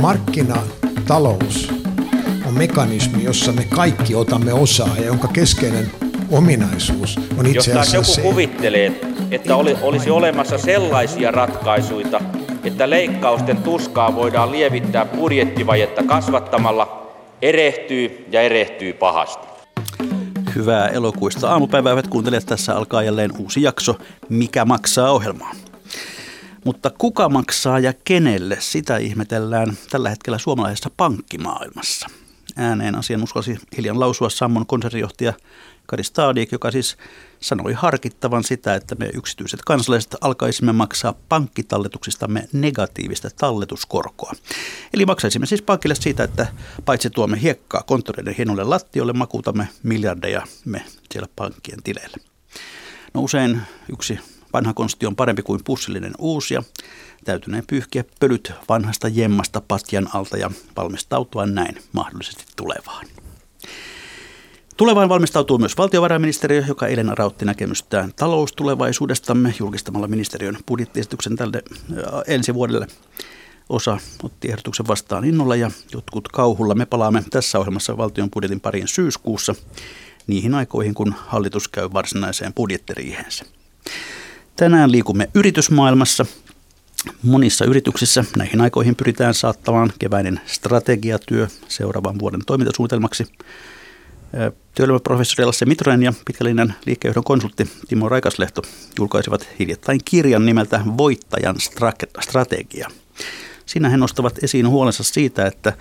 Markkinatalous 0.00 1.72
on 2.46 2.54
mekanismi, 2.54 3.24
jossa 3.24 3.52
me 3.52 3.64
kaikki 3.64 4.14
otamme 4.14 4.52
osaa 4.52 4.96
ja 4.96 5.06
jonka 5.06 5.28
keskeinen 5.28 5.90
ominaisuus 6.30 7.20
on 7.38 7.46
itse 7.46 7.58
Jos 7.58 7.66
taas 7.66 7.88
asiassa 7.88 8.20
joku 8.20 8.28
se, 8.28 8.30
kuvittelee, 8.30 9.00
että 9.30 9.56
oli, 9.56 9.76
olisi 9.82 10.10
olemassa 10.10 10.58
sellaisia 10.58 11.30
ratkaisuja, 11.30 12.20
että 12.64 12.90
leikkausten 12.90 13.56
tuskaa 13.56 14.14
voidaan 14.14 14.52
lievittää 14.52 15.04
budjettivajetta 15.04 16.02
kasvattamalla, 16.02 17.12
erehtyy 17.42 18.26
ja 18.30 18.42
erehtyy 18.42 18.92
pahasti. 18.92 19.46
Hyvää 20.54 20.88
elokuista 20.88 21.50
aamupäivää, 21.50 21.90
hyvät 21.90 22.06
kuuntelijat. 22.06 22.46
Tässä 22.46 22.76
alkaa 22.76 23.02
jälleen 23.02 23.30
uusi 23.38 23.62
jakso 23.62 23.96
Mikä 24.28 24.64
maksaa 24.64 25.10
ohjelmaa. 25.10 25.52
Mutta 26.64 26.90
kuka 26.98 27.28
maksaa 27.28 27.78
ja 27.78 27.92
kenelle, 28.04 28.56
sitä 28.60 28.96
ihmetellään 28.96 29.76
tällä 29.90 30.10
hetkellä 30.10 30.38
suomalaisessa 30.38 30.90
pankkimaailmassa. 30.96 32.06
Ääneen 32.56 32.94
asian 32.94 33.22
uskalsi 33.22 33.58
hiljan 33.76 34.00
lausua 34.00 34.30
Sammon 34.30 34.66
konsernijohtaja 34.66 35.32
Kari 35.86 36.04
Stadik, 36.04 36.52
joka 36.52 36.70
siis 36.70 36.96
sanoi 37.40 37.72
harkittavan 37.72 38.44
sitä, 38.44 38.74
että 38.74 38.94
me 38.94 39.10
yksityiset 39.14 39.60
kansalaiset 39.66 40.16
alkaisimme 40.20 40.72
maksaa 40.72 41.14
pankkitalletuksistamme 41.28 42.48
negatiivista 42.52 43.28
talletuskorkoa. 43.36 44.32
Eli 44.94 45.06
maksaisimme 45.06 45.46
siis 45.46 45.62
pankille 45.62 45.94
siitä, 45.94 46.24
että 46.24 46.46
paitsi 46.84 47.10
tuomme 47.10 47.42
hiekkaa 47.42 47.82
konttoreiden 47.82 48.34
hienolle 48.34 48.64
lattiolle, 48.64 49.12
makuutamme 49.12 49.68
miljardeja 49.82 50.46
me 50.64 50.84
siellä 51.12 51.28
pankkien 51.36 51.82
tileillä. 51.82 52.16
No 53.14 53.20
usein 53.20 53.60
yksi 53.92 54.18
vanha 54.52 54.74
konsti 54.74 55.06
on 55.06 55.16
parempi 55.16 55.42
kuin 55.42 55.60
pussillinen 55.64 56.12
uusia. 56.18 56.62
Täytyneen 57.24 57.64
pyyhkiä 57.66 58.04
pölyt 58.20 58.52
vanhasta 58.68 59.08
jemmasta 59.08 59.62
patjan 59.68 60.08
alta 60.14 60.36
ja 60.36 60.50
valmistautua 60.76 61.46
näin 61.46 61.78
mahdollisesti 61.92 62.44
tulevaan. 62.56 63.06
Tulevaan 64.76 65.08
valmistautuu 65.08 65.58
myös 65.58 65.78
valtiovarainministeriö, 65.78 66.64
joka 66.68 66.86
eilen 66.86 67.18
rautti 67.18 67.44
näkemystään 67.44 68.12
taloustulevaisuudestamme 68.16 69.54
julkistamalla 69.58 70.08
ministeriön 70.08 70.58
budjettiesityksen 70.66 71.36
tälle 71.36 71.62
ensi 72.26 72.54
vuodelle. 72.54 72.86
Osa 73.68 73.98
otti 74.22 74.50
ehdotuksen 74.50 74.88
vastaan 74.88 75.24
innolla 75.24 75.56
ja 75.56 75.70
jotkut 75.92 76.28
kauhulla. 76.28 76.74
Me 76.74 76.86
palaamme 76.86 77.24
tässä 77.30 77.58
ohjelmassa 77.58 77.96
valtion 77.96 78.30
budjetin 78.30 78.60
pariin 78.60 78.88
syyskuussa 78.88 79.54
niihin 80.26 80.54
aikoihin, 80.54 80.94
kun 80.94 81.14
hallitus 81.26 81.68
käy 81.68 81.88
varsinaiseen 81.92 82.52
budjettiriihensä. 82.52 83.44
Tänään 84.56 84.92
liikumme 84.92 85.28
yritysmaailmassa. 85.34 86.26
Monissa 87.22 87.64
yrityksissä 87.64 88.24
näihin 88.36 88.60
aikoihin 88.60 88.96
pyritään 88.96 89.34
saattamaan 89.34 89.92
keväinen 89.98 90.40
strategiatyö 90.46 91.46
seuraavan 91.68 92.18
vuoden 92.18 92.40
toimintasuunnitelmaksi. 92.46 93.26
Työelämäprofessori 94.74 95.44
Lasse 95.44 95.66
Mitronen 95.66 96.02
ja 96.02 96.12
pitkällinen 96.26 96.74
liikkeenjohdon 96.86 97.24
konsultti 97.24 97.70
Timo 97.88 98.08
Raikaslehto 98.08 98.62
julkaisivat 98.98 99.48
hiljattain 99.58 100.00
kirjan 100.04 100.46
nimeltä 100.46 100.80
Voittajan 100.98 101.56
strategia. 102.20 102.88
Siinä 103.66 103.88
he 103.88 103.96
nostavat 103.96 104.44
esiin 104.44 104.68
huolensa 104.68 105.04
siitä, 105.04 105.46
että 105.46 105.72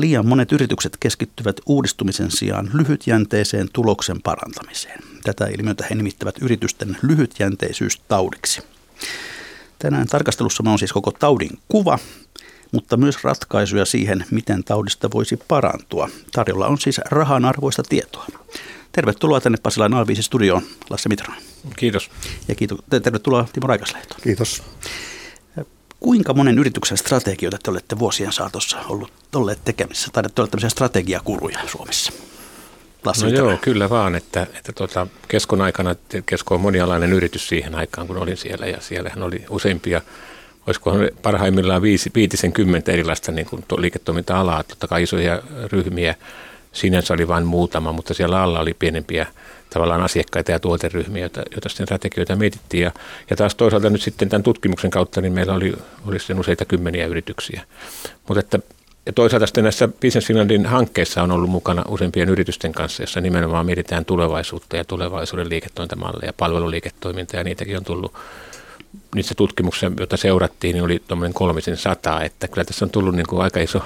liian 0.00 0.26
monet 0.26 0.52
yritykset 0.52 0.96
keskittyvät 1.00 1.56
uudistumisen 1.66 2.30
sijaan 2.30 2.70
lyhytjänteiseen 2.72 3.68
tuloksen 3.72 4.22
parantamiseen. 4.22 4.98
Tätä 5.22 5.46
ilmiötä 5.46 5.84
he 5.90 5.94
nimittävät 5.94 6.34
yritysten 6.40 6.96
lyhytjänteisyys-taudiksi. 7.02 8.62
Tänään 9.78 10.06
tarkastelussa 10.06 10.62
on 10.66 10.78
siis 10.78 10.92
koko 10.92 11.10
taudin 11.10 11.58
kuva, 11.68 11.98
mutta 12.72 12.96
myös 12.96 13.24
ratkaisuja 13.24 13.84
siihen, 13.84 14.24
miten 14.30 14.64
taudista 14.64 15.10
voisi 15.10 15.36
parantua. 15.48 16.08
Tarjolla 16.32 16.66
on 16.66 16.78
siis 16.78 17.00
rahan 17.10 17.44
arvoista 17.44 17.82
tietoa. 17.88 18.26
Tervetuloa 18.92 19.40
tänne 19.40 19.58
Pasilan 19.62 19.94
Alviisi 19.94 20.22
studioon, 20.22 20.62
Lasse 20.90 21.08
Mitronen. 21.08 21.42
Kiitos. 21.76 22.10
Ja 22.48 22.54
kiitos, 22.54 22.78
tervetuloa 23.02 23.48
Timo 23.52 23.66
Raikaslehto. 23.66 24.14
Kiitos. 24.22 24.62
Kuinka 26.00 26.34
monen 26.34 26.58
yrityksen 26.58 26.98
strategioita 26.98 27.58
te 27.62 27.70
olette 27.70 27.98
vuosien 27.98 28.32
saatossa 28.32 28.78
ollut, 28.88 29.12
olleet 29.34 29.64
tekemisissä, 29.64 30.10
tai 30.12 30.22
te 30.22 30.42
olette 30.42 30.50
tämmöisiä 30.50 30.70
strategiakuruja 30.70 31.58
Suomessa? 31.66 32.12
Lasse 33.04 33.26
no 33.26 33.32
joo, 33.32 33.58
kyllä 33.60 33.90
vaan, 33.90 34.14
että, 34.14 34.42
että 34.42 34.72
tuota, 34.72 35.06
Keskon 35.28 35.60
aikana, 35.60 35.94
Kesko 36.26 36.54
on 36.54 36.60
monialainen 36.60 37.12
yritys 37.12 37.48
siihen 37.48 37.74
aikaan, 37.74 38.06
kun 38.06 38.16
olin 38.16 38.36
siellä, 38.36 38.66
ja 38.66 38.80
siellähän 38.80 39.22
oli 39.22 39.44
useimpia 39.50 40.00
olisiko 40.66 40.92
parhaimmillaan 41.22 41.82
viisi, 41.82 42.10
viitisen 42.14 42.52
kymmentä 42.52 42.92
erilaista 42.92 43.32
niin 43.32 43.46
kuin 43.46 43.64
liiketoiminta-alaa, 43.78 44.62
totta 44.62 44.88
kai 44.88 45.02
isoja 45.02 45.42
ryhmiä, 45.72 46.14
sinänsä 46.72 47.14
oli 47.14 47.28
vain 47.28 47.46
muutama, 47.46 47.92
mutta 47.92 48.14
siellä 48.14 48.42
alla 48.42 48.60
oli 48.60 48.74
pienempiä 48.74 49.26
tavallaan 49.70 50.02
asiakkaita 50.02 50.52
ja 50.52 50.60
tuoteryhmiä, 50.60 51.22
joita, 51.22 51.42
joita 51.50 51.68
sitten 51.68 51.86
strategioita 51.86 52.36
mietittiin. 52.36 52.82
Ja, 52.82 52.92
ja 53.30 53.36
taas 53.36 53.54
toisaalta 53.54 53.90
nyt 53.90 54.02
sitten 54.02 54.28
tämän 54.28 54.42
tutkimuksen 54.42 54.90
kautta, 54.90 55.20
niin 55.20 55.32
meillä 55.32 55.54
oli, 55.54 55.72
oli 56.06 56.18
sitten 56.18 56.40
useita 56.40 56.64
kymmeniä 56.64 57.06
yrityksiä. 57.06 57.62
Mutta 58.28 58.40
että 58.40 58.58
ja 59.06 59.12
toisaalta 59.12 59.46
sitten 59.46 59.64
näissä 59.64 59.88
Business 59.88 60.26
Finlandin 60.26 60.66
hankkeissa 60.66 61.22
on 61.22 61.30
ollut 61.30 61.50
mukana 61.50 61.84
useampien 61.88 62.28
yritysten 62.28 62.72
kanssa, 62.72 63.02
jossa 63.02 63.20
nimenomaan 63.20 63.66
mietitään 63.66 64.04
tulevaisuutta 64.04 64.76
ja 64.76 64.84
tulevaisuuden 64.84 65.48
liiketoimintamalleja 65.48 66.28
ja 66.28 66.32
palveluliiketoimintaa, 66.32 67.40
ja 67.40 67.44
niitäkin 67.44 67.76
on 67.76 67.84
tullut 67.84 68.14
niissä 69.14 69.34
tutkimuksissa, 69.34 69.92
joita 69.98 70.16
seurattiin, 70.16 70.74
niin 70.74 70.84
oli 70.84 71.02
tuommoinen 71.08 71.34
kolmisen 71.34 71.76
sataa, 71.76 72.22
että 72.22 72.48
kyllä 72.48 72.64
tässä 72.64 72.84
on 72.84 72.90
tullut 72.90 73.14
niin 73.14 73.26
kuin 73.26 73.42
aika 73.42 73.60
iso 73.60 73.82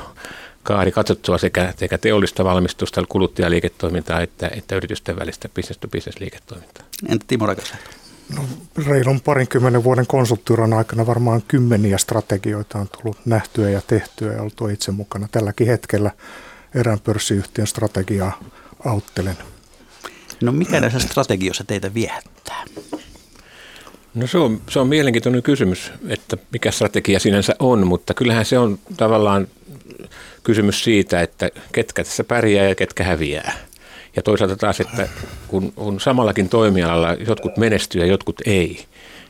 kaari 0.64 0.92
katsottua 0.92 1.38
sekä, 1.38 1.74
sekä 1.76 1.98
teollista 1.98 2.44
valmistusta, 2.44 3.04
kuluttajaliiketoimintaa 3.08 4.20
että, 4.20 4.50
että 4.56 4.76
yritysten 4.76 5.16
välistä 5.16 5.48
business-to-business 5.48 6.20
liiketoimintaa. 6.20 6.84
Entä 7.08 7.24
Timo 7.28 7.46
Rakasle? 7.46 7.78
No, 8.36 8.42
reilun 8.86 9.20
parinkymmenen 9.20 9.84
vuoden 9.84 10.06
konsulttiuran 10.06 10.72
aikana 10.72 11.06
varmaan 11.06 11.42
kymmeniä 11.48 11.98
strategioita 11.98 12.78
on 12.78 12.88
tullut 12.88 13.16
nähtyä 13.26 13.70
ja 13.70 13.80
tehtyä 13.86 14.32
ja 14.32 14.42
oltu 14.42 14.68
itse 14.68 14.92
mukana. 14.92 15.28
Tälläkin 15.32 15.66
hetkellä 15.66 16.10
erään 16.74 17.00
pörssiyhtiön 17.00 17.66
strategiaa 17.66 18.40
auttelen. 18.84 19.36
No 20.42 20.52
mikä 20.52 20.80
näissä 20.80 20.98
strategioissa 20.98 21.64
teitä 21.64 21.94
viehättää? 21.94 22.64
No 24.14 24.26
se 24.26 24.38
on, 24.38 24.60
se 24.70 24.78
on 24.78 24.88
mielenkiintoinen 24.88 25.42
kysymys, 25.42 25.92
että 26.08 26.36
mikä 26.52 26.70
strategia 26.70 27.20
sinänsä 27.20 27.56
on, 27.58 27.86
mutta 27.86 28.14
kyllähän 28.14 28.44
se 28.44 28.58
on 28.58 28.78
tavallaan 28.96 29.48
kysymys 30.44 30.84
siitä, 30.84 31.20
että 31.20 31.50
ketkä 31.72 32.04
tässä 32.04 32.24
pärjää 32.24 32.68
ja 32.68 32.74
ketkä 32.74 33.04
häviää. 33.04 33.52
Ja 34.16 34.22
toisaalta 34.22 34.56
taas, 34.56 34.80
että 34.80 35.08
kun 35.48 35.72
on 35.76 36.00
samallakin 36.00 36.48
toimialalla 36.48 37.12
jotkut 37.12 37.56
menestyy 37.56 38.00
ja 38.00 38.06
jotkut 38.06 38.40
ei, 38.46 38.84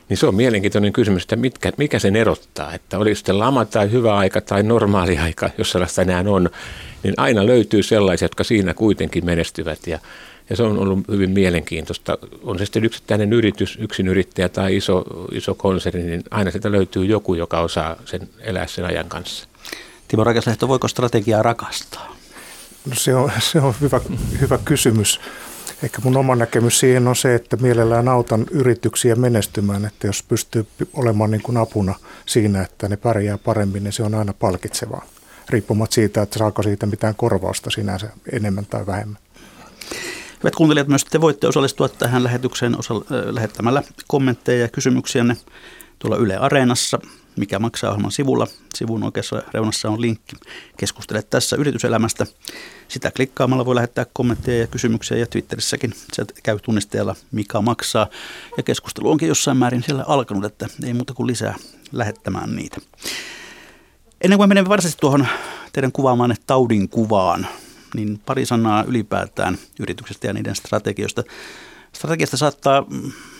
niin 0.09 0.17
se 0.17 0.27
on 0.27 0.35
mielenkiintoinen 0.35 0.93
kysymys, 0.93 1.23
että 1.23 1.35
mitkä, 1.35 1.71
mikä 1.77 1.99
sen 1.99 2.15
erottaa. 2.15 2.73
Että 2.73 2.97
oli 2.97 3.15
sitten 3.15 3.39
lama 3.39 3.65
tai 3.65 3.91
hyvä 3.91 4.17
aika 4.17 4.41
tai 4.41 4.63
normaali 4.63 5.17
aika, 5.17 5.49
jos 5.57 5.71
sellaista 5.71 6.01
enää 6.01 6.23
on, 6.27 6.49
niin 7.03 7.13
aina 7.17 7.45
löytyy 7.45 7.83
sellaisia, 7.83 8.25
jotka 8.25 8.43
siinä 8.43 8.73
kuitenkin 8.73 9.25
menestyvät. 9.25 9.87
Ja, 9.87 9.99
ja 10.49 10.55
se 10.55 10.63
on 10.63 10.77
ollut 10.77 10.99
hyvin 11.11 11.29
mielenkiintoista. 11.29 12.17
On 12.43 12.59
se 12.59 12.65
sitten 12.65 12.85
yksittäinen 12.85 13.33
yritys, 13.33 13.77
yksin 13.81 14.07
yrittäjä 14.07 14.49
tai 14.49 14.75
iso, 14.75 15.03
iso 15.31 15.55
konserni, 15.55 16.03
niin 16.03 16.23
aina 16.31 16.51
sieltä 16.51 16.71
löytyy 16.71 17.05
joku, 17.05 17.33
joka 17.33 17.59
osaa 17.59 17.95
sen 18.05 18.29
elää 18.39 18.67
sen 18.67 18.85
ajan 18.85 19.09
kanssa. 19.09 19.47
Timo 20.07 20.23
Rakaslehto, 20.23 20.67
voiko 20.67 20.87
strategiaa 20.87 21.41
rakastaa? 21.41 22.15
No 22.85 22.95
se 22.95 23.15
on, 23.15 23.31
se 23.39 23.59
on 23.59 23.73
hyvä, 23.81 24.01
hyvä 24.41 24.57
kysymys. 24.65 25.19
Ehkä 25.83 26.01
mun 26.03 26.17
oma 26.17 26.35
näkemys 26.35 26.79
siihen 26.79 27.07
on 27.07 27.15
se, 27.15 27.35
että 27.35 27.57
mielellään 27.57 28.07
autan 28.07 28.45
yrityksiä 28.51 29.15
menestymään, 29.15 29.85
että 29.85 30.07
jos 30.07 30.23
pystyy 30.23 30.67
olemaan 30.93 31.31
niin 31.31 31.41
kuin 31.41 31.57
apuna 31.57 31.95
siinä, 32.25 32.61
että 32.61 32.89
ne 32.89 32.97
pärjää 32.97 33.37
paremmin, 33.37 33.83
niin 33.83 33.93
se 33.93 34.03
on 34.03 34.15
aina 34.15 34.33
palkitsevaa. 34.33 35.05
Riippumatta 35.49 35.93
siitä, 35.93 36.21
että 36.21 36.39
saako 36.39 36.63
siitä 36.63 36.85
mitään 36.85 37.15
korvausta 37.15 37.69
sinänsä 37.69 38.09
enemmän 38.31 38.65
tai 38.65 38.85
vähemmän. 38.85 39.17
Hyvät 40.43 40.55
kuuntelijat, 40.55 40.87
myös 40.87 41.05
te 41.05 41.21
voitte 41.21 41.47
osallistua 41.47 41.89
tähän 41.89 42.23
lähetykseen 42.23 42.79
osa- 42.79 43.05
lähettämällä 43.09 43.83
kommentteja 44.07 44.61
ja 44.61 44.67
kysymyksiänne 44.67 45.37
tuolla 45.99 46.17
Yle 46.17 46.37
Areenassa 46.37 46.99
mikä 47.37 47.59
maksaa 47.59 47.89
ohjelman 47.89 48.11
sivulla. 48.11 48.47
Sivun 48.75 49.03
oikeassa 49.03 49.43
reunassa 49.53 49.89
on 49.89 50.01
linkki 50.01 50.35
Keskustele 50.77 51.23
tässä 51.23 51.55
yrityselämästä. 51.55 52.25
Sitä 52.87 53.11
klikkaamalla 53.11 53.65
voi 53.65 53.75
lähettää 53.75 54.05
kommentteja 54.13 54.61
ja 54.61 54.67
kysymyksiä 54.67 55.17
ja 55.17 55.25
Twitterissäkin 55.25 55.93
se 56.13 56.25
käy 56.43 56.59
tunnisteella 56.59 57.15
mikä 57.31 57.61
maksaa. 57.61 58.07
Ja 58.57 58.63
keskustelu 58.63 59.09
onkin 59.11 59.27
jossain 59.27 59.57
määrin 59.57 59.83
siellä 59.83 60.03
alkanut, 60.07 60.45
että 60.45 60.67
ei 60.85 60.93
muuta 60.93 61.13
kuin 61.13 61.27
lisää 61.27 61.55
lähettämään 61.91 62.55
niitä. 62.55 62.77
Ennen 64.21 64.37
kuin 64.37 64.49
menemme 64.49 64.69
varsinaisesti 64.69 65.01
tuohon 65.01 65.27
teidän 65.73 65.91
kuvaamaan 65.91 66.35
taudin 66.47 66.89
kuvaan, 66.89 67.47
niin 67.95 68.19
pari 68.25 68.45
sanaa 68.45 68.83
ylipäätään 68.83 69.57
yrityksestä 69.79 70.27
ja 70.27 70.33
niiden 70.33 70.55
strategioista. 70.55 71.23
Strategiasta 71.93 72.37
saattaa 72.37 72.85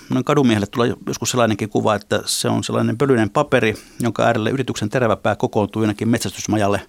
noin 0.09 0.25
kadumiehelle 0.25 0.67
tulee 0.67 0.93
joskus 1.07 1.31
sellainenkin 1.31 1.69
kuva, 1.69 1.95
että 1.95 2.21
se 2.25 2.49
on 2.49 2.63
sellainen 2.63 2.97
pölyinen 2.97 3.29
paperi, 3.29 3.75
jonka 3.99 4.23
äärelle 4.23 4.49
yrityksen 4.49 4.89
terävä 4.89 5.15
pää 5.15 5.35
kokoontuu 5.35 5.81
jonnekin 5.81 6.09
metsästysmajalle 6.09 6.81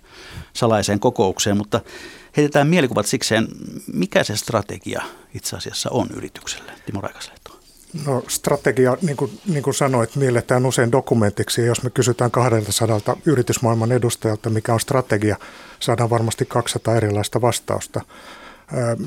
salaiseen 0.52 1.00
kokoukseen, 1.00 1.56
mutta 1.56 1.80
heitetään 2.36 2.66
mielikuvat 2.66 3.06
sikseen, 3.06 3.48
mikä 3.92 4.24
se 4.24 4.36
strategia 4.36 5.02
itse 5.34 5.56
asiassa 5.56 5.90
on 5.90 6.08
yritykselle, 6.16 6.72
Timo 6.86 7.00
Raikaslehto? 7.00 7.56
No 8.06 8.22
strategia, 8.28 8.96
niin 9.02 9.16
kuin, 9.16 9.40
niin 9.46 9.62
kuin 9.62 9.74
sanoit, 9.74 10.16
mielletään 10.16 10.66
usein 10.66 10.92
dokumentiksi. 10.92 11.60
Ja 11.60 11.66
jos 11.66 11.82
me 11.82 11.90
kysytään 11.90 12.30
200 12.30 13.16
yritysmaailman 13.26 13.92
edustajalta, 13.92 14.50
mikä 14.50 14.74
on 14.74 14.80
strategia, 14.80 15.36
saadaan 15.80 16.10
varmasti 16.10 16.44
200 16.44 16.96
erilaista 16.96 17.40
vastausta. 17.40 18.00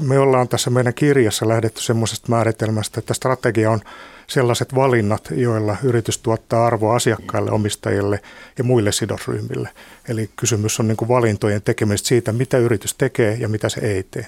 Me 0.01 0.19
ollaan 0.19 0.47
tässä 0.47 0.69
meidän 0.69 0.93
kirjassa 0.93 1.47
lähdetty 1.47 1.81
semmoisesta 1.81 2.29
määritelmästä, 2.29 2.99
että 2.99 3.13
strategia 3.13 3.71
on 3.71 3.81
sellaiset 4.27 4.75
valinnat, 4.75 5.27
joilla 5.31 5.77
yritys 5.83 6.17
tuottaa 6.17 6.67
arvoa 6.67 6.95
asiakkaille, 6.95 7.51
omistajille 7.51 8.19
ja 8.57 8.63
muille 8.63 8.91
sidosryhmille. 8.91 9.69
Eli 10.07 10.29
kysymys 10.35 10.79
on 10.79 10.87
niin 10.87 10.97
valintojen 11.07 11.61
tekemisestä 11.61 12.07
siitä, 12.07 12.31
mitä 12.31 12.57
yritys 12.57 12.93
tekee 12.93 13.37
ja 13.39 13.47
mitä 13.47 13.69
se 13.69 13.81
ei 13.81 14.03
tee. 14.11 14.27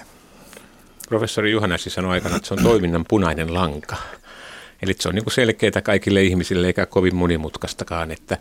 Professori 1.08 1.50
Juhanasi 1.50 1.90
sanoi 1.90 2.12
aikana, 2.12 2.36
että 2.36 2.48
se 2.48 2.54
on 2.54 2.62
toiminnan 2.62 3.04
punainen 3.08 3.54
lanka. 3.54 3.96
Eli 4.82 4.94
se 4.98 5.08
on 5.08 5.14
niin 5.14 5.24
selkeää 5.32 5.82
kaikille 5.82 6.22
ihmisille 6.22 6.66
eikä 6.66 6.86
kovin 6.86 7.14
monimutkaistakaan, 7.14 8.10
että, 8.10 8.38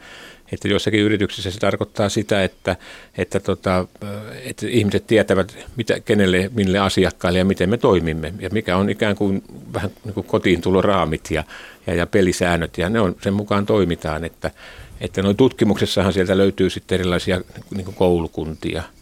että 0.51 0.67
jossakin 0.67 0.99
yrityksissä 0.99 1.51
se 1.51 1.59
tarkoittaa 1.59 2.09
sitä, 2.09 2.43
että, 2.43 2.75
että, 3.17 3.39
tota, 3.39 3.87
että 4.43 4.65
ihmiset 4.69 5.07
tietävät, 5.07 5.57
mitä, 5.75 5.99
kenelle, 5.99 6.51
mille 6.53 6.79
asiakkaille 6.79 7.39
ja 7.39 7.45
miten 7.45 7.69
me 7.69 7.77
toimimme. 7.77 8.33
Ja 8.39 8.49
mikä 8.49 8.77
on 8.77 8.89
ikään 8.89 9.15
kuin 9.15 9.43
vähän 9.73 9.91
niin 10.05 10.13
kuin 10.13 10.27
kotiin 10.27 10.61
tuloraamit 10.61 11.31
ja, 11.31 11.43
ja, 11.87 11.93
ja 11.93 12.07
pelisäännöt. 12.07 12.77
Ja 12.77 12.89
ne 12.89 12.99
on, 12.99 13.15
sen 13.21 13.33
mukaan 13.33 13.65
toimitaan, 13.65 14.25
että, 14.25 14.51
että 15.01 15.21
noin 15.21 15.37
tutkimuksessahan 15.37 16.13
sieltä 16.13 16.37
löytyy 16.37 16.69
sitten 16.69 16.99
erilaisia 16.99 17.41
niin 17.75 17.93
koulukuntia– 17.93 18.83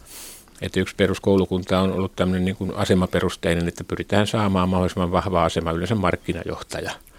että 0.62 0.80
yksi 0.80 0.94
peruskoulukunta 0.96 1.80
on 1.80 1.92
ollut 1.92 2.16
tämmöinen 2.16 2.44
niin 2.44 2.56
kuin 2.56 2.74
asemaperusteinen, 2.74 3.68
että 3.68 3.84
pyritään 3.84 4.26
saamaan 4.26 4.68
mahdollisimman 4.68 5.12
vahva 5.12 5.44
asema, 5.44 5.70
yleensä 5.70 5.94
markkinajohtaja– 5.94 6.90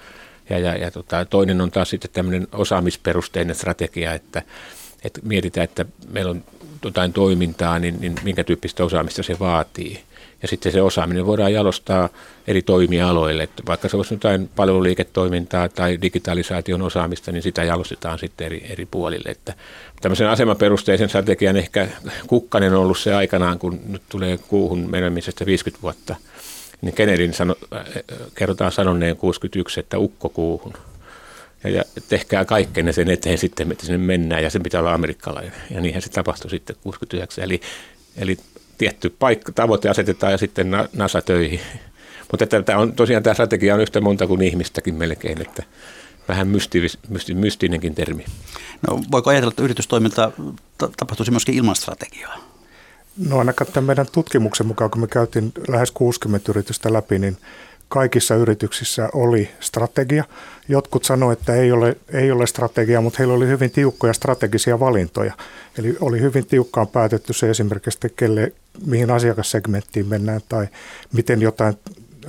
ja, 0.49 0.59
ja, 0.59 0.77
ja 0.77 0.91
tota, 0.91 1.25
toinen 1.25 1.61
on 1.61 1.71
taas 1.71 1.89
sitten 1.89 2.11
tämmöinen 2.13 2.47
osaamisperusteinen 2.51 3.55
strategia, 3.55 4.13
että, 4.13 4.41
että 5.03 5.19
mietitään, 5.23 5.63
että 5.63 5.85
meillä 6.09 6.31
on 6.31 6.43
jotain 6.83 7.13
toimintaa, 7.13 7.79
niin, 7.79 7.97
niin 7.99 8.15
minkä 8.23 8.43
tyyppistä 8.43 8.83
osaamista 8.83 9.23
se 9.23 9.39
vaatii. 9.39 10.03
Ja 10.41 10.47
sitten 10.47 10.71
se 10.71 10.81
osaaminen 10.81 11.25
voidaan 11.25 11.53
jalostaa 11.53 12.09
eri 12.47 12.61
toimialoille. 12.61 13.43
Että 13.43 13.63
vaikka 13.67 13.89
se 13.89 13.97
olisi 13.97 14.13
jotain 14.13 14.49
palveluliiketoimintaa 14.55 15.69
tai 15.69 15.97
digitalisaation 16.01 16.81
osaamista, 16.81 17.31
niin 17.31 17.43
sitä 17.43 17.63
jalostetaan 17.63 18.19
sitten 18.19 18.45
eri, 18.45 18.65
eri 18.69 18.85
puolille. 18.85 19.29
Että 19.29 19.53
tämmöisen 20.01 20.29
asemaperusteisen 20.29 21.09
strategian 21.09 21.57
ehkä 21.57 21.87
kukkanen 22.27 22.73
on 22.73 22.79
ollut 22.79 22.97
se 22.97 23.13
aikanaan, 23.13 23.59
kun 23.59 23.79
nyt 23.87 24.01
tulee 24.09 24.37
kuuhun 24.37 24.89
menemisestä 24.89 25.45
50 25.45 25.81
vuotta– 25.81 26.15
niin 26.81 26.95
Kennedyn 26.95 27.33
sano, 27.33 27.55
äh, 27.75 27.85
kerrotaan 28.35 28.71
sanoneen 28.71 29.17
61, 29.17 29.79
että 29.79 29.97
ukko 29.97 30.29
kuuhun. 30.29 30.73
Ja, 31.63 31.69
ja 31.69 31.83
tehkää 32.09 32.45
kaikkenne 32.45 32.93
sen 32.93 33.09
eteen 33.09 33.37
sitten, 33.37 33.71
että 33.71 33.85
sinne 33.85 33.97
mennään, 33.97 34.43
ja 34.43 34.49
sen 34.49 34.63
pitää 34.63 34.79
olla 34.79 34.93
amerikkalainen. 34.93 35.53
Ja 35.71 35.81
niinhän 35.81 36.01
se 36.01 36.09
tapahtui 36.09 36.49
sitten 36.49 36.75
69. 36.83 37.43
Eli, 37.43 37.61
eli 38.17 38.37
tietty 38.77 39.09
paikka, 39.09 39.51
tavoite 39.51 39.89
asetetaan 39.89 40.31
ja 40.31 40.37
sitten 40.37 40.71
NASA 40.93 41.21
töihin. 41.21 41.59
Mutta 42.31 42.45
tämä 42.47 42.79
on, 42.79 42.93
tosiaan 42.93 43.23
tämä 43.23 43.33
strategia 43.33 43.75
on 43.75 43.81
yhtä 43.81 44.01
monta 44.01 44.27
kuin 44.27 44.41
ihmistäkin 44.41 44.95
melkein, 44.95 45.41
että 45.41 45.63
vähän 46.27 46.47
mystivis, 46.47 46.97
mysti, 47.09 47.33
mystinenkin 47.33 47.95
termi. 47.95 48.25
No, 48.87 49.01
voiko 49.11 49.29
ajatella, 49.29 49.51
että 49.51 49.63
yritystoiminta 49.63 50.31
tapahtuisi 50.77 51.31
myöskin 51.31 51.55
ilman 51.55 51.75
strategiaa? 51.75 52.50
No 53.17 53.39
ainakaan 53.39 53.71
tämän 53.71 53.87
meidän 53.87 54.05
tutkimuksen 54.11 54.67
mukaan, 54.67 54.91
kun 54.91 55.01
me 55.01 55.07
käytiin 55.07 55.51
lähes 55.67 55.91
60 55.91 56.51
yritystä 56.51 56.93
läpi, 56.93 57.19
niin 57.19 57.37
kaikissa 57.91 58.35
yrityksissä 58.35 59.09
oli 59.13 59.49
strategia. 59.59 60.23
Jotkut 60.67 61.03
sanoivat, 61.03 61.39
että 61.39 61.53
ei 61.55 61.71
ole, 61.71 61.97
ei 62.13 62.31
ole 62.31 62.47
strategia, 62.47 63.01
mutta 63.01 63.17
heillä 63.19 63.33
oli 63.33 63.47
hyvin 63.47 63.71
tiukkoja 63.71 64.13
strategisia 64.13 64.79
valintoja. 64.79 65.33
Eli 65.77 65.97
oli 66.01 66.21
hyvin 66.21 66.45
tiukkaan 66.45 66.87
päätetty 66.87 67.33
se 67.33 67.49
esimerkiksi, 67.49 67.99
kelle, 68.15 68.53
mihin 68.85 69.11
asiakassegmenttiin 69.11 70.07
mennään 70.07 70.41
tai 70.49 70.67
miten 71.13 71.41
jotain 71.41 71.77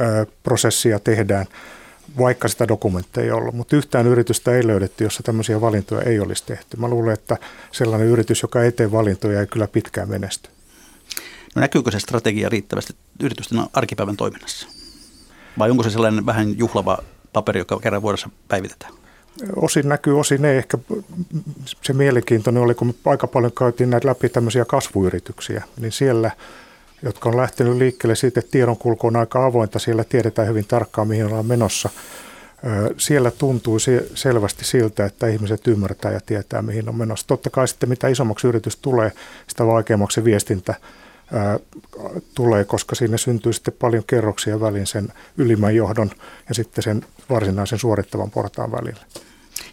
ö, 0.00 0.26
prosessia 0.42 0.98
tehdään, 0.98 1.46
vaikka 2.18 2.48
sitä 2.48 2.68
dokumentteja 2.68 3.24
ei 3.24 3.30
ollut. 3.30 3.54
Mutta 3.54 3.76
yhtään 3.76 4.06
yritystä 4.06 4.54
ei 4.54 4.66
löydetty, 4.66 5.04
jossa 5.04 5.22
tämmöisiä 5.22 5.60
valintoja 5.60 6.02
ei 6.02 6.20
olisi 6.20 6.46
tehty. 6.46 6.76
Mä 6.76 6.88
luulen, 6.88 7.14
että 7.14 7.36
sellainen 7.72 8.08
yritys, 8.08 8.42
joka 8.42 8.62
ei 8.62 8.72
tee 8.72 8.92
valintoja, 8.92 9.40
ei 9.40 9.46
kyllä 9.46 9.68
pitkään 9.68 10.08
menesty. 10.08 10.51
No 11.54 11.60
näkyykö 11.60 11.90
se 11.90 12.00
strategia 12.00 12.48
riittävästi 12.48 12.94
yritysten 13.22 13.58
arkipäivän 13.72 14.16
toiminnassa? 14.16 14.68
Vai 15.58 15.70
onko 15.70 15.82
se 15.82 15.90
sellainen 15.90 16.26
vähän 16.26 16.58
juhlava 16.58 16.98
paperi, 17.32 17.60
joka 17.60 17.80
kerran 17.80 18.02
vuodessa 18.02 18.30
päivitetään? 18.48 18.92
Osin 19.56 19.88
näkyy, 19.88 20.20
osin 20.20 20.44
ei. 20.44 20.58
Ehkä 20.58 20.78
se 21.82 21.92
mielenkiintoinen 21.92 22.62
oli, 22.62 22.74
kun 22.74 22.94
aika 23.04 23.26
paljon 23.26 23.52
käytiin 23.52 23.90
näitä 23.90 24.08
läpi 24.08 24.28
tämmöisiä 24.28 24.64
kasvuyrityksiä, 24.64 25.64
niin 25.80 25.92
siellä, 25.92 26.30
jotka 27.02 27.28
on 27.28 27.36
lähtenyt 27.36 27.76
liikkeelle 27.76 28.16
siitä, 28.16 28.40
että 28.40 28.50
tiedonkulku 28.50 29.06
on 29.06 29.16
aika 29.16 29.46
avointa, 29.46 29.78
siellä 29.78 30.04
tiedetään 30.04 30.48
hyvin 30.48 30.66
tarkkaan, 30.66 31.08
mihin 31.08 31.26
ollaan 31.26 31.46
menossa. 31.46 31.90
Siellä 32.98 33.30
tuntuu 33.30 33.78
selvästi 34.14 34.64
siltä, 34.64 35.04
että 35.04 35.26
ihmiset 35.26 35.66
ymmärtää 35.66 36.12
ja 36.12 36.20
tietää, 36.26 36.62
mihin 36.62 36.88
on 36.88 36.96
menossa. 36.96 37.26
Totta 37.26 37.50
kai 37.50 37.68
sitten 37.68 37.88
mitä 37.88 38.08
isommaksi 38.08 38.46
yritys 38.46 38.76
tulee, 38.76 39.12
sitä 39.46 39.66
vaikeammaksi 39.66 40.24
viestintä 40.24 40.74
ää, 41.32 41.58
tulee, 42.34 42.64
koska 42.64 42.94
siinä 42.94 43.16
syntyy 43.16 43.52
sitten 43.52 43.74
paljon 43.78 44.04
kerroksia 44.06 44.60
välin 44.60 44.86
sen 44.86 45.12
ylimmän 45.36 45.76
johdon 45.76 46.10
ja 46.48 46.54
sitten 46.54 46.84
sen 46.84 47.04
varsinaisen 47.30 47.78
suorittavan 47.78 48.30
portaan 48.30 48.72
välillä. 48.72 49.00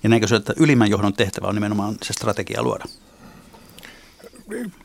Ja 0.03 0.09
näinkö 0.09 0.27
se, 0.27 0.35
että 0.35 0.53
ylimmän 0.57 0.89
johdon 0.89 1.13
tehtävä 1.13 1.47
on 1.47 1.56
nimenomaan 1.56 1.95
se 2.03 2.13
strategia 2.13 2.63
luoda? 2.63 2.85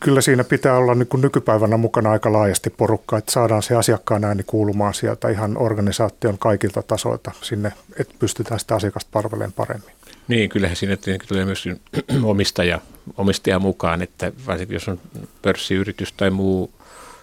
Kyllä 0.01 0.21
siinä 0.21 0.45
pitää 0.45 0.77
olla 0.77 0.95
niin 0.95 1.07
kuin 1.07 1.21
nykypäivänä 1.21 1.77
mukana 1.77 2.11
aika 2.11 2.33
laajasti 2.33 2.71
porukkaa, 2.71 3.19
että 3.19 3.33
saadaan 3.33 3.63
se 3.63 3.77
asiakkaan 3.77 4.25
ääni 4.25 4.43
kuulumaan 4.43 4.95
sieltä 4.95 5.29
ihan 5.29 5.59
organisaation 5.59 6.39
kaikilta 6.39 6.83
tasoilta 6.83 7.31
sinne, 7.43 7.73
että 7.99 8.15
pystytään 8.19 8.61
sitä 8.61 8.75
asiakasta 8.75 9.11
palvelemaan 9.13 9.53
paremmin. 9.53 9.91
Niin, 10.29 10.51
kyllähän 10.51 10.77
siinä 10.77 10.97
tulee 11.29 11.45
myös 11.45 11.65
omistaja, 12.23 12.81
omistaja 13.17 13.59
mukaan, 13.59 14.03
että 14.03 14.33
varsinkin 14.47 14.75
jos 14.75 14.89
on 14.89 15.01
pörssiyritys 15.43 16.13
tai 16.13 16.31
muu 16.31 16.71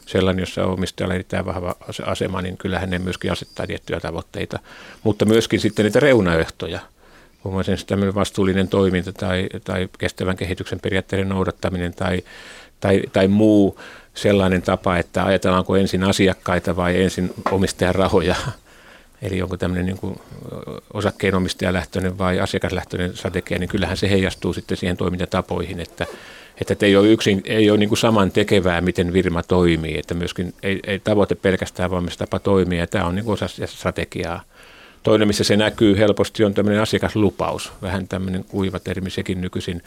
sellainen, 0.05 0.41
jossa 0.41 0.65
omistajalla 0.65 1.15
erittäin 1.15 1.45
vahva 1.45 1.75
asema, 2.05 2.41
niin 2.41 2.57
kyllähän 2.57 2.89
ne 2.89 3.00
myöskin 3.00 3.31
asettaa 3.31 3.67
tiettyjä 3.67 4.00
tavoitteita, 4.00 4.59
mutta 5.03 5.25
myöskin 5.25 5.59
sitten 5.59 5.85
niitä 5.85 6.00
reunaehtoja. 6.00 6.79
Muun 7.43 7.55
muassa 7.55 7.88
tämmöinen 7.88 8.15
vastuullinen 8.15 8.67
toiminta 8.67 9.13
tai, 9.13 9.50
tai 9.63 9.89
kestävän 9.97 10.38
kehityksen 10.38 10.79
periaatteiden 10.79 11.29
noudattaminen 11.29 11.93
tai, 11.93 12.23
tai, 12.79 13.01
tai 13.13 13.27
muu 13.27 13.79
sellainen 14.13 14.61
tapa, 14.61 14.97
että 14.97 15.25
ajatellaanko 15.25 15.75
ensin 15.75 16.03
asiakkaita 16.03 16.75
vai 16.75 17.01
ensin 17.01 17.33
omistajan 17.51 17.95
rahoja 17.95 18.35
eli 19.21 19.41
onko 19.41 19.57
tämmöinen 19.57 19.85
niin 19.85 19.97
kuin 19.97 20.19
osakkeenomistajalähtöinen 20.93 22.17
vai 22.17 22.39
asiakaslähtöinen 22.39 23.15
strategia, 23.15 23.59
niin 23.59 23.69
kyllähän 23.69 23.97
se 23.97 24.09
heijastuu 24.09 24.53
sitten 24.53 24.77
siihen 24.77 24.97
toimintatapoihin, 24.97 25.79
että, 25.79 26.05
että 26.69 26.85
ei 26.85 26.95
ole, 26.95 27.07
yksin, 27.07 27.41
ei 27.45 27.69
ole 27.69 27.79
niin 27.79 27.89
kuin 27.89 27.99
saman 27.99 28.31
tekevää, 28.31 28.81
miten 28.81 29.13
firma 29.13 29.43
toimii, 29.43 29.99
että 29.99 30.13
myöskin 30.13 30.53
ei, 30.63 30.79
ei 30.87 30.99
tavoite 30.99 31.35
pelkästään 31.35 31.91
vaan 31.91 32.07
tapa 32.17 32.39
toimia, 32.39 32.79
ja 32.79 32.87
tämä 32.87 33.05
on 33.05 33.15
niin 33.15 33.25
kuin 33.25 33.33
osa 33.33 33.47
strategiaa. 33.65 34.41
Toinen, 35.03 35.27
missä 35.27 35.43
se 35.43 35.57
näkyy 35.57 35.97
helposti, 35.97 36.43
on 36.43 36.53
tämmöinen 36.53 36.81
asiakaslupaus, 36.81 37.71
vähän 37.81 38.07
tämmöinen 38.07 38.43
kuiva 38.43 38.79
termi 38.79 39.09
sekin 39.09 39.41
nykyisin, 39.41 39.81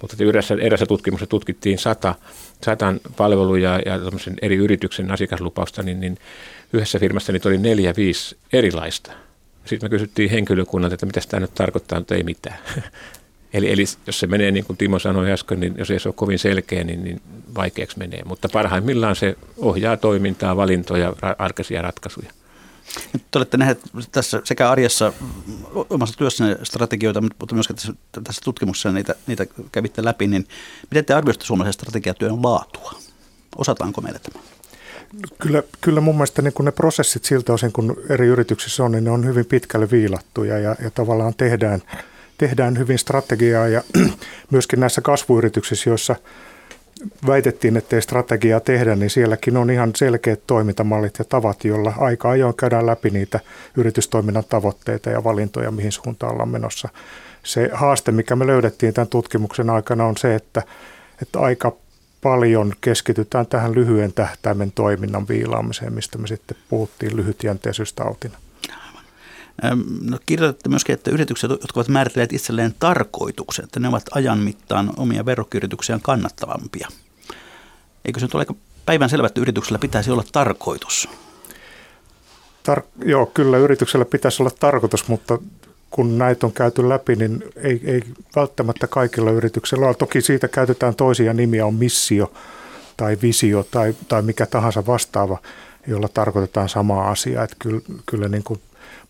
mutta 0.00 0.16
erässä, 0.28 0.56
erässä 0.60 0.86
tutkimuksessa 0.86 1.30
tutkittiin 1.30 1.78
sata, 1.78 2.14
satan 2.64 3.00
palveluja 3.16 3.80
ja 3.86 3.98
eri 4.42 4.56
yrityksen 4.56 5.10
asiakaslupausta, 5.10 5.82
niin, 5.82 6.00
niin 6.00 6.18
yhdessä 6.72 6.98
firmassa 6.98 7.32
niitä 7.32 7.48
oli 7.48 7.58
neljä, 7.58 7.94
viisi 7.96 8.36
erilaista. 8.52 9.12
Sitten 9.64 9.84
me 9.84 9.90
kysyttiin 9.90 10.30
henkilökunnalta, 10.30 10.94
että 10.94 11.06
mitä 11.06 11.20
tämä 11.28 11.40
nyt 11.40 11.54
tarkoittaa, 11.54 11.98
mutta 11.98 12.14
ei 12.14 12.22
mitään. 12.22 12.58
eli, 13.54 13.72
eli 13.72 13.84
jos 14.06 14.20
se 14.20 14.26
menee 14.26 14.50
niin 14.50 14.64
kuin 14.64 14.76
Timo 14.76 14.98
sanoi 14.98 15.30
äsken, 15.30 15.60
niin 15.60 15.74
jos 15.78 15.90
ei 15.90 16.00
se 16.00 16.08
ole 16.08 16.14
kovin 16.14 16.38
selkeä, 16.38 16.84
niin, 16.84 17.04
niin 17.04 17.22
vaikeaksi 17.54 17.98
menee. 17.98 18.22
Mutta 18.24 18.48
parhaimmillaan 18.52 19.16
se 19.16 19.36
ohjaa 19.56 19.96
toimintaa, 19.96 20.56
valintoja, 20.56 21.10
ra- 21.10 21.36
arkaisia 21.38 21.82
ratkaisuja. 21.82 22.32
Nyt 23.12 23.22
te 23.30 23.38
olette 23.38 23.56
nähneet 23.56 23.80
tässä 24.12 24.40
sekä 24.44 24.70
arjessa 24.70 25.12
omassa 25.90 26.18
työssänne 26.18 26.58
strategioita, 26.62 27.20
mutta 27.20 27.54
myös 27.54 27.66
tässä, 27.66 27.92
tässä 28.24 28.40
tutkimuksessa 28.44 28.92
niitä, 28.92 29.14
niitä 29.26 29.46
kävitte 29.72 30.04
läpi, 30.04 30.26
niin 30.26 30.48
miten 30.90 31.04
te 31.04 31.14
arvioitte 31.14 31.44
suomalaisen 31.44 31.72
strategiatyön 31.72 32.42
laatua? 32.42 32.94
Osataanko 33.56 34.00
meillä 34.00 34.18
tämä? 34.18 34.44
Kyllä, 35.38 35.62
kyllä 35.80 36.00
mun 36.00 36.14
mielestä 36.14 36.42
niin 36.42 36.52
kun 36.52 36.64
ne 36.64 36.72
prosessit 36.72 37.24
siltä 37.24 37.52
osin, 37.52 37.72
kun 37.72 37.96
eri 38.08 38.26
yrityksissä 38.26 38.84
on, 38.84 38.92
niin 38.92 39.04
ne 39.04 39.10
on 39.10 39.26
hyvin 39.26 39.46
pitkälle 39.46 39.90
viilattuja 39.90 40.58
ja, 40.58 40.76
ja 40.82 40.90
tavallaan 40.90 41.34
tehdään, 41.36 41.82
tehdään 42.38 42.78
hyvin 42.78 42.98
strategiaa 42.98 43.68
ja 43.68 43.82
myöskin 44.50 44.80
näissä 44.80 45.00
kasvuyrityksissä, 45.00 45.90
joissa 45.90 46.16
väitettiin, 47.26 47.76
että 47.76 47.96
ei 47.96 48.02
strategiaa 48.02 48.60
tehdä, 48.60 48.96
niin 48.96 49.10
sielläkin 49.10 49.56
on 49.56 49.70
ihan 49.70 49.92
selkeät 49.96 50.40
toimintamallit 50.46 51.18
ja 51.18 51.24
tavat, 51.24 51.64
joilla 51.64 51.94
aika 51.98 52.30
ajoin 52.30 52.54
käydään 52.54 52.86
läpi 52.86 53.10
niitä 53.10 53.40
yritystoiminnan 53.76 54.44
tavoitteita 54.48 55.10
ja 55.10 55.24
valintoja, 55.24 55.70
mihin 55.70 55.92
suuntaan 55.92 56.32
ollaan 56.32 56.48
menossa. 56.48 56.88
Se 57.42 57.70
haaste, 57.72 58.12
mikä 58.12 58.36
me 58.36 58.46
löydettiin 58.46 58.94
tämän 58.94 59.08
tutkimuksen 59.08 59.70
aikana, 59.70 60.04
on 60.04 60.16
se, 60.16 60.34
että, 60.34 60.62
että 61.22 61.40
aika 61.40 61.76
paljon 62.22 62.72
keskitytään 62.80 63.46
tähän 63.46 63.74
lyhyen 63.74 64.12
tähtäimen 64.12 64.72
toiminnan 64.72 65.28
viilaamiseen, 65.28 65.92
mistä 65.92 66.18
me 66.18 66.26
sitten 66.26 66.56
puhuttiin 66.68 67.16
lyhytjänteisyystautina. 67.16 68.38
No, 70.02 70.18
kirjoitatte 70.26 70.68
myöskin, 70.68 70.94
että 70.94 71.10
yritykset, 71.10 71.50
jotka 71.50 71.72
ovat 71.80 71.88
määritelleet 71.88 72.32
itselleen 72.32 72.74
tarkoituksen, 72.78 73.64
että 73.64 73.80
ne 73.80 73.88
ovat 73.88 74.02
ajan 74.14 74.38
mittaan 74.38 74.90
omia 74.96 75.26
verrokkiyrityksiään 75.26 76.00
kannattavampia. 76.00 76.88
Eikö 78.04 78.20
se 78.20 78.26
nyt 78.26 78.34
ole 78.34 78.42
aika 78.42 78.54
päivän 78.86 79.10
selvä, 79.10 79.26
että 79.26 79.40
yrityksellä 79.40 79.78
pitäisi 79.78 80.10
olla 80.10 80.24
tarkoitus? 80.32 81.08
Tar- 82.70 83.04
joo, 83.04 83.26
kyllä 83.26 83.56
yrityksellä 83.58 84.04
pitäisi 84.04 84.42
olla 84.42 84.50
tarkoitus, 84.60 85.08
mutta 85.08 85.38
kun 85.92 86.18
näitä 86.18 86.46
on 86.46 86.52
käyty 86.52 86.88
läpi, 86.88 87.16
niin 87.16 87.44
ei, 87.56 87.80
ei 87.84 88.02
välttämättä 88.36 88.86
kaikilla 88.86 89.30
yrityksillä 89.30 89.86
ole. 89.86 89.94
Toki 89.94 90.20
siitä 90.20 90.48
käytetään 90.48 90.94
toisia 90.94 91.32
nimiä, 91.32 91.66
on 91.66 91.74
missio 91.74 92.32
tai 92.96 93.18
visio 93.22 93.66
tai, 93.70 93.94
tai 94.08 94.22
mikä 94.22 94.46
tahansa 94.46 94.86
vastaava, 94.86 95.38
jolla 95.86 96.08
tarkoitetaan 96.08 96.68
samaa 96.68 97.10
asiaa. 97.10 97.44
Että 97.44 97.56
kyllä, 97.58 97.80
kyllä 98.06 98.28
niin 98.28 98.42
kuin, 98.44 98.60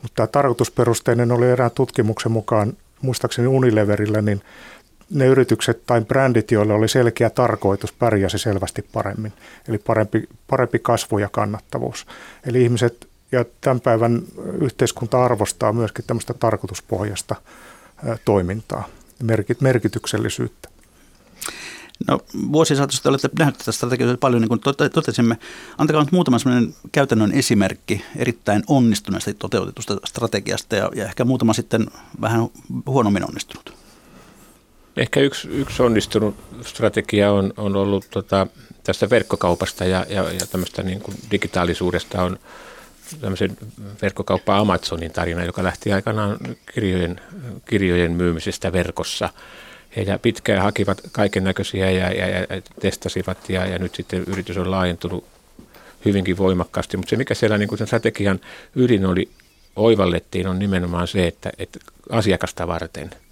mutta 0.03 0.15
tämä 0.15 0.27
tarkoitusperusteinen 0.27 1.33
oli 1.33 1.51
erään 1.51 1.71
tutkimuksen 1.71 2.33
mukaan, 2.33 2.73
muistaakseni 3.03 3.49
Unileverillä, 3.49 4.23
niin 4.23 4.43
ne 5.11 5.27
yritykset 5.27 5.83
tai 5.87 6.01
brändit, 6.01 6.51
joille 6.51 6.75
oli 6.75 6.89
selkeä 6.89 7.31
tarkoitus, 7.31 7.93
pärjäsi 7.93 8.39
selvästi 8.39 8.85
paremmin. 8.93 9.33
Eli 9.69 9.79
parempi, 9.79 10.29
parempi 10.51 10.79
kasvu 10.79 11.19
ja 11.19 11.29
kannattavuus. 11.33 12.07
Eli 12.47 12.63
ihmiset 12.63 13.12
ja 13.33 13.45
tämän 13.61 13.81
päivän 13.81 14.23
yhteiskunta 14.61 15.25
arvostaa 15.25 15.73
myöskin 15.73 16.05
tämmöistä 16.07 16.35
tarkoituspohjasta 16.35 17.35
toimintaa, 18.25 18.89
merkityksellisyyttä. 19.61 20.69
No 22.09 22.21
vuosien 22.53 22.79
saatossa 22.79 23.03
te 23.03 23.09
olette 23.09 23.31
nähneet 23.39 23.59
tätä 23.59 23.73
strategiaa 23.73 24.17
paljon, 24.17 24.43
niin 24.43 24.49
kuin 24.49 24.61
totesimme. 24.93 25.39
Antakaa 25.79 26.03
nyt 26.03 26.13
muutama 26.13 26.39
sellainen 26.39 26.75
käytännön 26.93 27.33
esimerkki 27.33 28.05
erittäin 28.17 28.63
onnistuneesti 28.67 29.35
toteutetusta 29.35 29.97
strategiasta 30.05 30.77
ja, 30.77 30.91
ja 30.95 31.05
ehkä 31.05 31.25
muutama 31.25 31.53
sitten 31.53 31.87
vähän 32.21 32.49
huonommin 32.87 33.25
onnistunut. 33.25 33.75
Ehkä 34.97 35.21
yksi, 35.21 35.49
yksi 35.49 35.83
onnistunut 35.83 36.35
strategia 36.63 37.33
on, 37.33 37.53
on 37.57 37.77
ollut 37.77 38.07
tota, 38.11 38.47
tästä 38.85 39.11
verkkokaupasta 39.11 39.85
ja, 39.85 40.07
ja, 40.09 40.33
ja 40.33 40.47
tämmöistä 40.51 40.83
niin 40.83 41.01
kuin 41.01 41.17
digitaalisuudesta 41.31 42.23
on 42.23 42.39
tämmöisen 43.21 43.57
verkkokauppa 44.03 44.59
Amazonin 44.59 45.13
tarina, 45.13 45.45
joka 45.45 45.63
lähti 45.63 45.93
aikanaan 45.93 46.39
kirjojen, 46.75 47.21
kirjojen 47.69 48.13
myymisestä 48.13 48.73
verkossa. 48.73 49.29
He 49.97 50.19
pitkään 50.23 50.63
hakivat 50.63 51.01
kaiken 51.13 51.45
näköisiä 51.45 51.91
ja, 51.91 52.13
ja, 52.13 52.29
ja, 52.29 52.47
testasivat 52.81 53.49
ja, 53.49 53.67
ja 53.67 53.79
nyt 53.79 53.95
sitten 53.95 54.25
yritys 54.27 54.59
on 54.59 54.71
laajentunut 54.71 55.25
hyvinkin 56.05 56.37
voimakkaasti. 56.39 56.97
Mutta 56.97 57.11
se, 57.11 57.17
mikä 57.17 57.35
siellä 57.35 57.59
niin 57.59 57.79
sen 57.79 57.87
strategian 57.87 58.41
ydin 58.77 59.07
oli, 59.07 59.29
oivallettiin, 59.77 60.47
on 60.47 60.59
nimenomaan 60.59 61.09
se, 61.09 61.27
että, 61.27 61.53
että 61.59 61.79
asiakasta 62.11 62.67
varten– 62.67 63.11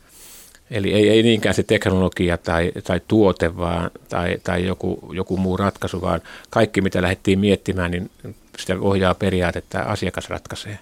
Eli 0.71 0.95
ei, 0.95 1.09
ei 1.09 1.23
niinkään 1.23 1.55
se 1.55 1.63
teknologia 1.63 2.39
tai, 2.39 2.73
tai 2.85 3.01
tuote 3.09 3.57
vaan, 3.57 3.91
tai, 4.09 4.39
tai 4.45 4.67
joku, 4.67 5.13
joku 5.13 5.37
muu 5.37 5.57
ratkaisu, 5.57 6.01
vaan 6.01 6.21
kaikki 6.51 6.81
mitä 6.81 7.03
lähdettiin 7.03 7.39
miettimään, 7.39 7.91
niin 7.91 8.11
sitä 8.61 8.77
ohjaa 8.81 9.15
periaate, 9.15 9.59
että 9.59 9.83
asiakas 9.83 10.31
ratkaisee. 10.31 10.79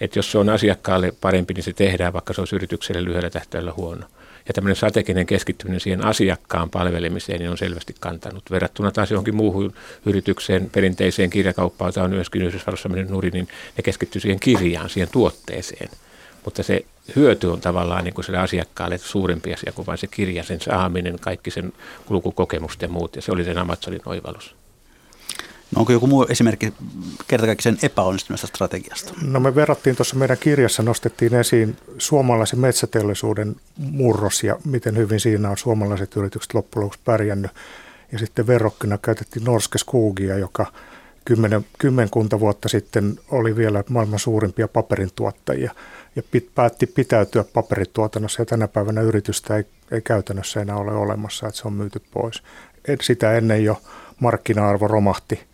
Että 0.00 0.18
jos 0.18 0.32
se 0.32 0.38
on 0.38 0.48
asiakkaalle 0.48 1.12
parempi, 1.20 1.54
niin 1.54 1.64
se 1.64 1.72
tehdään, 1.72 2.12
vaikka 2.12 2.32
se 2.32 2.40
olisi 2.40 2.56
yritykselle 2.56 3.04
lyhyellä 3.04 3.30
tähtäimellä 3.30 3.72
huono. 3.76 4.06
Ja 4.48 4.54
tämmöinen 4.54 4.76
strateginen 4.76 5.26
keskittyminen 5.26 5.80
siihen 5.80 6.04
asiakkaan 6.04 6.70
palvelemiseen 6.70 7.38
niin 7.38 7.50
on 7.50 7.58
selvästi 7.58 7.94
kantanut. 8.00 8.50
Verrattuna 8.50 8.90
taas 8.90 9.10
johonkin 9.10 9.36
muuhun 9.36 9.74
yritykseen, 10.06 10.70
perinteiseen 10.70 11.30
kirjakauppaan, 11.30 11.88
jota 11.88 12.02
on 12.02 12.10
myöskin 12.10 12.42
Yhdysvalloissa 12.42 12.88
mennyt 12.88 13.10
nuri, 13.10 13.30
niin 13.30 13.48
ne 13.76 13.82
keskittyy 13.82 14.20
siihen 14.20 14.40
kirjaan, 14.40 14.90
siihen 14.90 15.08
tuotteeseen. 15.12 15.88
Mutta 16.44 16.62
se 16.62 16.84
hyöty 17.16 17.46
on 17.46 17.60
tavallaan 17.60 18.04
niin 18.04 18.14
kuin 18.14 18.24
sille 18.24 18.38
asiakkaalle 18.38 18.98
suurempi 18.98 19.54
asia 19.54 19.72
kuin 19.72 19.86
vain 19.86 19.98
se 19.98 20.06
kirja, 20.06 20.44
sen 20.44 20.60
saaminen, 20.60 21.18
kaikki 21.18 21.50
sen 21.50 21.72
kulkukokemusten 22.06 22.90
muut. 22.90 23.16
Ja 23.16 23.22
se 23.22 23.32
oli 23.32 23.44
sen 23.44 23.58
Amazonin 23.58 24.02
oivallus. 24.06 24.59
No 25.76 25.80
onko 25.80 25.92
joku 25.92 26.06
muu 26.06 26.26
esimerkki 26.28 26.72
kertakaikkisen 27.28 27.78
epäonnistuneesta 27.82 28.46
strategiasta? 28.46 29.12
No 29.22 29.40
me 29.40 29.54
verrattiin 29.54 29.96
tuossa 29.96 30.16
meidän 30.16 30.38
kirjassa, 30.38 30.82
nostettiin 30.82 31.34
esiin 31.34 31.76
suomalaisen 31.98 32.58
metsäteollisuuden 32.58 33.56
murros 33.76 34.44
ja 34.44 34.58
miten 34.64 34.96
hyvin 34.96 35.20
siinä 35.20 35.50
on 35.50 35.58
suomalaiset 35.58 36.16
yritykset 36.16 36.54
loppujen 36.54 36.84
lopuksi 36.84 37.00
pärjännyt. 37.04 37.50
Ja 38.12 38.18
sitten 38.18 38.46
verrokkina 38.46 38.98
käytettiin 38.98 39.44
Norske 39.44 39.78
Skogia, 39.78 40.38
joka 40.38 40.66
kymmenen, 41.24 41.66
kymmenkunta 41.78 42.40
vuotta 42.40 42.68
sitten 42.68 43.18
oli 43.30 43.56
vielä 43.56 43.84
maailman 43.88 44.18
suurimpia 44.18 44.68
paperin 44.68 45.10
tuottajia 45.16 45.74
ja 46.16 46.22
pit, 46.30 46.54
päätti 46.54 46.86
pitäytyä 46.86 47.44
paperituotannossa 47.44 48.42
ja 48.42 48.46
tänä 48.46 48.68
päivänä 48.68 49.00
yritystä 49.00 49.56
ei, 49.56 49.64
ei 49.90 50.02
käytännössä 50.02 50.60
enää 50.60 50.76
ole 50.76 50.92
olemassa, 50.92 51.48
että 51.48 51.60
se 51.60 51.68
on 51.68 51.74
myyty 51.74 52.02
pois. 52.10 52.42
Sitä 53.02 53.32
ennen 53.32 53.64
jo 53.64 53.82
markkina-arvo 54.20 54.88
romahti 54.88 55.49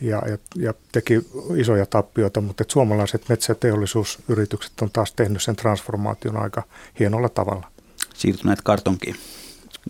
ja, 0.00 0.22
ja, 0.28 0.38
ja 0.56 0.74
teki 0.92 1.26
isoja 1.56 1.86
tappioita, 1.86 2.40
mutta 2.40 2.62
että 2.62 2.72
suomalaiset 2.72 3.28
metsäteollisuusyritykset 3.28 4.72
on 4.82 4.90
taas 4.90 5.12
tehnyt 5.12 5.42
sen 5.42 5.56
transformaation 5.56 6.36
aika 6.36 6.62
hienolla 6.98 7.28
tavalla. 7.28 7.70
Siirtyneet 8.14 8.62
kartonkiin 8.62 9.16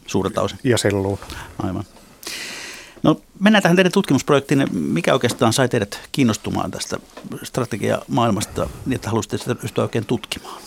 suurelta 0.07 0.43
osin. 0.43 0.59
Ja 0.65 0.79
selluun. 0.79 1.19
Aivan. 1.59 1.85
No 3.03 3.21
mennään 3.41 3.63
tähän 3.63 3.77
teidän 3.77 3.93
tutkimusprojektiin. 3.93 4.67
Mikä 4.73 5.13
oikeastaan 5.13 5.53
sai 5.53 5.69
teidät 5.69 6.01
kiinnostumaan 6.13 6.71
tästä 6.71 6.99
strategiamaailmasta 7.43 8.69
niin, 8.87 8.95
että 8.95 9.11
halusitte 9.11 9.39
sitä 9.39 9.55
pystyä 9.55 9.85
oikein 9.85 10.07
tutkimaan? 10.07 10.63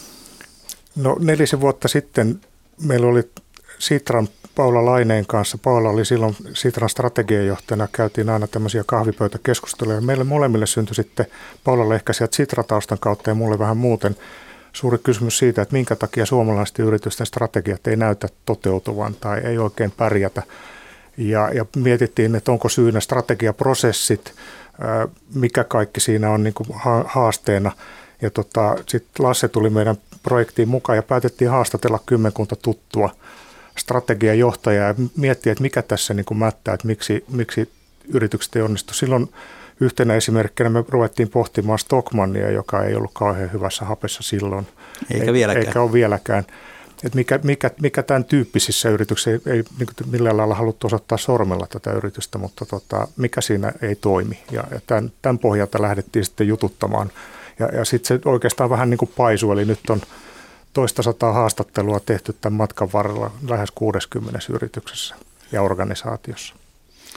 No 0.96 1.18
nelisen 1.20 1.62
vuotta 1.62 1.88
sitten 1.88 2.42
meillä 2.82 3.08
oli 3.08 3.30
Sitran 3.80 4.28
Paula 4.56 4.86
Laineen 4.86 5.26
kanssa. 5.26 5.58
Paula 5.58 5.90
oli 5.90 6.06
silloin 6.06 6.36
Sitran 6.54 6.90
strategiajohtajana. 6.90 7.88
Käytiin 7.92 8.30
aina 8.30 8.48
tämmöisiä 8.48 8.84
kahvipöytäkeskusteluja. 8.86 10.02
Meille 10.02 10.24
molemmille 10.24 10.66
syntyi 10.66 10.96
sitten 10.96 11.26
Paulalle 11.64 11.96
ehkä 11.96 12.14
sieltä 12.14 12.36
Sitra-taustan 12.36 12.98
kautta 13.00 13.30
ja 13.30 13.36
mulle 13.36 13.60
vähän 13.60 13.78
muuten 13.78 14.16
suuri 14.74 14.98
kysymys 14.98 15.38
siitä, 15.38 15.62
että 15.62 15.74
minkä 15.74 15.96
takia 15.96 16.26
suomalaisten 16.26 16.86
yritysten 16.86 17.28
strategiat 17.28 17.88
ei 17.88 17.96
näytä 17.96 18.28
toteutuvan 18.46 19.16
tai 19.16 19.40
ei 19.40 19.58
oikein 19.58 19.92
pärjätä. 19.92 20.44
Ja, 21.18 21.50
ja 21.54 21.66
mietittiin, 21.76 22.36
että 22.36 22.52
onko 22.52 22.70
syynä 22.70 23.00
strategiaprosessit, 23.00 24.34
mikä 25.36 25.64
kaikki 25.64 26.00
siinä 26.00 26.30
on 26.30 26.44
niin 26.44 26.54
haasteena. 27.06 27.72
Ja 28.22 28.30
tota, 28.30 28.76
sitten 28.88 29.26
Lasse 29.26 29.48
tuli 29.48 29.70
meidän 29.70 29.98
projektiin 30.24 30.70
mukaan 30.70 30.96
ja 30.96 31.04
päätettiin 31.04 31.52
haastatella 31.52 32.00
kymmenkunta 32.06 32.56
tuttua 32.56 33.10
strategiajohtajaa 33.78 34.88
ja 34.88 34.96
miettiä, 35.18 35.52
että 35.52 35.62
mikä 35.62 35.82
tässä 35.82 36.14
niin 36.14 36.26
kuin 36.26 36.38
mättää, 36.38 36.74
että 36.74 36.88
miksi, 36.88 37.26
miksi 37.32 37.70
yritykset 38.08 38.56
ei 38.56 38.62
onnistu. 38.62 38.94
Silloin 38.94 39.30
yhtenä 39.80 40.16
esimerkkinä 40.16 40.70
me 40.70 40.84
ruvettiin 40.90 41.30
pohtimaan 41.30 41.80
Stockmannia, 41.80 42.52
joka 42.52 42.84
ei 42.84 42.96
ollut 42.96 43.12
kauhean 43.14 43.54
hyvässä 43.54 43.86
hapessa 43.86 44.24
silloin. 44.24 44.68
Eikä 45.14 45.34
vieläkään. 45.34 45.68
Eikä 45.68 45.82
ole 45.82 45.94
vieläkään 45.94 46.46
että 47.04 47.16
mikä, 47.18 47.40
mikä, 47.44 47.72
mikä 47.82 48.04
tämän 48.04 48.24
tyyppisissä 48.24 48.90
yrityksissä, 48.90 49.32
ei, 49.32 49.40
ei 49.46 49.64
niin 49.80 50.12
millään 50.12 50.38
lailla 50.38 50.56
haluttu 50.56 50.88
osoittaa 50.88 51.18
sormella 51.18 51.68
tätä 51.68 51.92
yritystä, 51.92 52.38
mutta 52.38 52.66
tota, 52.66 53.08
mikä 53.18 53.42
siinä 53.42 53.74
ei 53.82 53.96
toimi. 53.96 54.40
Ja, 54.52 54.64
ja 54.72 54.80
tämän, 54.88 55.12
tämän 55.22 55.40
pohjalta 55.40 55.82
lähdettiin 55.82 56.26
sitten 56.26 56.48
jututtamaan. 56.48 57.12
Ja, 57.60 57.68
ja 57.68 57.86
sitten 57.86 58.22
se 58.22 58.30
oikeastaan 58.30 58.70
vähän 58.70 58.90
niin 58.90 58.98
kuin 58.98 59.12
paisu, 59.18 59.52
eli 59.52 59.66
nyt 59.66 59.90
on 59.90 60.02
toista 60.74 61.04
sataa 61.04 61.34
haastattelua 61.34 62.00
tehty 62.00 62.36
tämän 62.42 62.58
matkan 62.58 62.94
varrella 62.94 63.32
lähes 63.48 63.72
60 63.72 64.40
yrityksessä 64.50 65.16
ja 65.52 65.62
organisaatiossa. 65.62 66.56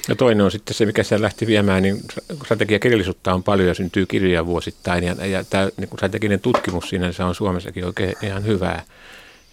Ja 0.08 0.16
toinen 0.16 0.44
on 0.44 0.50
sitten 0.50 0.74
se, 0.74 0.86
mikä 0.86 1.02
siellä 1.02 1.24
lähti 1.24 1.46
viemään, 1.46 1.82
niin 1.82 2.00
strategiakirjallisuutta 2.44 3.34
on 3.34 3.42
paljon 3.42 3.68
ja 3.68 3.74
syntyy 3.74 4.06
kirjoja 4.06 4.46
vuosittain. 4.46 5.04
Ja, 5.04 5.26
ja 5.26 5.44
tämä 5.44 5.68
niin 5.76 5.88
strateginen 5.88 6.40
tutkimus 6.40 6.88
sinänsä 6.88 7.26
on 7.26 7.34
Suomessakin 7.34 7.84
oikein 7.84 8.14
ihan 8.22 8.44
hyvää 8.44 8.82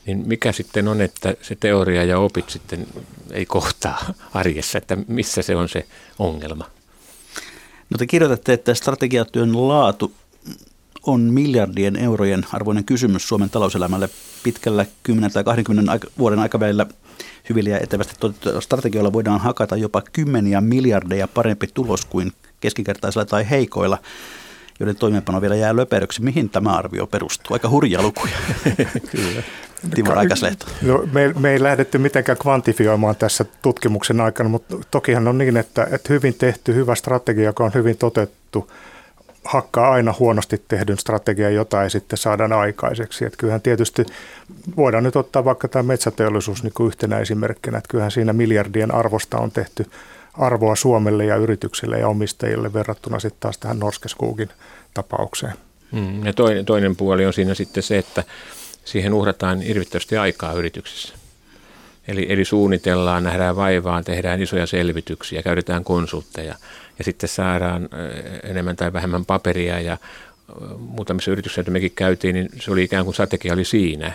niin 0.06 0.24
mikä 0.26 0.52
sitten 0.52 0.88
on, 0.88 1.02
että 1.02 1.36
se 1.42 1.56
teoria 1.56 2.04
ja 2.04 2.20
opit 2.20 2.50
sitten 2.50 2.88
ei 3.32 3.46
kohtaa 3.46 4.14
arjessa, 4.34 4.78
että 4.78 4.98
missä 5.08 5.42
se 5.42 5.56
on 5.56 5.70
se 5.70 5.86
ongelma? 6.20 6.66
No 7.90 7.98
te 7.98 8.06
kirjoitatte, 8.06 8.54
että 8.54 8.74
strategiatyön 8.74 9.68
laatu 9.68 10.14
on 11.04 11.22
miljardien 11.22 11.96
eurojen 11.96 12.46
arvoinen 12.54 12.84
kysymys 12.84 13.28
Suomen 13.28 13.50
talouselämälle 13.50 14.10
pitkällä 14.44 14.86
10 15.04 15.32
tai 15.32 15.44
20 15.44 16.08
vuoden 16.18 16.40
aikavälillä 16.40 16.86
hyvillä 17.50 17.70
ja 17.70 17.80
etevästi 17.80 18.16
strategioilla 18.60 19.14
voidaan 19.14 19.40
hakata 19.40 19.78
jopa 19.78 20.02
kymmeniä 20.14 20.62
miljardeja 20.62 21.28
parempi 21.28 21.68
tulos 21.74 22.06
kuin 22.06 22.32
keskikertaisilla 22.60 23.26
tai 23.26 23.50
heikoilla, 23.50 23.98
joiden 24.80 24.96
toimeenpano 24.96 25.42
vielä 25.42 25.56
jää 25.56 25.76
löperöksi. 25.76 26.22
Mihin 26.22 26.50
tämä 26.50 26.70
arvio 26.70 27.08
perustuu? 27.08 27.54
Aika 27.54 27.70
hurja 27.70 28.02
lukuja. 28.02 28.34
Kyllä. 29.12 29.44
Timo 29.96 30.12
Raikaslehto. 30.12 30.66
No, 30.82 31.04
me, 31.12 31.34
me 31.40 31.52
ei 31.52 31.64
lähdetty 31.64 31.98
mitenkään 31.98 32.38
kvantifioimaan 32.38 33.16
tässä 33.16 33.46
tutkimuksen 33.62 34.22
aikana, 34.22 34.50
mutta 34.50 34.78
tokihan 34.92 35.28
on 35.28 35.38
niin, 35.38 35.58
että, 35.58 35.88
että 35.92 36.14
hyvin 36.14 36.34
tehty, 36.34 36.74
hyvä 36.74 36.96
strategia, 36.96 37.44
joka 37.44 37.64
on 37.64 37.72
hyvin 37.74 37.98
toteutettu, 37.98 38.72
hakkaa 39.46 39.92
aina 39.92 40.16
huonosti 40.20 40.62
tehdyn 40.68 40.98
strategian, 40.98 41.54
jota 41.54 41.84
ei 41.84 41.90
sitten 41.90 42.18
saada 42.18 42.60
aikaiseksi. 42.60 43.26
Että 43.26 43.38
kyllähän 43.38 43.62
tietysti 43.62 44.06
voidaan 44.78 45.04
nyt 45.04 45.16
ottaa 45.16 45.46
vaikka 45.46 45.68
tämä 45.68 45.84
metsäteollisuus 45.84 46.64
niin 46.64 46.74
kuin 46.74 46.88
yhtenä 46.88 47.20
esimerkkinä, 47.20 47.78
että 47.78 47.88
kyllähän 47.90 48.12
siinä 48.12 48.34
miljardien 48.34 48.94
arvosta 48.94 49.38
on 49.38 49.52
tehty 49.52 49.86
arvoa 50.34 50.76
Suomelle 50.76 51.26
ja 51.26 51.36
yrityksille 51.36 52.00
ja 52.00 52.08
omistajille 52.08 52.74
verrattuna 52.74 53.20
sitten 53.20 53.40
taas 53.40 53.58
tähän 53.58 53.80
Norskeskogin 53.80 54.50
tapaukseen. 54.94 55.54
Mm, 55.92 56.26
ja 56.26 56.34
toinen, 56.34 56.66
toinen 56.66 56.96
puoli 56.96 57.26
on 57.26 57.34
siinä 57.34 57.54
sitten 57.54 57.84
se, 57.84 57.98
että 57.98 58.24
siihen 58.86 59.14
uhrataan 59.14 59.62
hirvittävästi 59.62 60.18
aikaa 60.18 60.54
yrityksessä. 60.54 61.23
Eli, 62.08 62.26
eli 62.30 62.46
suunnitellaan, 62.46 63.24
nähdään 63.24 63.56
vaivaan, 63.56 64.04
tehdään 64.04 64.42
isoja 64.42 64.68
selvityksiä, 64.68 65.44
käytetään 65.44 65.84
konsultteja 65.84 66.56
ja 66.98 67.04
sitten 67.04 67.30
saadaan 67.30 67.90
enemmän 68.44 68.76
tai 68.76 68.94
vähemmän 68.94 69.26
paperia 69.26 69.80
ja 69.80 69.98
muutamissa 70.78 71.32
yrityksissä, 71.32 71.60
joita 71.60 71.72
mekin 71.72 71.92
käytiin, 71.96 72.36
niin 72.36 72.50
se 72.62 72.72
oli 72.72 72.84
ikään 72.84 73.06
kuin 73.06 73.14
strategia 73.14 73.54
oli 73.54 73.66
siinä, 73.66 74.12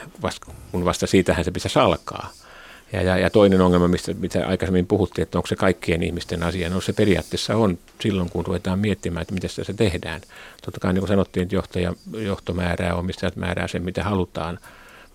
kun 0.73 0.85
vasta 0.85 1.07
siitähän 1.07 1.45
se 1.45 1.50
pitäisi 1.50 1.78
alkaa. 1.78 2.33
Ja, 2.92 3.02
ja, 3.02 3.18
ja 3.18 3.30
toinen 3.30 3.61
ongelma, 3.61 3.88
mistä, 3.88 4.14
mitä 4.14 4.47
aikaisemmin 4.47 4.87
puhuttiin, 4.87 5.23
että 5.23 5.38
onko 5.38 5.47
se 5.47 5.57
kaikkien 5.57 6.02
ihmisten 6.02 6.42
asia, 6.42 6.71
no 6.71 6.80
se 6.80 6.92
periaatteessa 6.92 7.57
on 7.57 7.78
silloin, 8.00 8.30
kun 8.30 8.47
ruvetaan 8.47 8.78
miettimään, 8.78 9.23
että 9.23 9.35
miten 9.35 9.50
se 9.50 9.75
tehdään. 9.75 10.21
Totta 10.64 10.80
kai 10.80 10.92
niin 10.92 11.00
kuin 11.00 11.09
sanottiin, 11.09 11.42
että 11.42 11.54
johtaja, 11.54 11.95
johto 12.12 12.52
määrää, 12.52 12.95
omistajat 12.95 13.37
määrää 13.37 13.68
sen, 13.68 13.83
mitä 13.83 14.04
halutaan, 14.04 14.59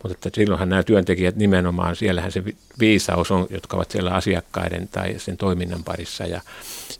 mutta 0.03 0.27
että 0.27 0.29
silloinhan 0.35 0.69
nämä 0.69 0.83
työntekijät 0.83 1.35
nimenomaan, 1.35 1.95
siellähän 1.95 2.31
se 2.31 2.43
viisaus 2.79 3.31
on, 3.31 3.47
jotka 3.49 3.77
ovat 3.77 3.91
siellä 3.91 4.11
asiakkaiden 4.11 4.87
tai 4.87 5.15
sen 5.17 5.37
toiminnan 5.37 5.83
parissa. 5.83 6.23
Ja, 6.23 6.41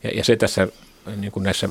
ja, 0.03 0.09
ja 0.15 0.23
se 0.23 0.35
tässä 0.35 0.67
niin 1.15 1.31
kuin 1.31 1.43
näissä 1.43 1.69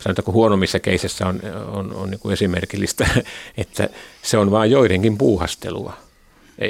sanotaanko 0.00 0.32
huonommissa 0.32 0.80
keisissä 0.80 1.26
on, 1.26 1.40
on, 1.72 1.94
on 1.94 2.10
niin 2.10 2.18
kuin 2.18 2.32
esimerkillistä, 2.32 3.08
että 3.56 3.88
se 4.22 4.38
on 4.38 4.50
vain 4.50 4.70
joidenkin 4.70 5.18
puuhastelua. 5.18 5.96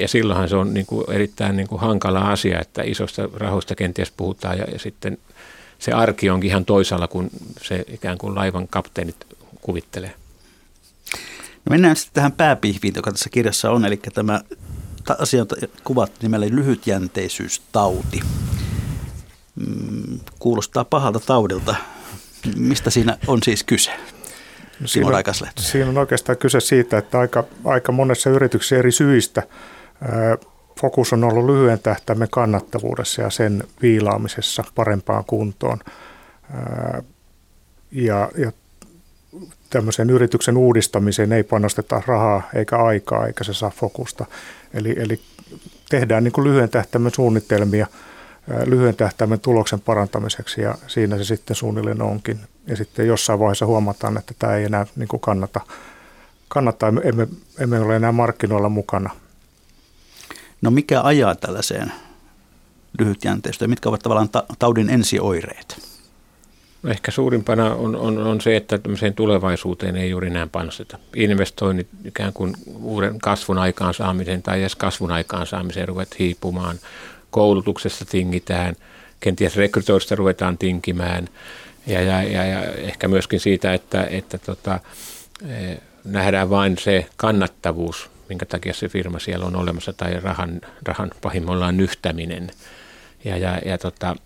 Ja 0.01 0.09
silloinhan 0.09 0.49
se 0.49 0.57
on 0.57 0.75
niin 0.75 0.87
kuin 0.87 1.11
erittäin 1.11 1.57
niin 1.57 1.69
kuin 1.69 1.81
hankala 1.81 2.21
asia, 2.21 2.61
että 2.61 2.83
isosta 2.83 3.29
rahoista 3.35 3.75
kenties 3.75 4.11
puhutaan 4.11 4.59
ja, 4.59 4.65
ja 4.73 4.79
sitten 4.79 5.19
se 5.79 5.93
arki 5.93 6.31
onkin 6.31 6.51
ihan 6.51 6.65
toisella 6.65 7.09
kuin 7.09 7.31
se 7.63 7.85
ikään 7.89 8.19
kuin 8.19 8.35
laivan 8.35 8.69
kapteenit 8.69 9.17
kuvittelee. 9.61 10.15
No 11.65 11.71
mennään 11.71 11.97
sitten 11.97 12.15
tähän 12.15 12.33
pääpihviin, 12.33 12.95
joka 12.97 13.13
tässä 13.13 13.31
kirjassa 13.31 13.71
on, 13.71 13.85
eli 13.85 13.97
tämä 13.97 14.41
asia 15.19 15.47
kuvat 15.85 16.13
nimellä 16.23 16.47
lyhytjänteisyystauti. 16.51 18.21
Mm, 19.55 20.21
kuulostaa 20.39 20.85
pahalta 20.85 21.21
taudilta. 21.21 21.75
Mistä 22.57 22.91
siinä 22.91 23.19
on 23.27 23.39
siis 23.43 23.65
kyse? 23.65 23.91
No 24.81 24.87
siinä, 24.89 25.07
on, 25.09 25.15
siinä 25.59 25.89
on 25.89 25.99
oikeastaan 25.99 26.39
kyse 26.39 26.61
siitä, 26.61 26.99
että 26.99 27.19
aika, 27.19 27.45
aika 27.65 27.93
monessa 27.93 28.31
yrityksessä 28.31 28.77
eri 28.77 28.93
syistä 28.93 29.43
ää, 30.03 30.37
fokus 30.81 31.13
on 31.13 31.25
ollut 31.25 31.47
lyhyen 31.47 31.79
tähtäimen 31.79 32.29
kannattavuudessa 32.31 33.23
ja 33.23 33.31
sen 33.31 33.65
viilaamisessa 33.83 34.65
parempaan 34.75 35.25
kuntoon. 35.25 35.79
Ää, 36.53 37.03
ja, 37.93 38.31
ja 38.39 38.53
tämmöisen 39.71 40.11
yrityksen 40.11 40.57
uudistamiseen 40.57 41.33
ei 41.33 41.43
panosteta 41.43 42.03
rahaa 42.07 42.43
eikä 42.55 42.77
aikaa, 42.77 43.27
eikä 43.27 43.45
se 43.45 43.55
saa 43.55 43.71
fokusta. 43.71 44.27
Eli, 44.75 44.95
eli 44.99 45.21
tehdään 45.91 46.25
niin 46.25 46.33
kuin 46.33 46.45
lyhyen 46.45 46.69
tähtäimen 46.69 47.15
suunnitelmia 47.15 47.87
lyhyen 48.67 48.97
tähtäimen 48.97 49.41
tuloksen 49.41 49.81
parantamiseksi 49.81 50.61
ja 50.61 50.75
siinä 50.87 51.19
se 51.19 51.25
sitten 51.25 51.57
suunnilleen 51.57 52.03
onkin. 52.03 52.41
Ja 52.67 52.77
sitten 52.77 53.07
jossain 53.07 53.39
vaiheessa 53.39 53.67
huomataan, 53.67 54.17
että 54.17 54.35
tämä 54.39 54.55
ei 54.55 54.65
enää 54.65 54.87
niin 54.97 55.09
kuin 55.09 55.21
kannata, 55.21 55.61
kannattaa, 56.49 56.93
emme, 57.03 57.29
emme 57.59 57.81
ole 57.81 57.97
enää 57.97 58.13
markkinoilla 58.13 58.69
mukana. 58.69 59.11
No 60.63 60.71
mikä 60.71 61.03
ajaa 61.03 61.35
tällaiseen 61.35 61.93
lyhytjänteistöön? 62.99 63.71
Mitkä 63.71 63.89
ovat 63.89 64.01
tavallaan 64.01 64.29
taudin 64.59 64.91
ensioireet? 64.91 65.94
Ehkä 66.87 67.11
suurimpana 67.11 67.75
on, 67.75 67.97
on, 67.97 68.19
on 68.19 68.41
se, 68.41 68.57
että 68.57 68.79
tämmöiseen 68.79 69.15
tulevaisuuteen 69.15 69.97
ei 69.97 70.11
juuri 70.11 70.31
näin 70.31 70.51
panosteta. 70.51 70.99
Investoinnit 71.17 71.89
ikään 72.05 72.33
kuin 72.33 72.55
uuden 72.83 73.19
kasvun 73.19 73.59
aikaansaamiseen 73.59 74.43
tai 74.43 74.61
edes 74.61 74.77
kasvun 74.77 75.13
aikaansaamiseen 75.13 75.89
ruvet 75.89 76.19
hiipumaan. 76.19 76.79
Koulutuksessa 77.31 78.05
tingitään, 78.05 78.77
kenties 79.21 79.57
rekrytoista 79.57 80.15
ruvetaan 80.15 80.59
tinkimään 80.59 81.29
ja, 81.87 82.01
ja, 82.03 82.23
ja, 82.23 82.45
ja 82.45 82.63
ehkä 82.63 83.09
myöskin 83.09 83.41
siitä, 83.41 83.75
että, 83.75 84.07
että 84.11 84.39
tota, 84.39 84.81
eh, 85.49 85.79
nähdään 86.05 86.51
vain 86.51 86.79
se 86.79 87.07
kannattavuus, 87.17 88.11
minkä 88.29 88.47
takia 88.47 88.75
se 88.75 88.89
firma 88.89 89.19
siellä 89.19 89.47
on 89.47 89.57
olemassa 89.57 89.93
tai 89.93 90.21
rahan, 90.21 90.61
rahan 90.83 91.11
pahimmillaan 91.23 91.77
nyhtäminen. 91.77 92.51
Ja, 93.25 93.37
ja, 93.37 93.59
ja 93.65 93.79
tota, 93.79 94.17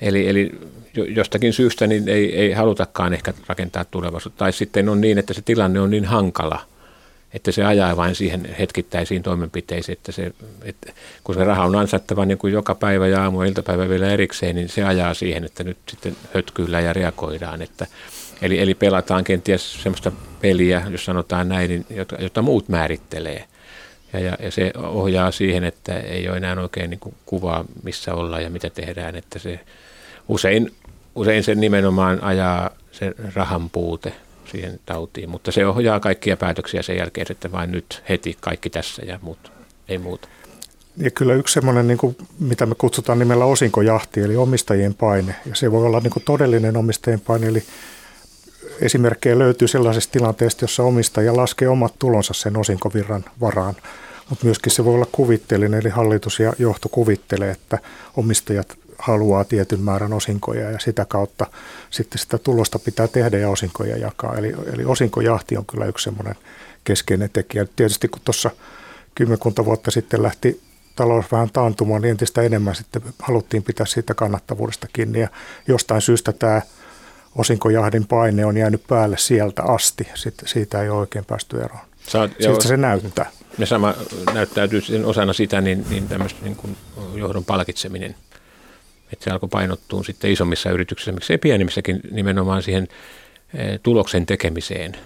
Eli, 0.00 0.28
eli 0.28 0.52
jostakin 0.94 1.52
syystä 1.52 1.86
niin 1.86 2.08
ei, 2.08 2.36
ei 2.36 2.52
halutakaan 2.52 3.14
ehkä 3.14 3.34
rakentaa 3.46 3.84
tulevaisuutta. 3.84 4.38
Tai 4.38 4.52
sitten 4.52 4.88
on 4.88 5.00
niin, 5.00 5.18
että 5.18 5.34
se 5.34 5.42
tilanne 5.42 5.80
on 5.80 5.90
niin 5.90 6.04
hankala, 6.04 6.60
että 7.34 7.52
se 7.52 7.64
ajaa 7.64 7.96
vain 7.96 8.14
siihen 8.14 8.54
hetkittäisiin 8.58 9.22
toimenpiteisiin, 9.22 9.98
että, 9.98 10.12
se, 10.12 10.32
että 10.62 10.92
kun 11.24 11.34
se 11.34 11.44
raha 11.44 11.64
on 11.64 11.76
ansattava 11.76 12.24
niin 12.24 12.38
kuin 12.38 12.52
joka 12.52 12.74
päivä 12.74 13.06
ja 13.06 13.22
aamu 13.22 13.42
ja 13.42 13.48
iltapäivä 13.48 13.88
vielä 13.88 14.10
erikseen, 14.10 14.56
niin 14.56 14.68
se 14.68 14.84
ajaa 14.84 15.14
siihen, 15.14 15.44
että 15.44 15.64
nyt 15.64 15.78
sitten 15.88 16.16
hötkyillä 16.34 16.80
ja 16.80 16.92
reagoidaan. 16.92 17.62
Että, 17.62 17.86
eli, 18.42 18.60
eli 18.60 18.74
pelataan 18.74 19.24
kenties 19.24 19.82
sellaista 19.82 20.12
peliä, 20.40 20.82
jos 20.90 21.04
sanotaan 21.04 21.48
näin, 21.48 21.70
niin, 21.70 21.86
jota, 21.90 22.16
jota 22.18 22.42
muut 22.42 22.68
määrittelee– 22.68 23.44
ja, 24.12 24.20
ja, 24.20 24.36
ja 24.40 24.50
se 24.50 24.72
ohjaa 24.76 25.30
siihen, 25.30 25.64
että 25.64 25.94
ei 26.00 26.28
ole 26.28 26.36
enää 26.36 26.60
oikein 26.60 26.90
niin 26.90 27.14
kuvaa, 27.26 27.64
missä 27.82 28.14
ollaan 28.14 28.42
ja 28.42 28.50
mitä 28.50 28.70
tehdään. 28.70 29.16
Että 29.16 29.38
se 29.38 29.60
usein, 30.28 30.72
usein 31.14 31.44
se 31.44 31.54
nimenomaan 31.54 32.22
ajaa 32.22 32.70
se 32.92 33.14
rahan 33.34 33.70
puute 33.70 34.12
siihen 34.50 34.80
tautiin, 34.86 35.30
mutta 35.30 35.52
se 35.52 35.66
ohjaa 35.66 36.00
kaikkia 36.00 36.36
päätöksiä 36.36 36.82
sen 36.82 36.96
jälkeen, 36.96 37.26
että 37.30 37.52
vain 37.52 37.72
nyt 37.72 38.02
heti 38.08 38.36
kaikki 38.40 38.70
tässä 38.70 39.02
ja 39.06 39.18
muut, 39.22 39.52
ei 39.88 39.98
muuta. 39.98 40.28
Ja 40.96 41.10
kyllä 41.10 41.34
yksi 41.34 41.54
semmoinen, 41.54 41.86
niin 41.88 41.98
kuin, 41.98 42.16
mitä 42.38 42.66
me 42.66 42.74
kutsutaan 42.74 43.18
nimellä 43.18 43.44
osinkojahti, 43.44 44.20
eli 44.20 44.36
omistajien 44.36 44.94
paine. 44.94 45.34
Ja 45.46 45.54
se 45.54 45.72
voi 45.72 45.86
olla 45.86 46.00
niin 46.00 46.10
kuin 46.10 46.22
todellinen 46.24 46.76
omistajien 46.76 47.20
paine, 47.20 47.46
eli 47.46 47.62
esimerkkejä 48.80 49.38
löytyy 49.38 49.68
sellaisesta 49.68 50.12
tilanteesta, 50.12 50.64
jossa 50.64 50.82
omistaja 50.82 51.36
laskee 51.36 51.68
omat 51.68 51.94
tulonsa 51.98 52.34
sen 52.34 52.56
osinkovirran 52.56 53.24
varaan. 53.40 53.74
Mutta 54.30 54.44
myöskin 54.44 54.72
se 54.72 54.84
voi 54.84 54.94
olla 54.94 55.06
kuvitteellinen, 55.12 55.80
eli 55.80 55.88
hallitus 55.88 56.40
ja 56.40 56.52
johto 56.58 56.88
kuvittelee, 56.88 57.50
että 57.50 57.78
omistajat 58.16 58.78
haluaa 58.98 59.44
tietyn 59.44 59.80
määrän 59.80 60.12
osinkoja 60.12 60.70
ja 60.70 60.78
sitä 60.78 61.04
kautta 61.04 61.46
sitten 61.90 62.18
sitä 62.18 62.38
tulosta 62.38 62.78
pitää 62.78 63.08
tehdä 63.08 63.38
ja 63.38 63.50
osinkoja 63.50 63.96
jakaa. 63.96 64.34
Eli, 64.34 64.54
eli 64.74 64.84
osinkojahti 64.84 65.56
on 65.56 65.66
kyllä 65.66 65.86
yksi 65.86 66.04
semmoinen 66.04 66.34
keskeinen 66.84 67.30
tekijä. 67.32 67.66
Tietysti 67.76 68.08
kun 68.08 68.20
tuossa 68.24 68.50
kymmenkunta 69.14 69.64
vuotta 69.64 69.90
sitten 69.90 70.22
lähti 70.22 70.60
talous 70.96 71.32
vähän 71.32 71.50
taantumaan, 71.52 72.02
niin 72.02 72.10
entistä 72.10 72.42
enemmän 72.42 72.74
sitten 72.74 73.02
haluttiin 73.18 73.62
pitää 73.62 73.86
siitä 73.86 74.14
kannattavuudesta 74.14 74.86
kiinni. 74.92 75.20
Ja 75.20 75.28
jostain 75.68 76.02
syystä 76.02 76.32
tämä 76.32 76.62
osinkojahdin 77.34 78.06
paine 78.06 78.46
on 78.46 78.56
jäänyt 78.56 78.82
päälle 78.88 79.18
sieltä 79.18 79.62
asti. 79.62 80.08
Sitten 80.14 80.48
siitä 80.48 80.82
ei 80.82 80.88
ole 80.88 80.98
oikein 80.98 81.24
päästy 81.24 81.56
eroon. 81.60 81.80
Saat, 82.08 82.30
Siltä 82.30 82.44
joo, 82.44 82.60
se 82.60 82.76
näyttää. 82.76 83.30
Ja 83.58 83.66
sama 83.66 83.94
näyttäytyy 84.34 84.82
osana 85.04 85.32
sitä, 85.32 85.60
niin, 85.60 85.84
niin 85.90 86.08
tämmöistä 86.08 86.42
niin 86.42 86.56
kuin 86.56 86.76
johdon 87.14 87.44
palkitseminen. 87.44 88.14
Että 89.12 89.24
se 89.24 89.30
alkoi 89.30 89.48
painottua 89.48 90.04
sitten 90.04 90.30
isommissa 90.30 90.70
yrityksissä, 90.70 91.12
miksei 91.12 91.38
pienemmissäkin 91.38 92.00
nimenomaan 92.10 92.62
siihen 92.62 92.88
e, 93.54 93.78
tuloksen 93.78 94.26
tekemiseen. 94.26 94.96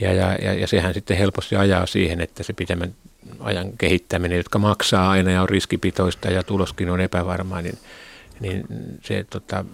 Ja, 0.00 0.12
ja, 0.12 0.34
ja, 0.34 0.54
ja 0.54 0.66
sehän 0.66 0.94
sitten 0.94 1.16
helposti 1.16 1.56
ajaa 1.56 1.86
siihen, 1.86 2.20
että 2.20 2.42
se 2.42 2.52
pitemmän 2.52 2.94
ajan 3.40 3.72
kehittäminen, 3.78 4.36
jotka 4.36 4.58
maksaa 4.58 5.10
aina 5.10 5.30
ja 5.30 5.42
on 5.42 5.48
riskipitoista 5.48 6.28
ja 6.28 6.42
tuloskin 6.42 6.90
on 6.90 7.00
epävarmaa, 7.00 7.62
niin 7.62 7.78
niin 8.40 8.64
se 9.02 9.24
tota, 9.30 9.64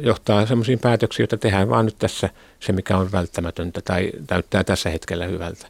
johtaa 0.00 0.46
sellaisiin 0.46 0.78
päätöksiin, 0.78 1.24
joita 1.24 1.36
tehdään 1.36 1.68
vaan 1.68 1.84
nyt 1.84 1.98
tässä 1.98 2.28
se, 2.60 2.72
mikä 2.72 2.96
on 2.96 3.12
välttämätöntä 3.12 3.80
tai 3.80 4.12
näyttää 4.30 4.64
tässä 4.64 4.90
hetkellä 4.90 5.26
hyvältä. 5.26 5.66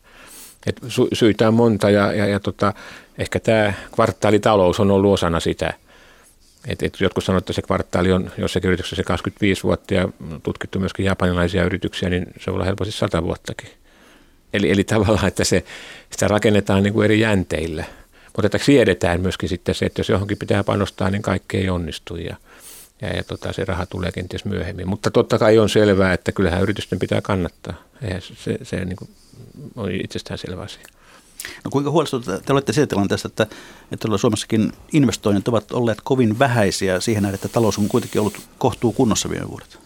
Et 0.66 0.81
sy- 0.88 1.09
syitä 1.12 1.49
on 1.49 1.55
monta 1.55 1.90
ja, 1.90 2.12
ja, 2.12 2.27
ja 2.27 2.40
tota, 2.40 2.75
ehkä 3.18 3.40
tämä 3.40 3.73
kvartaalitalous 3.95 4.81
on 4.81 4.90
ollut 4.90 5.12
osana 5.12 5.40
sitä. 5.40 5.75
Et, 6.68 6.83
et 6.83 7.01
jotkut 7.01 7.25
sanoivat, 7.25 7.42
että 7.42 7.53
se 7.53 7.62
kvartaali 7.62 8.12
on 8.12 8.31
jossakin 8.38 8.68
yrityksessä 8.68 8.97
se 8.97 9.05
25 9.05 9.62
vuotta 9.62 9.95
ja 9.95 10.09
tutkittu 10.42 10.81
myöskin 10.81 11.07
japanilaisia 11.07 11.64
yrityksiä, 11.64 12.11
niin 12.11 12.27
se 12.40 12.47
voi 12.47 12.55
olla 12.55 12.64
helposti 12.64 12.92
100 12.92 13.23
vuottakin. 13.23 13.71
Eli, 14.53 14.71
eli 14.71 14.85
tavallaan, 14.85 15.29
että 15.29 15.45
se, 15.45 15.64
sitä 16.11 16.29
rakennetaan 16.29 16.83
niin 16.83 16.92
kuin 16.92 17.05
eri 17.05 17.21
jänteillä. 17.21 17.85
Mutta 18.37 18.47
että 18.47 18.59
siedetään 18.59 19.21
myöskin 19.21 19.49
sitten 19.49 19.75
se, 19.75 19.87
että 19.87 20.01
jos 20.01 20.09
johonkin 20.09 20.38
pitää 20.38 20.64
panostaa, 20.64 21.11
niin 21.11 21.23
kaikki 21.23 21.57
ei 21.57 21.68
onnistu 21.68 22.16
ja, 22.16 22.37
ja, 23.03 23.09
ja 23.09 23.23
tota, 23.25 23.53
se 23.53 23.64
raha 23.64 23.87
tulee 23.87 24.12
kenties 24.12 24.45
myöhemmin. 24.45 24.88
Mutta 24.88 25.11
totta 25.11 25.38
kai 25.38 25.59
on 25.59 25.68
selvää, 25.68 26.12
että 26.12 26.33
kyllähän 26.33 26.62
yritysten 26.62 26.99
pitää 26.99 27.21
kannattaa. 27.21 27.75
Eihän 28.03 28.23
se, 28.23 28.59
se 28.62 28.85
niin 28.85 28.97
kuin 28.97 29.11
on 29.77 29.90
itsestään 29.90 30.38
selvä 30.38 30.62
asia. 30.62 30.83
No 31.64 31.71
kuinka 31.71 31.90
huolestunut 31.90 32.27
te 32.47 32.53
olette 32.53 32.73
siitä 32.73 32.87
tilanteesta, 32.87 33.29
että, 33.29 33.47
että 33.92 34.09
Suomessakin 34.16 34.73
investoinnit 34.92 35.49
ovat 35.49 35.73
olleet 35.73 35.99
kovin 36.05 36.38
vähäisiä 36.38 37.01
siihen 37.01 37.23
nähden, 37.23 37.35
että 37.35 37.49
talous 37.49 37.79
on 37.79 37.88
kuitenkin 37.88 38.21
ollut 38.21 38.40
kohtuu 38.59 38.92
kunnossa 38.92 39.31
viime 39.31 39.49
vuodet? 39.49 39.82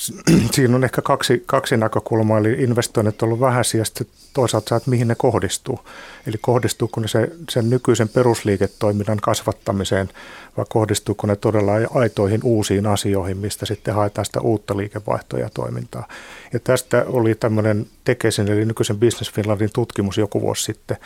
Siinä 0.54 0.76
on 0.76 0.84
ehkä 0.84 1.02
kaksi, 1.02 1.42
kaksi 1.46 1.76
näkökulmaa, 1.76 2.38
eli 2.38 2.52
investoinnit 2.52 3.22
on 3.22 3.26
ollut 3.26 3.40
vähäisiä 3.40 3.80
ja 3.80 3.84
sitten 3.84 4.06
toisaalta 4.32 4.76
että 4.76 4.90
mihin 4.90 5.08
ne 5.08 5.14
kohdistuu. 5.14 5.80
Eli 6.26 6.36
kohdistuuko 6.40 7.00
ne 7.00 7.08
se, 7.08 7.28
sen 7.50 7.70
nykyisen 7.70 8.08
perusliiketoiminnan 8.08 9.18
kasvattamiseen 9.22 10.08
vai 10.56 10.64
kohdistuuko 10.68 11.26
ne 11.26 11.36
todella 11.36 11.72
aitoihin 11.94 12.40
uusiin 12.44 12.86
asioihin, 12.86 13.36
mistä 13.36 13.66
sitten 13.66 13.94
haetaan 13.94 14.24
sitä 14.24 14.40
uutta 14.40 14.76
liikevaihtoa 14.76 15.40
ja 15.40 15.50
toimintaa. 15.54 16.08
Ja 16.52 16.60
tästä 16.60 17.04
oli 17.06 17.34
tämmöinen 17.34 17.86
Tekesin 18.04 18.48
eli 18.48 18.64
nykyisen 18.64 19.00
Business 19.00 19.32
Finlandin 19.32 19.70
tutkimus 19.72 20.18
joku 20.18 20.40
vuosi 20.40 20.62
sitten. 20.62 20.96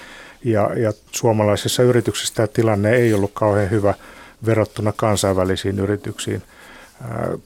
Ja, 0.44 0.70
ja 0.76 0.92
suomalaisissa 1.10 1.82
yrityksissä 1.82 2.34
tämä 2.34 2.46
tilanne 2.46 2.96
ei 2.96 3.14
ollut 3.14 3.30
kauhean 3.34 3.70
hyvä 3.70 3.94
verrattuna 4.46 4.92
kansainvälisiin 4.96 5.78
yrityksiin– 5.78 6.42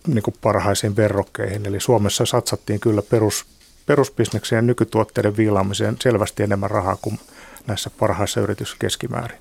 niin 0.06 0.22
kuin 0.22 0.34
parhaisiin 0.40 0.96
verrokkeihin. 0.96 1.66
Eli 1.66 1.80
Suomessa 1.80 2.26
satsattiin 2.26 2.80
kyllä 2.80 3.02
perus, 3.02 3.44
perusbisnekseen 3.86 4.58
ja 4.58 4.62
nykytuotteiden 4.62 5.36
viilaamiseen 5.36 5.96
selvästi 6.00 6.42
enemmän 6.42 6.70
rahaa 6.70 6.96
kuin 7.02 7.20
näissä 7.66 7.90
parhaissa 7.98 8.40
yrityksissä 8.40 8.80
keskimäärin. 8.80 9.38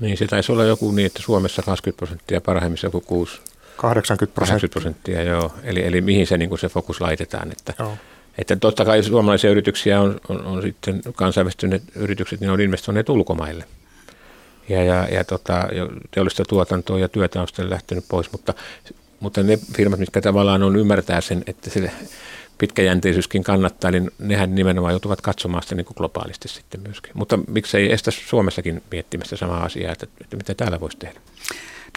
Niin, 0.00 0.16
se 0.16 0.26
taisi 0.26 0.52
olla 0.52 0.64
joku 0.64 0.92
niin, 0.92 1.06
että 1.06 1.22
Suomessa 1.22 1.62
20 1.62 1.98
prosenttia, 1.98 2.40
parhaimmissa 2.40 2.86
joku 2.86 3.00
6, 3.00 3.40
80 3.76 4.34
prosenttia. 4.34 4.68
80 4.68 4.80
prosenttia, 4.80 5.22
joo. 5.22 5.52
Eli, 5.62 5.86
eli 5.86 6.00
mihin 6.00 6.26
se, 6.26 6.38
niin 6.38 6.58
se 6.58 6.68
fokus 6.68 7.00
laitetaan. 7.00 7.52
Että, 7.52 7.74
joo. 7.78 7.92
että 8.38 8.56
totta 8.56 8.84
kai 8.84 9.02
suomalaisia 9.02 9.50
yrityksiä 9.50 10.00
on, 10.00 10.20
on, 10.28 10.46
on 10.46 10.62
sitten 10.62 11.00
kansainvälistyneet 11.16 11.82
yritykset, 11.94 12.40
niin 12.40 12.50
on 12.50 12.60
investoineet 12.60 13.08
ulkomaille. 13.08 13.64
Ja, 14.68 14.84
ja, 14.84 15.08
ja 15.10 15.24
tota, 15.24 15.68
teollista 16.10 16.44
tuotantoa 16.44 16.98
ja 16.98 17.08
työtä 17.08 17.40
on 17.40 17.48
sitten 17.48 17.70
lähtenyt 17.70 18.04
pois, 18.08 18.32
mutta 18.32 18.54
mutta 19.20 19.42
ne 19.42 19.58
firmat, 19.76 20.00
mitkä 20.00 20.20
tavallaan 20.20 20.62
on 20.62 20.76
ymmärtää 20.76 21.20
sen, 21.20 21.44
että 21.46 21.70
se 21.70 21.90
pitkäjänteisyyskin 22.58 23.44
kannattaa, 23.44 23.90
niin 23.90 24.10
nehän 24.18 24.54
nimenomaan 24.54 24.92
joutuvat 24.92 25.20
katsomaan 25.20 25.62
sitä 25.62 25.74
niin 25.74 25.84
kuin 25.84 25.94
globaalisti 25.98 26.48
sitten 26.48 26.80
myöskin. 26.80 27.12
Mutta 27.14 27.38
miksei 27.48 27.92
estä 27.92 28.10
Suomessakin 28.10 28.82
miettimästä 28.90 29.36
samaa 29.36 29.64
asiaa, 29.64 29.92
että, 29.92 30.06
että 30.20 30.36
mitä 30.36 30.54
täällä 30.54 30.80
voisi 30.80 30.96
tehdä. 30.96 31.20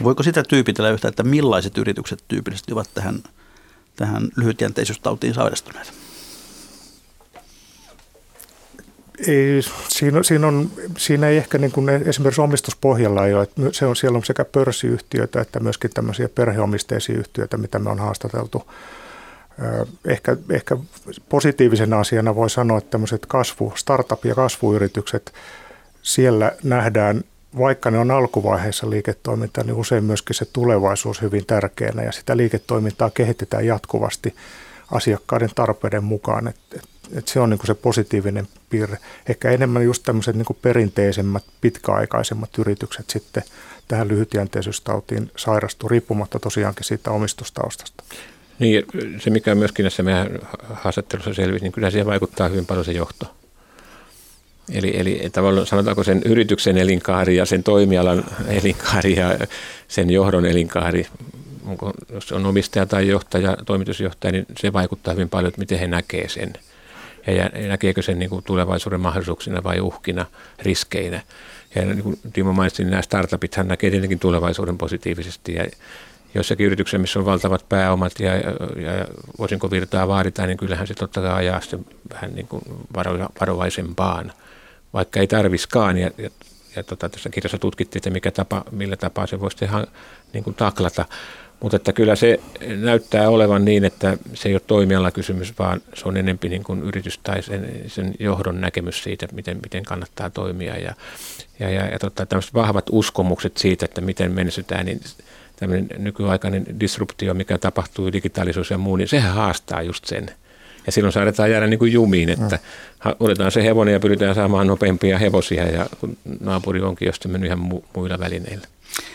Voiko 0.04 0.24
sitä 0.24 0.44
tyypitellä 0.44 0.90
yhtä, 0.90 1.08
että 1.08 1.24
millaiset 1.24 1.78
yritykset 1.78 2.24
tyypillisesti 2.28 2.74
ovat 2.74 2.90
tähän, 2.94 3.24
tähän 3.96 4.30
lyhytjänteisyystautiin 4.36 5.34
sairastuneet? 5.34 5.94
Ei, 9.28 9.62
siinä, 9.88 10.24
siinä, 10.24 10.48
on, 10.48 10.72
siinä 10.98 11.28
ei 11.28 11.38
ehkä 11.38 11.58
niin 11.58 11.72
kuin 11.72 11.90
esimerkiksi 11.90 12.42
omistuspohjalla 12.42 13.22
ole, 13.22 13.44
että 13.44 13.62
se 13.72 13.86
on, 13.86 13.96
siellä 13.96 14.18
on 14.18 14.26
sekä 14.26 14.46
pörssiyhtiöitä 14.46 15.42
että 15.42 15.60
myöskin 15.60 15.90
tämmöisiä 15.94 16.30
perheomisteisia 16.30 17.18
yhtiöitä, 17.18 17.58
mitä 17.58 17.80
me 17.80 17.90
on 17.90 18.00
haastateltu. 18.00 18.72
Ehkä, 20.06 20.38
ehkä 20.50 20.78
positiivisena 21.30 22.00
asiana 22.00 22.36
voi 22.36 22.50
sanoa, 22.50 22.78
että 22.78 22.90
tämmöiset 22.90 23.26
kasvu, 23.26 23.74
startup- 23.76 24.28
ja 24.28 24.36
kasvuyritykset, 24.36 25.34
siellä 26.02 26.52
nähdään, 26.64 27.24
vaikka 27.58 27.92
ne 27.92 27.98
on 27.98 28.12
alkuvaiheessa 28.12 28.90
liiketoimintaa, 28.90 29.64
niin 29.64 29.76
usein 29.76 30.04
myöskin 30.04 30.36
se 30.36 30.46
tulevaisuus 30.46 31.22
hyvin 31.22 31.46
tärkeänä 31.46 32.04
ja 32.04 32.12
sitä 32.12 32.38
liiketoimintaa 32.38 33.10
kehitetään 33.10 33.66
jatkuvasti 33.66 34.36
asiakkaiden 34.92 35.50
tarpeiden 35.56 36.04
mukaan. 36.04 36.48
Et, 36.48 36.56
et 36.76 36.91
että 37.16 37.32
se 37.32 37.40
on 37.40 37.50
niin 37.50 37.60
se 37.64 37.74
positiivinen 37.74 38.48
piirre. 38.70 38.98
Ehkä 39.30 39.52
enemmän 39.52 39.84
just 39.84 40.04
tämmöiset 40.04 40.36
niin 40.36 40.46
perinteisemmät, 40.62 41.44
pitkäaikaisemmat 41.62 42.50
yritykset 42.58 43.10
sitten 43.10 43.44
tähän 43.88 44.08
lyhytjänteisyystautiin 44.08 45.32
sairastuu, 45.38 45.90
riippumatta 45.90 46.40
tosiaankin 46.40 46.86
siitä 46.86 47.12
omistustaustasta. 47.12 48.04
Niin, 48.60 48.86
se 49.20 49.30
mikä 49.30 49.56
myöskin 49.56 49.84
näissä 49.84 50.04
meidän 50.04 50.40
haastattelussa 50.74 51.34
selvisi, 51.34 51.64
niin 51.64 51.72
kyllä 51.72 51.92
siihen 51.92 52.08
vaikuttaa 52.08 52.48
hyvin 52.48 52.66
paljon 52.66 52.86
se 52.86 52.92
johto. 52.92 53.36
Eli, 54.74 54.94
eli 55.00 55.30
tavallaan 55.32 55.68
sanotaanko 55.68 56.04
sen 56.04 56.22
yrityksen 56.26 56.78
elinkaari 56.78 57.36
ja 57.36 57.46
sen 57.46 57.64
toimialan 57.64 58.24
elinkaari 58.48 59.16
ja 59.16 59.38
sen 59.88 60.10
johdon 60.10 60.46
elinkaari, 60.46 61.08
onko, 61.66 61.94
jos 62.14 62.32
on 62.32 62.46
omistaja 62.46 62.86
tai 62.86 63.08
johtaja, 63.08 63.58
toimitusjohtaja, 63.66 64.32
niin 64.32 64.46
se 64.58 64.74
vaikuttaa 64.74 65.14
hyvin 65.14 65.30
paljon, 65.30 65.48
että 65.48 65.62
miten 65.62 65.80
he 65.80 65.88
näkee 65.88 66.30
sen– 66.30 66.54
ja 67.28 67.68
näkeekö 67.68 68.02
sen 68.02 68.20
niin 68.20 68.30
kuin 68.30 68.44
tulevaisuuden 68.44 69.00
mahdollisuuksina 69.00 69.64
vai 69.64 69.80
uhkina, 69.80 70.26
riskeinä. 70.60 71.22
Ja 71.76 71.86
niin 71.86 72.04
kuin 72.04 72.20
Timo 72.34 72.54
mainitsi, 72.54 72.84
niin 72.84 72.92
nämä 72.92 73.02
startupit 73.02 73.56
hän 73.56 73.68
näkee 73.68 73.92
tietenkin 73.92 74.20
tulevaisuuden 74.20 74.78
positiivisesti 74.78 75.54
ja 75.54 75.66
jossakin 76.34 76.66
yrityksessä, 76.66 76.98
missä 76.98 77.20
on 77.20 77.26
valtavat 77.26 77.70
pääomat 77.70 78.20
ja, 78.20 78.36
ja, 78.36 78.52
ja 78.82 79.06
osinkovirtaa 79.38 80.08
vaaditaan, 80.08 80.48
niin 80.48 80.58
kyllähän 80.58 80.88
se 80.88 80.94
totta 80.94 81.22
kai 81.22 81.32
ajaa 81.32 81.62
sitten 81.62 81.86
vähän 82.14 82.36
niin 82.36 82.48
kuin 82.48 82.62
varo, 82.96 83.30
varovaisempaan, 83.40 84.34
vaikka 84.94 85.20
ei 85.20 85.28
tarviskaan. 85.28 85.98
Ja, 85.98 86.12
ja, 86.18 86.30
ja 86.76 86.84
tota, 86.84 87.10
tässä 87.10 87.30
kirjassa 87.30 87.58
tutkittiin, 87.58 88.00
että 88.00 88.10
mikä 88.10 88.32
tapa, 88.32 88.64
millä 88.72 88.98
tapaa 88.98 89.28
se 89.28 89.40
voisi 89.40 89.58
tehdä, 89.58 89.88
niin 90.34 90.44
kuin 90.44 90.56
taklata. 90.56 91.06
Mutta 91.62 91.76
että 91.76 91.94
kyllä 91.94 92.16
se 92.16 92.40
näyttää 92.78 93.30
olevan 93.30 93.66
niin, 93.66 93.86
että 93.86 94.18
se 94.34 94.50
ei 94.50 94.56
ole 94.56 94.62
toimiala 94.68 95.12
kysymys, 95.12 95.60
vaan 95.60 95.82
se 95.94 96.08
on 96.08 96.18
enempi 96.18 96.50
niin 96.50 96.64
kuin 96.64 96.84
yritys 96.84 97.18
tai 97.18 97.44
sen, 97.44 97.70
sen 97.88 98.14
johdon 98.20 98.62
näkemys 98.62 99.04
siitä, 99.04 99.28
miten, 99.32 99.60
miten 99.64 99.84
kannattaa 99.84 100.30
toimia. 100.30 100.78
Ja, 100.78 100.94
ja, 101.60 101.70
ja, 101.70 101.86
ja 101.86 102.00
tota, 102.00 102.26
tämmöiset 102.26 102.54
vahvat 102.54 102.86
uskomukset 102.92 103.58
siitä, 103.58 103.86
että 103.86 104.02
miten 104.02 104.32
menestytään, 104.32 104.86
niin 104.86 105.02
tämmöinen 105.56 105.88
nykyaikainen 105.98 106.66
disruptio, 106.80 107.34
mikä 107.34 107.58
tapahtuu, 107.58 108.14
digitaalisuus 108.14 108.70
ja 108.70 108.78
muu, 108.78 108.96
niin 108.96 109.08
sehän 109.08 109.34
haastaa 109.34 109.82
just 109.82 110.06
sen. 110.06 110.32
Ja 110.86 110.92
silloin 110.92 111.14
saadaan 111.14 111.52
jäädä 111.52 111.68
niin 111.68 111.80
kuin 111.80 111.94
jumiin, 111.94 112.30
että 112.30 112.60
mm. 113.06 113.12
otetaan 113.20 113.52
se 113.52 113.64
hevonen 113.64 113.94
ja 113.94 114.00
pyritään 114.00 114.36
saamaan 114.36 114.68
nopeampia 114.68 115.18
hevosia, 115.18 115.68
ja 115.68 115.86
kun 116.00 116.18
naapuri 116.40 116.82
onkin 116.82 117.06
jostain 117.06 117.32
mennyt 117.32 117.48
ihan 117.48 117.72
mu- 117.72 117.86
muilla 117.96 118.20
välineillä. 118.20 118.68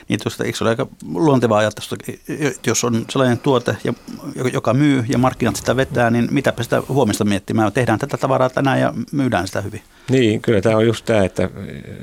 Niin 0.09 0.21
tuosta 0.23 0.45
eikö 0.45 0.59
ole 0.61 0.71
aika 0.71 0.87
luontevaa 1.15 1.59
ajatusta, 1.59 1.97
että 2.29 2.71
jos 2.71 2.85
on 2.85 3.05
sellainen 3.11 3.39
tuote, 3.39 3.77
joka 4.53 4.75
myy 4.75 5.05
ja 5.09 5.19
markkinat 5.19 5.57
sitä 5.57 5.77
vetää, 5.77 6.11
niin 6.11 6.29
mitäpä 6.31 6.63
sitä 6.63 6.83
huomista 6.89 7.25
miettimään. 7.25 7.73
Tehdään 7.73 7.99
tätä 7.99 8.17
tavaraa 8.17 8.51
tänään 8.51 8.81
ja 8.81 8.95
myydään 9.13 9.47
sitä 9.47 9.61
hyvin. 9.61 9.83
Niin, 10.11 10.43
kyllä 10.43 10.61
tämä 10.61 10.77
on 10.77 10.87
just 10.87 11.05
tämä, 11.05 11.25
että 11.25 11.51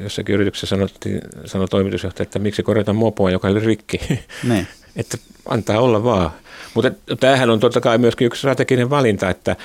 jossakin 0.03 0.35
yrityksessä 0.35 0.67
sanottiin, 0.67 1.21
sanoi 1.45 1.67
toimitusjohtaja, 1.67 2.23
että 2.23 2.39
miksi 2.39 2.63
korjata 2.63 2.93
mopoa, 2.93 3.31
joka 3.31 3.47
oli 3.47 3.59
rikki. 3.59 3.99
Niin. 4.43 4.67
että 4.95 5.17
antaa 5.49 5.79
olla 5.79 6.03
vaan. 6.03 6.31
Mutta 6.73 6.91
tämähän 7.19 7.49
on 7.49 7.59
totta 7.59 7.81
kai 7.81 7.97
myöskin 7.97 8.25
yksi 8.25 8.39
strateginen 8.39 8.89
valinta, 8.89 9.29
että, 9.29 9.55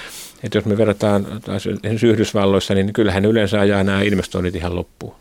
että 0.42 0.59
jos 0.59 0.64
me 0.64 0.79
verrataan 0.79 1.27
taas 1.44 1.66
Yhdysvalloissa, 2.03 2.75
niin 2.75 2.92
kyllähän 2.92 3.25
yleensä 3.25 3.61
ajaa 3.61 3.85
nämä 3.85 4.03
investoinnit 4.03 4.55
ihan 4.55 4.77
loppuun. 4.77 5.14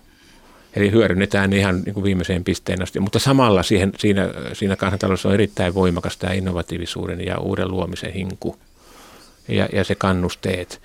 Eli 0.77 0.91
hyödynnetään 0.91 1.53
ihan 1.53 1.81
niin 1.81 1.93
kuin 1.93 2.03
viimeiseen 2.03 2.43
pisteen 2.43 2.83
asti. 2.83 2.99
Mutta 2.99 3.19
samalla 3.19 3.63
siihen, 3.63 3.91
siinä, 3.97 4.29
siinä 4.53 4.75
kansantaloudessa 4.75 5.29
on 5.29 5.33
erittäin 5.33 5.73
voimakas 5.73 6.17
tämä 6.17 6.33
innovatiivisuuden 6.33 7.25
ja 7.25 7.37
uuden 7.37 7.71
luomisen 7.71 8.13
hinku 8.13 8.55
ja, 9.47 9.69
ja 9.73 9.83
se 9.83 9.95
kannusteet. 9.95 10.81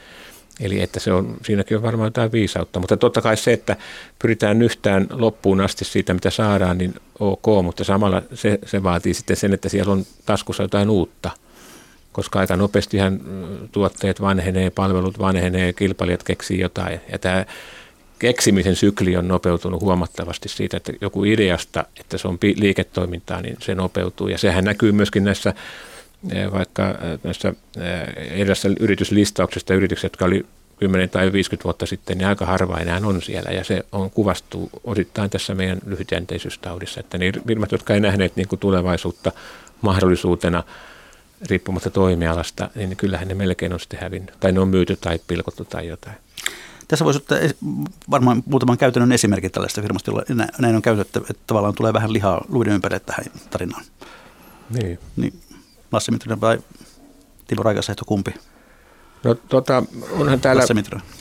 Eli 0.61 0.81
että 0.83 1.01
se 1.01 1.13
on, 1.13 1.37
siinäkin 1.43 1.77
on 1.77 1.83
varmaan 1.83 2.07
jotain 2.07 2.33
viisautta. 2.33 2.81
Mutta 2.81 2.97
totta 2.97 3.23
kai 3.23 3.37
se, 3.37 3.53
että 3.53 3.77
pyritään 4.19 4.63
yhtään 4.63 5.07
loppuun 5.11 5.61
asti 5.61 5.85
siitä, 5.85 6.15
mitä 6.15 6.31
saadaan, 6.31 6.79
niin 6.79 6.95
ok, 7.19 7.47
mutta 7.63 7.85
samalla 7.85 8.23
se, 8.35 8.59
se 8.67 8.83
vaatii 8.83 9.15
sitten 9.15 9.37
sen, 9.37 9.55
että 9.55 9.69
siellä 9.69 9.93
on 9.93 10.05
taskussa 10.27 10.63
jotain 10.63 10.91
uutta. 10.91 11.31
Koska 12.13 12.39
aika 12.39 12.57
nopeastihan 12.57 13.21
tuotteet 13.73 14.21
vanhenee, 14.21 14.71
palvelut 14.71 15.19
vanhenee, 15.19 15.73
kilpailijat 15.73 16.23
keksii 16.23 16.61
jotain. 16.61 17.01
Ja 17.13 17.19
tämä 17.19 17.45
keksimisen 18.23 18.77
sykli 18.77 19.17
on 19.17 19.29
nopeutunut 19.29 19.81
huomattavasti 19.81 20.49
siitä, 20.49 20.77
että 20.77 20.93
joku 21.01 21.25
ideasta, 21.25 21.85
että 22.01 22.19
se 22.19 22.29
on 22.29 22.39
liiketoimintaa, 22.57 23.43
niin 23.43 23.57
se 23.61 23.75
nopeutuu. 23.75 24.29
Ja 24.29 24.39
sehän 24.39 24.65
näkyy 24.65 24.93
myöskin 24.93 25.25
näissä 25.25 25.55
vaikka 26.53 26.95
näissä 27.23 27.55
edessä 28.31 28.69
yrityslistauksista 28.81 29.75
yritykset, 29.75 30.05
jotka 30.05 30.25
oli 30.25 30.47
10 30.77 31.11
tai 31.11 31.33
50 31.33 31.65
vuotta 31.65 31.87
sitten, 31.87 32.19
niin 32.19 32.29
aika 32.29 32.47
harva 32.47 32.79
enää 32.79 33.01
on 33.05 33.23
siellä. 33.23 33.51
Ja 33.51 33.65
se 33.65 33.85
on 33.93 34.11
kuvastuu 34.11 34.71
osittain 34.85 35.31
tässä 35.31 35.55
meidän 35.55 35.79
lyhytjänteisystaudissa, 35.87 37.01
että 37.01 37.19
ne 37.19 37.33
firmat, 37.47 37.73
jotka 37.73 37.95
ei 37.95 38.01
nähneet 38.01 38.37
niin 38.37 38.49
kuin 38.49 38.59
tulevaisuutta 38.59 39.33
mahdollisuutena 39.81 40.63
riippumatta 41.51 41.91
toimialasta, 41.91 42.71
niin 42.75 42.97
kyllähän 42.97 43.29
ne 43.29 43.35
melkein 43.35 43.73
on 43.73 43.81
sitten 43.81 44.01
hävinnyt. 44.01 44.35
Tai 44.41 44.53
ne 44.53 44.61
on 44.61 44.69
myyty 44.69 44.97
tai 44.97 45.19
pilkottu 45.27 45.65
tai 45.65 45.87
jotain. 45.89 46.17
Tässä 46.88 47.05
voisi 47.05 47.16
ottaa 47.16 47.38
varmaan 48.11 48.42
muutaman 48.47 48.79
käytännön 48.79 49.12
esimerkin 49.12 49.51
tällaista 49.51 49.83
firmasta, 49.83 50.11
jolla 50.11 50.25
näin 50.59 50.77
on 50.77 50.83
käytetty, 50.83 51.18
että 51.18 51.42
tavallaan 51.47 51.75
tulee 51.75 51.92
vähän 51.92 52.12
lihaa 52.12 52.45
luiden 52.49 52.75
ympärille 52.75 53.01
tähän 53.01 53.25
tarinaan. 53.51 53.85
Niin. 54.71 54.99
niin 55.16 55.40
Lassi 55.92 56.11
Mitrinen 56.11 56.40
vai 56.40 56.59
Timo 57.47 57.62
Raikasehto, 57.62 58.05
kumpi? 58.07 58.35
No 59.25 59.35
tota, 59.35 59.83
onhan 60.12 60.40
täällä, 60.40 60.62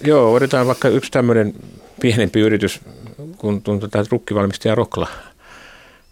joo, 0.04 0.34
otetaan 0.34 0.68
vaikka 0.68 0.88
yksi 0.88 1.12
tämmöinen 1.12 1.54
pienempi 2.02 2.40
yritys, 2.40 2.80
kun 3.38 3.62
tuntuu 3.62 3.90
tämä 3.90 4.04
rukkivalmistaja 4.12 4.76
Rokla, 4.76 5.08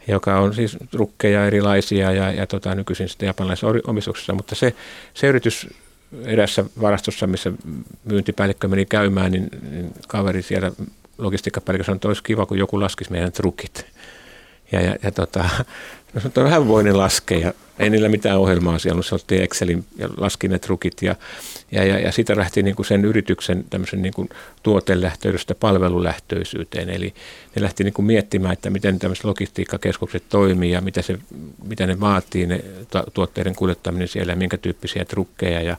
joka 0.08 0.40
on 0.40 0.56
siis 0.56 0.78
rukkeja 0.94 1.46
erilaisia 1.46 2.12
ja, 2.12 2.32
ja 2.32 2.48
tota, 2.48 2.76
nykyisin 2.76 3.10
sitten 3.10 3.28
japanilaisessa 3.28 3.68
omistuksessa, 3.88 4.34
mutta 4.34 4.56
se, 4.56 4.74
se 5.14 5.28
yritys 5.28 5.68
edessä 6.24 6.66
varastossa, 6.82 7.28
missä 7.28 7.52
myyntipäällikkö 8.06 8.68
meni 8.68 8.86
käymään, 8.86 9.32
niin, 9.32 9.50
niin 9.72 9.94
kaveri 10.08 10.42
siellä 10.42 10.72
logistiikkapäällikkö 11.18 11.86
sanoi, 11.86 11.96
että 11.96 12.08
olisi 12.08 12.24
kiva, 12.24 12.46
kun 12.46 12.58
joku 12.58 12.80
laskisi 12.80 13.12
meidän 13.12 13.32
trukit. 13.32 13.86
Ja, 14.72 14.82
ja, 14.82 14.96
ja 15.04 15.12
tota, 15.12 15.50
no, 16.14 16.22
on 16.38 16.44
vähän 16.44 16.68
voinen 16.68 16.98
laskea 16.98 17.54
ei 17.80 17.90
niillä 17.90 18.10
mitään 18.10 18.40
ohjelmaa 18.40 18.80
siellä, 18.80 19.02
se 19.02 19.16
otti 19.16 19.42
Excelin 19.42 19.86
ja 19.98 20.10
laski 20.18 20.48
ne 20.48 20.60
trukit 20.60 21.02
ja, 21.02 21.16
ja, 21.72 21.84
ja, 21.86 22.00
ja 22.00 22.12
siitä 22.12 22.38
lähti 22.38 22.64
niin 22.64 22.76
kuin 22.76 22.86
sen 22.86 23.06
yrityksen 23.06 23.66
tämmöisen 23.70 24.02
niin 24.02 24.14
kuin 24.14 24.30
tuotelähtöisyydestä 24.64 25.56
palvelulähtöisyyteen. 25.56 26.90
Eli 26.90 27.14
ne 27.56 27.62
lähti 27.62 27.84
niin 27.84 27.94
kuin 27.94 28.06
miettimään, 28.06 28.54
että 28.54 28.70
miten 28.70 29.00
tämmöiset 29.00 29.26
logistiikkakeskukset 29.26 30.24
toimii 30.30 30.72
ja 30.72 30.82
mitä, 30.82 31.02
se, 31.02 31.20
mitä 31.64 31.88
ne 31.88 32.00
vaatii, 32.00 32.46
ne 32.46 32.64
tuotteiden 33.14 33.56
kuljettaminen 33.56 34.08
siellä 34.08 34.32
ja 34.32 34.38
minkä 34.38 34.58
tyyppisiä 34.58 35.06
trukkeja. 35.06 35.62
Ja, 35.62 35.78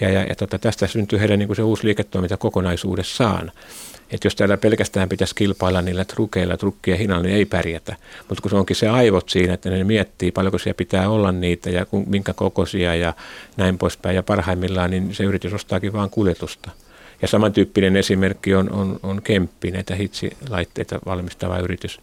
ja, 0.00 0.10
ja, 0.10 0.22
ja 0.22 0.34
tota, 0.34 0.58
tästä 0.58 0.86
syntyy 0.86 1.18
heidän 1.18 1.38
niin 1.38 1.46
kuin 1.46 1.56
se 1.56 1.62
uusi 1.62 1.86
liiketoiminta 1.86 2.36
kokonaisuudessaan 2.36 3.52
että 4.12 4.26
jos 4.26 4.36
täällä 4.36 4.56
pelkästään 4.56 5.08
pitäisi 5.08 5.34
kilpailla 5.34 5.82
niillä 5.82 6.04
trukeilla, 6.04 6.56
trukkien 6.56 6.98
hinnalla, 6.98 7.22
niin 7.22 7.36
ei 7.36 7.44
pärjätä. 7.44 7.96
Mutta 8.28 8.42
kun 8.42 8.50
se 8.50 8.56
onkin 8.56 8.76
se 8.76 8.88
aivot 8.88 9.28
siinä, 9.28 9.54
että 9.54 9.70
ne 9.70 9.84
miettii, 9.84 10.30
paljonko 10.30 10.58
siellä 10.58 10.76
pitää 10.76 11.08
olla 11.08 11.32
niitä 11.32 11.70
ja 11.70 11.86
minkä 12.06 12.32
kokoisia 12.32 12.94
ja 12.94 13.14
näin 13.56 13.78
poispäin. 13.78 14.16
Ja 14.16 14.22
parhaimmillaan 14.22 14.90
niin 14.90 15.14
se 15.14 15.24
yritys 15.24 15.52
ostaakin 15.52 15.92
vain 15.92 16.10
kuljetusta. 16.10 16.70
Ja 17.22 17.28
samantyyppinen 17.28 17.96
esimerkki 17.96 18.54
on, 18.54 18.72
on, 18.72 19.00
on 19.02 19.22
Kemppi, 19.22 19.70
näitä 19.70 19.94
hitsilaitteita 19.94 20.98
valmistava 21.06 21.58
yritys, 21.58 22.00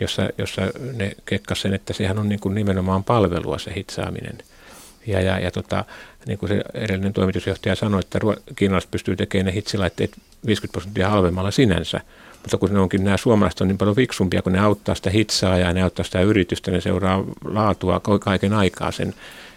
jossa, 0.00 0.28
jossa 0.38 0.62
ne 0.92 1.12
kekkas 1.24 1.60
sen, 1.60 1.74
että 1.74 1.92
sehän 1.92 2.18
on 2.18 2.28
niin 2.28 2.40
kuin 2.40 2.54
nimenomaan 2.54 3.04
palvelua 3.04 3.58
se 3.58 3.72
hitsaaminen. 3.76 4.38
Ja, 5.06 5.20
ja, 5.20 5.38
ja 5.38 5.50
tota, 5.50 5.84
niin 6.26 6.38
kuin 6.38 6.48
se 6.48 6.62
edellinen 6.74 7.12
toimitusjohtaja 7.12 7.74
sanoi, 7.74 8.00
että 8.00 8.18
kiinalaiset 8.56 8.90
pystyy 8.90 9.16
tekemään 9.16 9.46
ne 9.46 9.52
hitsilaitteet 9.52 10.10
50 10.46 10.72
prosenttia 10.72 11.08
halvemmalla 11.08 11.50
sinänsä. 11.50 12.00
Mutta 12.32 12.58
kun 12.58 12.72
ne 12.72 12.80
onkin 12.80 13.04
nämä 13.04 13.16
suomalaiset 13.16 13.60
on 13.60 13.68
niin 13.68 13.78
paljon 13.78 13.96
fiksumpia, 13.96 14.42
kun 14.42 14.52
ne 14.52 14.58
auttaa 14.58 14.94
sitä 14.94 15.10
hitsaa 15.10 15.58
ja 15.58 15.72
ne 15.72 15.82
auttaa 15.82 16.04
sitä 16.04 16.20
yritystä, 16.20 16.70
ne 16.70 16.80
seuraa 16.80 17.24
laatua 17.44 18.00
kaiken 18.20 18.52
aikaa 18.52 18.92
sen, 18.92 19.14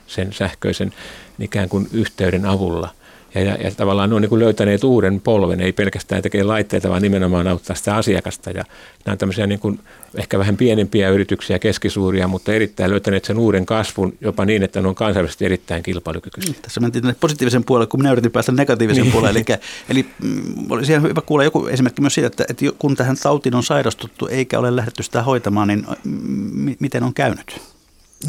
sen 0.08 0.34
sähköisen 0.34 0.94
ikään 1.40 1.70
kuin 1.70 1.88
yhteyden 1.94 2.46
avulla– 2.46 2.90
ja, 3.36 3.42
ja, 3.42 3.56
ja 3.56 3.72
tavallaan 3.72 4.10
ne 4.10 4.16
on 4.16 4.22
niin 4.22 4.40
löytäneet 4.40 4.84
uuden 4.84 5.22
polven, 5.22 5.62
ei 5.62 5.74
pelkästään 5.74 6.22
tekee 6.22 6.44
laitteita, 6.44 6.90
vaan 6.90 7.02
nimenomaan 7.02 7.48
auttaa 7.48 7.76
sitä 7.76 7.96
asiakasta. 7.96 8.52
Ja 8.52 8.64
nämä 9.06 9.14
on 9.14 9.18
tämmöisiä 9.18 9.48
niin 9.48 9.60
kuin 9.60 9.80
ehkä 10.16 10.40
vähän 10.40 10.58
pienempiä 10.58 11.10
yrityksiä, 11.10 11.60
keskisuuria, 11.60 12.28
mutta 12.28 12.54
erittäin 12.54 12.92
löytäneet 12.92 13.26
sen 13.26 13.38
uuden 13.38 13.66
kasvun 13.66 14.14
jopa 14.22 14.46
niin, 14.46 14.64
että 14.64 14.82
ne 14.82 14.88
on 14.88 14.96
kansainvälisesti 14.96 15.46
erittäin 15.46 15.84
kilpailukykyisiä. 15.84 16.52
Niin, 16.52 16.62
tässä 16.62 16.80
mentiin 16.80 17.02
tänne 17.02 17.16
positiivisen 17.20 17.64
puolelle, 17.64 17.88
kun 17.88 18.00
minä 18.00 18.12
yritin 18.12 18.32
päästä 18.32 18.52
negatiivisen 18.52 19.04
niin. 19.04 19.12
puolelle. 19.12 19.40
Eli, 19.48 19.60
eli 19.90 20.06
mm, 20.24 20.72
olisi 20.72 20.92
ihan 20.92 21.04
hyvä 21.04 21.22
kuulla 21.22 21.44
joku 21.44 21.68
esimerkki 21.68 22.02
myös 22.02 22.14
siitä, 22.14 22.28
että, 22.28 22.46
että 22.50 22.66
kun 22.80 22.96
tähän 22.96 23.18
tautiin 23.24 23.56
on 23.56 23.64
sairastuttu 23.64 24.28
eikä 24.28 24.60
ole 24.60 24.76
lähdetty 24.76 25.04
sitä 25.04 25.24
hoitamaan, 25.24 25.68
niin 25.68 25.86
m- 26.04 26.76
miten 26.80 27.04
on 27.04 27.14
käynyt? 27.14 27.62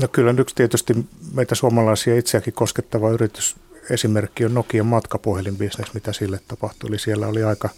No 0.00 0.08
kyllä 0.08 0.34
yksi 0.38 0.54
tietysti 0.54 0.94
meitä 1.34 1.54
suomalaisia 1.54 2.18
itseäkin 2.18 2.52
koskettava 2.52 3.10
yritys 3.10 3.56
esimerkki 3.90 4.44
on 4.44 4.54
Nokian 4.54 4.86
matkapuhelinbisnes, 4.86 5.94
mitä 5.94 6.12
sille 6.12 6.40
tapahtui. 6.48 6.88
Eli 6.88 6.98
siellä 6.98 7.26
oli 7.26 7.44
aika, 7.44 7.68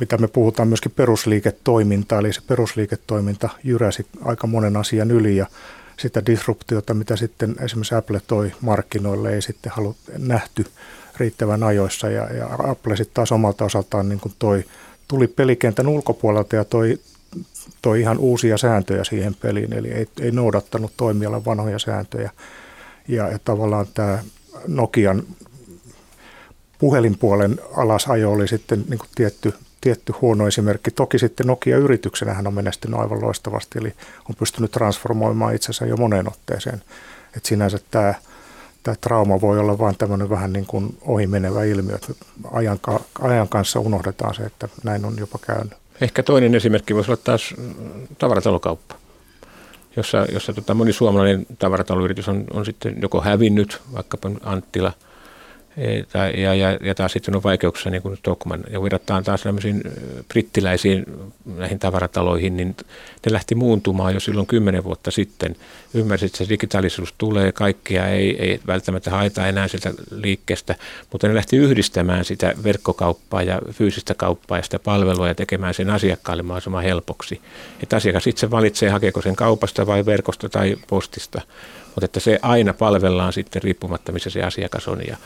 mitä 0.00 0.18
me 0.18 0.28
puhutaan 0.28 0.68
myöskin 0.68 0.92
perusliiketoiminta, 0.96 2.18
eli 2.18 2.32
se 2.32 2.40
perusliiketoiminta 2.46 3.48
jyräsi 3.64 4.06
aika 4.24 4.46
monen 4.46 4.76
asian 4.76 5.10
yli 5.10 5.36
ja 5.36 5.46
sitä 5.96 6.26
disruptiota, 6.26 6.94
mitä 6.94 7.16
sitten 7.16 7.56
esimerkiksi 7.60 7.94
Apple 7.94 8.20
toi 8.26 8.52
markkinoille, 8.60 9.34
ei 9.34 9.42
sitten 9.42 9.72
halu, 9.72 9.96
nähty 10.18 10.66
riittävän 11.16 11.62
ajoissa 11.62 12.10
ja, 12.10 12.32
ja 12.32 12.48
Apple 12.58 12.96
sitten 12.96 13.14
taas 13.14 13.32
omalta 13.32 13.64
osaltaan 13.64 14.08
niin 14.08 14.20
toi, 14.38 14.64
tuli 15.08 15.26
pelikentän 15.26 15.88
ulkopuolelta 15.88 16.56
ja 16.56 16.64
toi, 16.64 16.98
toi 17.82 18.00
ihan 18.00 18.18
uusia 18.18 18.58
sääntöjä 18.58 19.04
siihen 19.04 19.34
peliin, 19.34 19.72
eli 19.72 19.88
ei, 19.88 20.08
ei 20.20 20.30
noudattanut 20.30 20.92
toimialan 20.96 21.44
vanhoja 21.44 21.78
sääntöjä. 21.78 22.30
Ja, 23.08 23.28
ja 23.28 23.38
tavallaan 23.44 23.86
tämä 23.94 24.18
Nokian 24.66 25.22
puhelinpuolen 26.78 27.60
alasajo 27.76 28.32
oli 28.32 28.48
sitten 28.48 28.84
niin 28.88 28.98
kuin 28.98 29.08
tietty, 29.14 29.54
tietty 29.80 30.12
huono 30.20 30.46
esimerkki. 30.46 30.90
Toki 30.90 31.18
sitten 31.18 31.46
Nokia 31.46 31.76
yrityksenä 31.76 32.34
hän 32.34 32.46
on 32.46 32.54
menestynyt 32.54 33.00
aivan 33.00 33.22
loistavasti, 33.22 33.78
eli 33.78 33.92
on 34.28 34.36
pystynyt 34.38 34.70
transformoimaan 34.70 35.54
itsensä 35.54 35.86
jo 35.86 35.96
moneen 35.96 36.28
otteeseen. 36.28 36.82
Et 37.36 37.44
sinänsä 37.44 37.78
tämä, 37.90 38.14
tämä 38.82 38.94
trauma 39.00 39.40
voi 39.40 39.58
olla 39.58 39.78
vain 39.78 39.96
tämmöinen 39.98 40.30
vähän 40.30 40.52
niin 40.52 40.66
kuin 40.66 40.98
ohimenevä 41.00 41.64
ilmiö, 41.64 41.94
että 41.94 42.12
ajan, 42.52 42.78
ajan 43.20 43.48
kanssa 43.48 43.80
unohdetaan 43.80 44.34
se, 44.34 44.42
että 44.42 44.68
näin 44.84 45.04
on 45.04 45.14
jopa 45.18 45.38
käynyt. 45.38 45.72
Ehkä 46.00 46.22
toinen 46.22 46.54
esimerkki 46.54 46.94
voisi 46.94 47.10
olla 47.10 47.20
taas 47.24 47.54
tavaratalokauppa 48.18 48.94
jossa, 49.96 50.26
jossa 50.32 50.52
tota 50.52 50.74
moni 50.74 50.92
suomalainen 50.92 51.46
tavarataloyritys 51.58 52.28
on, 52.28 52.44
on 52.52 52.64
sitten 52.64 52.96
joko 53.02 53.20
hävinnyt, 53.20 53.80
vaikkapa 53.92 54.30
Anttila– 54.42 54.92
tai, 56.12 56.42
ja, 56.42 56.54
ja, 56.54 56.78
ja 56.82 56.94
taas 56.94 57.12
sitten 57.12 57.36
on 57.36 57.42
vaikeuksia 57.42 57.92
niin 57.92 58.02
kuin 58.02 58.16
Stockman. 58.16 58.64
Ja 58.70 58.82
verrataan 58.82 59.24
taas 59.24 59.42
tämmöisiin 59.42 59.82
brittiläisiin 60.28 61.06
näihin 61.56 61.78
tavarataloihin, 61.78 62.56
niin 62.56 62.76
ne 63.26 63.32
lähti 63.32 63.54
muuntumaan 63.54 64.14
jo 64.14 64.20
silloin 64.20 64.46
kymmenen 64.46 64.84
vuotta 64.84 65.10
sitten. 65.10 65.56
Ymmärsit, 65.94 66.26
että 66.26 66.38
se 66.38 66.48
digitaalisuus 66.48 67.14
tulee, 67.18 67.52
kaikkia 67.52 68.08
ei, 68.08 68.42
ei 68.42 68.60
välttämättä 68.66 69.10
haeta 69.10 69.48
enää 69.48 69.68
sieltä 69.68 69.92
liikkeestä, 70.10 70.74
mutta 71.12 71.28
ne 71.28 71.34
lähti 71.34 71.56
yhdistämään 71.56 72.24
sitä 72.24 72.54
verkkokauppaa 72.64 73.42
ja 73.42 73.60
fyysistä 73.72 74.14
kauppaa 74.14 74.58
ja 74.58 74.62
sitä 74.62 74.78
palvelua 74.78 75.28
ja 75.28 75.34
tekemään 75.34 75.74
sen 75.74 75.90
asiakkaalle 75.90 76.42
mahdollisimman 76.42 76.84
helpoksi. 76.84 77.40
Että 77.82 77.96
asiakas 77.96 78.26
itse 78.26 78.50
valitsee, 78.50 78.90
hakeeko 78.90 79.22
sen 79.22 79.36
kaupasta 79.36 79.86
vai 79.86 80.06
verkosta 80.06 80.48
tai 80.48 80.76
postista, 80.86 81.40
mutta 81.86 82.04
että 82.04 82.20
se 82.20 82.38
aina 82.42 82.72
palvellaan 82.72 83.32
sitten 83.32 83.62
riippumatta, 83.62 84.12
missä 84.12 84.30
se 84.30 84.42
asiakas 84.42 84.88
on. 84.88 85.00
Ja, 85.08 85.16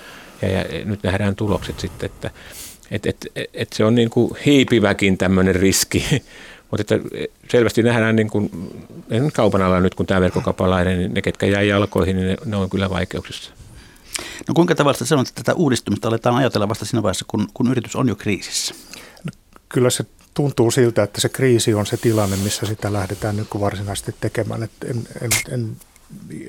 ja, 0.42 0.48
ja 0.48 0.84
nyt 0.84 1.02
nähdään 1.02 1.36
tulokset 1.36 1.80
sitten, 1.80 2.06
että 2.06 2.30
et, 2.90 3.06
et, 3.06 3.26
et 3.54 3.72
se 3.72 3.84
on 3.84 3.94
niin 3.94 4.10
kuin 4.10 4.32
hiipiväkin 4.46 5.18
tämmöinen 5.18 5.54
riski, 5.54 6.04
mutta 6.70 6.94
että 6.94 7.08
selvästi 7.50 7.82
nähdään 7.82 8.16
niin 8.16 8.30
kuin, 8.30 8.50
kaupan 9.32 9.62
alalla 9.62 9.80
nyt, 9.80 9.94
kun 9.94 10.06
tämä 10.06 10.20
verkkokapalainen, 10.20 10.98
niin 10.98 11.14
ne, 11.14 11.22
ketkä 11.22 11.46
jäi 11.46 11.68
jalkoihin, 11.68 12.16
niin 12.16 12.28
ne, 12.28 12.36
ne 12.44 12.56
on 12.56 12.70
kyllä 12.70 12.90
vaikeuksissa. 12.90 13.52
No 14.48 14.54
kuinka 14.54 14.74
tavallista 14.74 15.04
sanot, 15.04 15.28
että 15.28 15.42
tätä 15.42 15.54
uudistumista 15.54 16.08
aletaan 16.08 16.36
ajatella 16.36 16.68
vasta 16.68 16.84
siinä 16.84 17.02
vaiheessa, 17.02 17.24
kun, 17.28 17.48
kun 17.54 17.70
yritys 17.70 17.96
on 17.96 18.08
jo 18.08 18.16
kriisissä? 18.16 18.74
No, 19.24 19.30
kyllä 19.68 19.90
se 19.90 20.04
tuntuu 20.34 20.70
siltä, 20.70 21.02
että 21.02 21.20
se 21.20 21.28
kriisi 21.28 21.74
on 21.74 21.86
se 21.86 21.96
tilanne, 21.96 22.36
missä 22.36 22.66
sitä 22.66 22.92
lähdetään 22.92 23.36
nyt 23.36 23.48
varsinaisesti 23.60 24.14
tekemään. 24.20 24.62
Et 24.62 24.70
en, 24.84 25.02
en, 25.20 25.30
en 25.52 25.76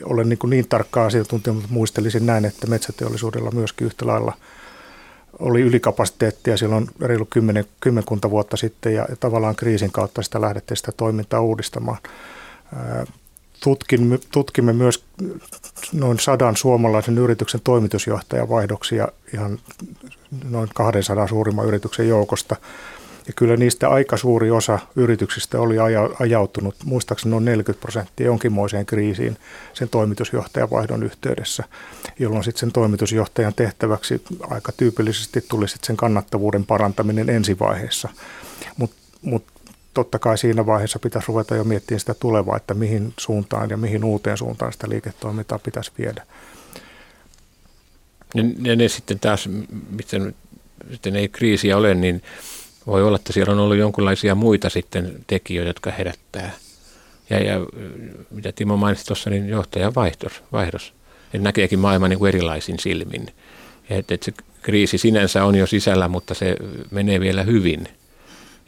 ole 0.03 0.23
niin, 0.23 0.39
niin 0.45 0.67
tarkkaa 0.67 1.05
asiantuntija, 1.05 1.53
mutta 1.53 1.69
muistelisin 1.71 2.25
näin, 2.25 2.45
että 2.45 2.67
metsäteollisuudella 2.67 3.51
myöskin 3.51 3.85
yhtä 3.85 4.07
lailla 4.07 4.33
oli 5.39 5.61
ylikapasiteettia 5.61 6.57
silloin 6.57 6.87
reilu 7.01 7.25
kymmen, 7.25 7.65
kymmenkunta 7.79 8.29
vuotta 8.29 8.57
sitten 8.57 8.93
ja, 8.93 9.07
tavallaan 9.19 9.55
kriisin 9.55 9.91
kautta 9.91 10.21
sitä 10.21 10.41
lähdettiin 10.41 10.77
sitä 10.77 10.91
toimintaa 10.91 11.41
uudistamaan. 11.41 11.97
Tutkin, 13.63 14.19
tutkimme 14.31 14.73
myös 14.73 15.03
noin 15.93 16.19
sadan 16.19 16.55
suomalaisen 16.57 17.17
yrityksen 17.17 17.61
toimitusjohtajan 17.63 18.49
vaihdoksia 18.49 19.07
ihan 19.33 19.59
noin 20.49 20.69
200 20.73 21.27
suurimman 21.27 21.67
yrityksen 21.67 22.07
joukosta. 22.07 22.55
Ja 23.27 23.33
kyllä 23.35 23.57
niistä 23.57 23.89
aika 23.89 24.17
suuri 24.17 24.51
osa 24.51 24.79
yrityksistä 24.95 25.59
oli 25.59 25.75
ajautunut, 26.19 26.75
muistaakseni 26.85 27.31
noin 27.31 27.45
40 27.45 27.81
prosenttia 27.81 28.25
jonkinmoiseen 28.25 28.85
kriisiin 28.85 29.37
sen 29.73 29.89
toimitusjohtajavaihdon 29.89 31.03
yhteydessä, 31.03 31.63
jolloin 32.19 32.43
sitten 32.43 32.59
sen 32.59 32.71
toimitusjohtajan 32.71 33.53
tehtäväksi 33.53 34.21
aika 34.49 34.71
tyypillisesti 34.71 35.45
tuli 35.49 35.67
sitten 35.67 35.87
sen 35.87 35.97
kannattavuuden 35.97 36.65
parantaminen 36.65 37.29
ensivaiheessa. 37.29 38.09
Mutta 38.77 38.95
mut 39.21 39.43
totta 39.93 40.19
kai 40.19 40.37
siinä 40.37 40.65
vaiheessa 40.65 40.99
pitäisi 40.99 41.27
ruveta 41.27 41.55
jo 41.55 41.63
miettimään 41.63 41.99
sitä 41.99 42.13
tulevaa, 42.13 42.57
että 42.57 42.73
mihin 42.73 43.13
suuntaan 43.19 43.69
ja 43.69 43.77
mihin 43.77 44.03
uuteen 44.03 44.37
suuntaan 44.37 44.73
sitä 44.73 44.89
liiketoimintaa 44.89 45.59
pitäisi 45.59 45.91
viedä. 45.97 46.25
Ja 48.35 48.43
ne, 48.57 48.75
ne 48.75 48.87
sitten 48.87 49.19
taas, 49.19 49.49
miten 49.89 50.35
sitten 50.91 51.15
ei 51.15 51.29
kriisiä 51.29 51.77
ole, 51.77 51.93
niin 51.93 52.21
voi 52.87 53.03
olla, 53.03 53.15
että 53.15 53.33
siellä 53.33 53.53
on 53.53 53.59
ollut 53.59 53.77
jonkinlaisia 53.77 54.35
muita 54.35 54.69
sitten 54.69 55.13
tekijöitä, 55.27 55.69
jotka 55.69 55.91
herättää. 55.91 56.51
Ja, 57.29 57.39
ja 57.39 57.59
mitä 58.31 58.51
Timo 58.51 58.77
mainitsi 58.77 59.05
tuossa, 59.05 59.29
niin 59.29 59.49
johtajan 59.49 59.95
vaihdos. 59.95 60.43
vaihdos. 60.51 60.93
Et 61.33 61.41
näkeekin 61.41 61.79
maailman 61.79 62.09
niin 62.09 62.19
kuin 62.19 62.29
erilaisin 62.29 62.79
silmin. 62.79 63.27
Et, 63.89 64.11
et 64.11 64.23
se 64.23 64.33
kriisi 64.61 64.97
sinänsä 64.97 65.45
on 65.45 65.55
jo 65.55 65.67
sisällä, 65.67 66.07
mutta 66.07 66.33
se 66.33 66.55
menee 66.91 67.19
vielä 67.19 67.43
hyvin, 67.43 67.87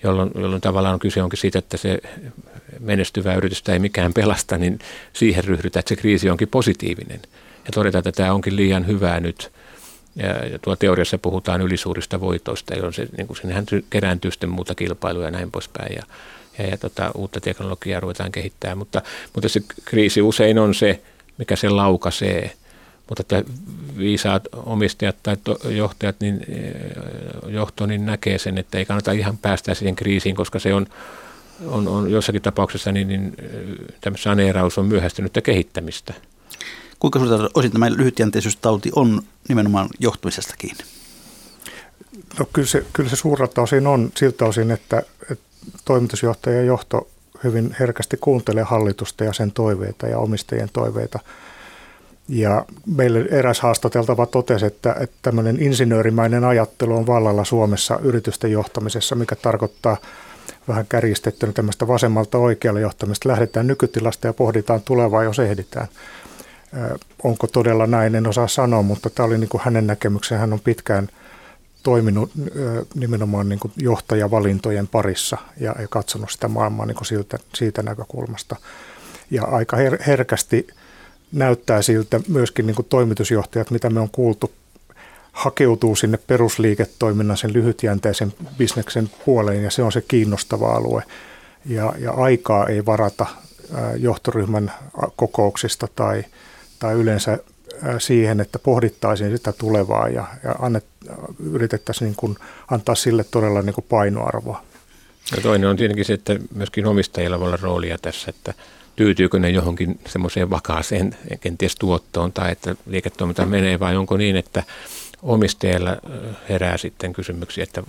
jolloin, 0.04 0.32
jolloin 0.36 0.62
tavallaan 0.62 1.00
kyse 1.00 1.24
onkin 1.24 1.40
siitä, 1.40 1.60
että 1.60 1.78
se 1.78 2.00
menestyvä 2.80 3.34
yritystä 3.34 3.74
ei 3.74 3.80
mikään 3.80 4.14
pelasta, 4.14 4.58
niin 4.58 4.80
siihen 5.14 5.44
ryhdytään, 5.44 5.80
että 5.80 5.90
se 5.90 5.96
kriisi 5.96 6.30
onkin 6.30 6.48
positiivinen. 6.48 7.20
Ja 7.66 7.72
todetaan, 7.74 8.00
että 8.00 8.12
tämä 8.12 8.34
onkin 8.34 8.56
liian 8.56 8.88
hyvää 8.88 9.20
nyt– 9.20 9.52
ja, 10.16 10.46
ja 10.46 10.60
tuo 10.60 10.76
teoriassa 10.76 11.18
puhutaan 11.18 11.62
ylisuurista 11.62 12.22
voitoista, 12.22 12.74
jolloin 12.74 12.94
se, 12.94 13.08
niin 13.18 13.28
kuin 13.28 13.38
sinnehän 13.38 13.66
kerääntyy 13.90 14.32
sitten 14.32 14.50
muuta 14.50 14.76
kilpailua 14.76 15.24
ja 15.24 15.32
näin 15.32 15.52
poispäin. 15.52 15.96
Ja, 15.96 16.04
ja, 16.58 16.68
ja 16.68 16.78
tota, 16.78 17.12
uutta 17.16 17.42
teknologiaa 17.42 18.00
ruvetaan 18.00 18.32
kehittämään, 18.32 18.78
mutta, 18.78 19.02
mutta 19.34 19.50
se 19.50 19.62
kriisi 19.86 20.22
usein 20.22 20.60
on 20.60 20.74
se, 20.76 21.02
mikä 21.38 21.56
se 21.56 21.70
laukaisee. 21.70 22.54
Mutta 23.10 23.22
että 23.22 23.52
viisaat 23.98 24.48
omistajat 24.54 25.16
tai 25.24 25.38
to, 25.44 25.58
johtajat, 25.70 26.16
niin 26.20 26.46
eh, 26.48 26.74
johto 27.48 27.86
niin 27.86 28.06
näkee 28.06 28.38
sen, 28.38 28.58
että 28.58 28.78
ei 28.78 28.86
kannata 28.86 29.12
ihan 29.12 29.38
päästä 29.38 29.74
siihen 29.74 29.96
kriisiin, 29.96 30.36
koska 30.36 30.60
se 30.60 30.74
on, 30.74 30.88
on, 31.68 31.88
on 31.88 32.12
jossakin 32.12 32.42
tapauksessa 32.42 32.92
niin, 32.92 33.08
niin 33.08 33.34
eh, 34.06 34.14
saneeraus 34.16 34.78
on 34.78 34.86
myöhästynyttä 34.86 35.42
kehittämistä. 35.42 36.14
Kuinka 37.04 37.20
suurta 37.20 37.50
osin 37.54 37.72
tämä 37.72 37.92
lyhytjänteisyystauti 37.92 38.92
on 38.96 39.22
nimenomaan 39.50 39.90
johtumisesta 40.00 40.54
kiinni? 40.58 40.84
No 42.40 42.46
kyllä 42.54 42.68
se, 42.68 42.86
kyllä 42.94 43.10
se 43.10 43.16
suurelta 43.16 43.62
osin 43.62 43.88
on 43.88 44.12
siltä 44.18 44.46
osin, 44.46 44.72
että, 44.72 45.04
että 45.32 45.46
toimitusjohtaja 45.86 46.56
ja 46.56 46.64
johto 46.64 47.08
hyvin 47.44 47.76
herkästi 47.80 48.18
kuuntelee 48.18 48.64
hallitusta 48.64 49.24
ja 49.24 49.34
sen 49.34 49.52
toiveita 49.52 50.08
ja 50.08 50.18
omistajien 50.18 50.70
toiveita. 50.74 51.20
Ja 52.28 52.66
meille 52.86 53.26
eräs 53.32 53.60
haastateltava 53.60 54.26
totesi, 54.26 54.66
että, 54.66 54.96
että 55.00 55.16
tämmöinen 55.22 55.64
insinöörimäinen 55.64 56.44
ajattelu 56.44 56.96
on 56.98 57.08
vallalla 57.08 57.44
Suomessa 57.44 58.00
yritysten 58.00 58.52
johtamisessa, 58.52 59.16
mikä 59.16 59.36
tarkoittaa 59.36 59.98
vähän 60.68 60.86
kärjistettynä 60.90 61.54
tämmöistä 61.54 61.88
vasemmalta 61.88 62.38
oikealle 62.38 62.82
johtamista. 62.82 63.30
Lähdetään 63.30 63.68
nykytilasta 63.68 64.28
ja 64.28 64.34
pohditaan 64.34 64.82
tulevaa, 64.82 65.24
jos 65.24 65.40
ehditään. 65.40 65.88
Onko 67.24 67.48
todella 67.48 67.88
näin, 67.88 68.16
en 68.16 68.28
osaa 68.28 68.48
sanoa, 68.48 68.82
mutta 68.82 69.10
tämä 69.10 69.28
oli 69.28 69.38
niin 69.38 69.50
kuin 69.50 69.62
hänen 69.66 69.88
näkemyksensä. 69.88 70.40
Hän 70.40 70.54
on 70.54 70.60
pitkään 70.60 71.10
toiminut 71.84 72.32
nimenomaan 72.96 73.50
niin 73.50 73.60
kuin 73.60 73.72
johtajavalintojen 73.78 74.88
parissa 74.88 75.38
ja, 75.60 75.76
katsonut 75.90 76.32
sitä 76.32 76.48
maailmaa 76.48 76.86
niin 76.86 76.96
kuin 76.96 77.06
siltä, 77.06 77.38
siitä 77.56 77.84
näkökulmasta. 77.84 78.56
Ja 79.32 79.44
aika 79.44 79.78
her, 79.78 79.98
herkästi 80.08 80.68
näyttää 81.32 81.82
siltä 81.82 82.20
myöskin 82.28 82.68
niin 82.68 82.76
kuin 82.76 82.88
toimitusjohtajat, 82.90 83.72
mitä 83.72 83.90
me 83.90 84.00
on 84.00 84.10
kuultu, 84.12 84.52
hakeutuu 85.32 85.96
sinne 85.96 86.18
perusliiketoiminnan 86.18 87.38
sen 87.38 87.54
lyhytjänteisen 87.54 88.34
bisneksen 88.58 89.10
puoleen 89.26 89.64
ja 89.64 89.72
se 89.72 89.84
on 89.84 89.92
se 89.92 90.02
kiinnostava 90.02 90.76
alue. 90.76 91.04
Ja, 91.66 91.94
ja 92.00 92.12
aikaa 92.12 92.68
ei 92.68 92.86
varata 92.86 93.26
johtoryhmän 93.98 94.72
kokouksista 95.16 95.88
tai, 95.96 96.24
tai 96.84 96.94
yleensä 96.94 97.38
siihen, 98.00 98.40
että 98.40 98.60
pohdittaisiin 98.60 99.38
sitä 99.38 99.52
tulevaa 99.52 100.08
ja, 100.10 100.26
ja 100.44 100.56
annet, 100.60 100.86
yritettäisiin 101.52 102.06
niin 102.06 102.16
kuin 102.16 102.38
antaa 102.72 102.96
sille 102.96 103.24
todella 103.24 103.62
niin 103.62 103.74
kuin 103.74 103.86
painoarvoa. 103.90 104.64
Ja 105.36 105.42
toinen 105.42 105.70
on 105.70 105.78
tietenkin 105.78 106.06
se, 106.06 106.14
että 106.14 106.40
myöskin 106.56 106.86
omistajilla 106.86 107.40
voi 107.40 107.48
olla 107.48 107.58
roolia 107.62 107.98
tässä, 107.98 108.30
että 108.30 108.54
tyytyykö 108.96 109.40
ne 109.40 109.50
johonkin 109.50 110.00
semmoiseen 110.08 110.50
vakaaseen 110.50 111.18
kenties 111.42 111.76
tuottoon 111.76 112.32
tai 112.32 112.52
että 112.52 112.76
liiketoiminta 112.86 113.46
menee 113.46 113.80
vai 113.80 113.96
onko 113.96 114.18
niin, 114.18 114.36
että 114.36 114.64
omistajilla 115.22 115.98
herää 116.50 116.78
sitten 116.78 117.14
kysymyksiä, 117.14 117.64
että 117.64 117.84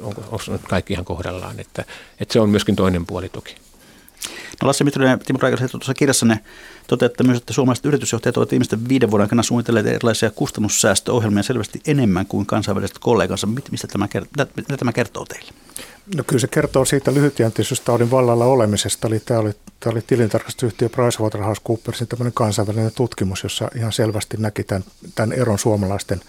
onko, 0.00 0.20
onko 0.30 0.58
kaikki 0.68 0.92
ihan 0.92 1.04
kohdallaan, 1.04 1.60
että, 1.60 1.84
että 2.20 2.32
se 2.32 2.40
on 2.40 2.50
myöskin 2.50 2.76
toinen 2.76 3.06
puoli 3.06 3.28
toki. 3.28 3.56
No 4.62 4.68
Lasse 4.68 4.84
Mitronen 4.84 5.10
ja 5.10 5.18
Timo 5.18 5.38
Raikaset 5.42 5.70
tuossa 5.70 5.94
kirjassanne 5.94 6.40
toteatte 6.86 7.24
myös, 7.24 7.38
että 7.38 7.52
suomalaiset 7.52 7.86
yritysjohtajat 7.86 8.36
ovat 8.36 8.50
viimeisten 8.50 8.88
viiden 8.88 9.10
vuoden 9.10 9.24
aikana 9.24 9.42
suunnitelleet 9.42 9.86
erilaisia 9.86 10.30
kustannussäästöohjelmia 10.30 11.42
selvästi 11.42 11.80
enemmän 11.86 12.26
kuin 12.26 12.46
kansainväliset 12.46 12.98
kollegansa. 12.98 13.48
Mistä 13.70 13.88
tämä, 13.88 14.08
mitä 14.56 14.76
tämä 14.76 14.92
kertoo 14.92 15.24
teille? 15.24 15.52
No 16.16 16.24
kyllä 16.26 16.40
se 16.40 16.46
kertoo 16.46 16.84
siitä 16.84 17.14
lyhytjänteisyystautin 17.14 18.10
vallalla 18.10 18.44
olemisesta. 18.44 19.08
Eli 19.08 19.20
tämä 19.20 19.40
oli, 19.40 19.52
tämä 19.80 19.92
oli 19.92 20.02
tilintarkastusyhtiö 20.06 20.88
PricewaterhouseCoopersin 20.88 22.08
tämmöinen 22.08 22.32
kansainvälinen 22.32 22.92
tutkimus, 22.94 23.42
jossa 23.42 23.68
ihan 23.74 23.92
selvästi 23.92 24.36
näki 24.36 24.64
tämän, 24.64 24.84
tämän 25.14 25.32
eron 25.32 25.58
suomalaisten 25.58 26.20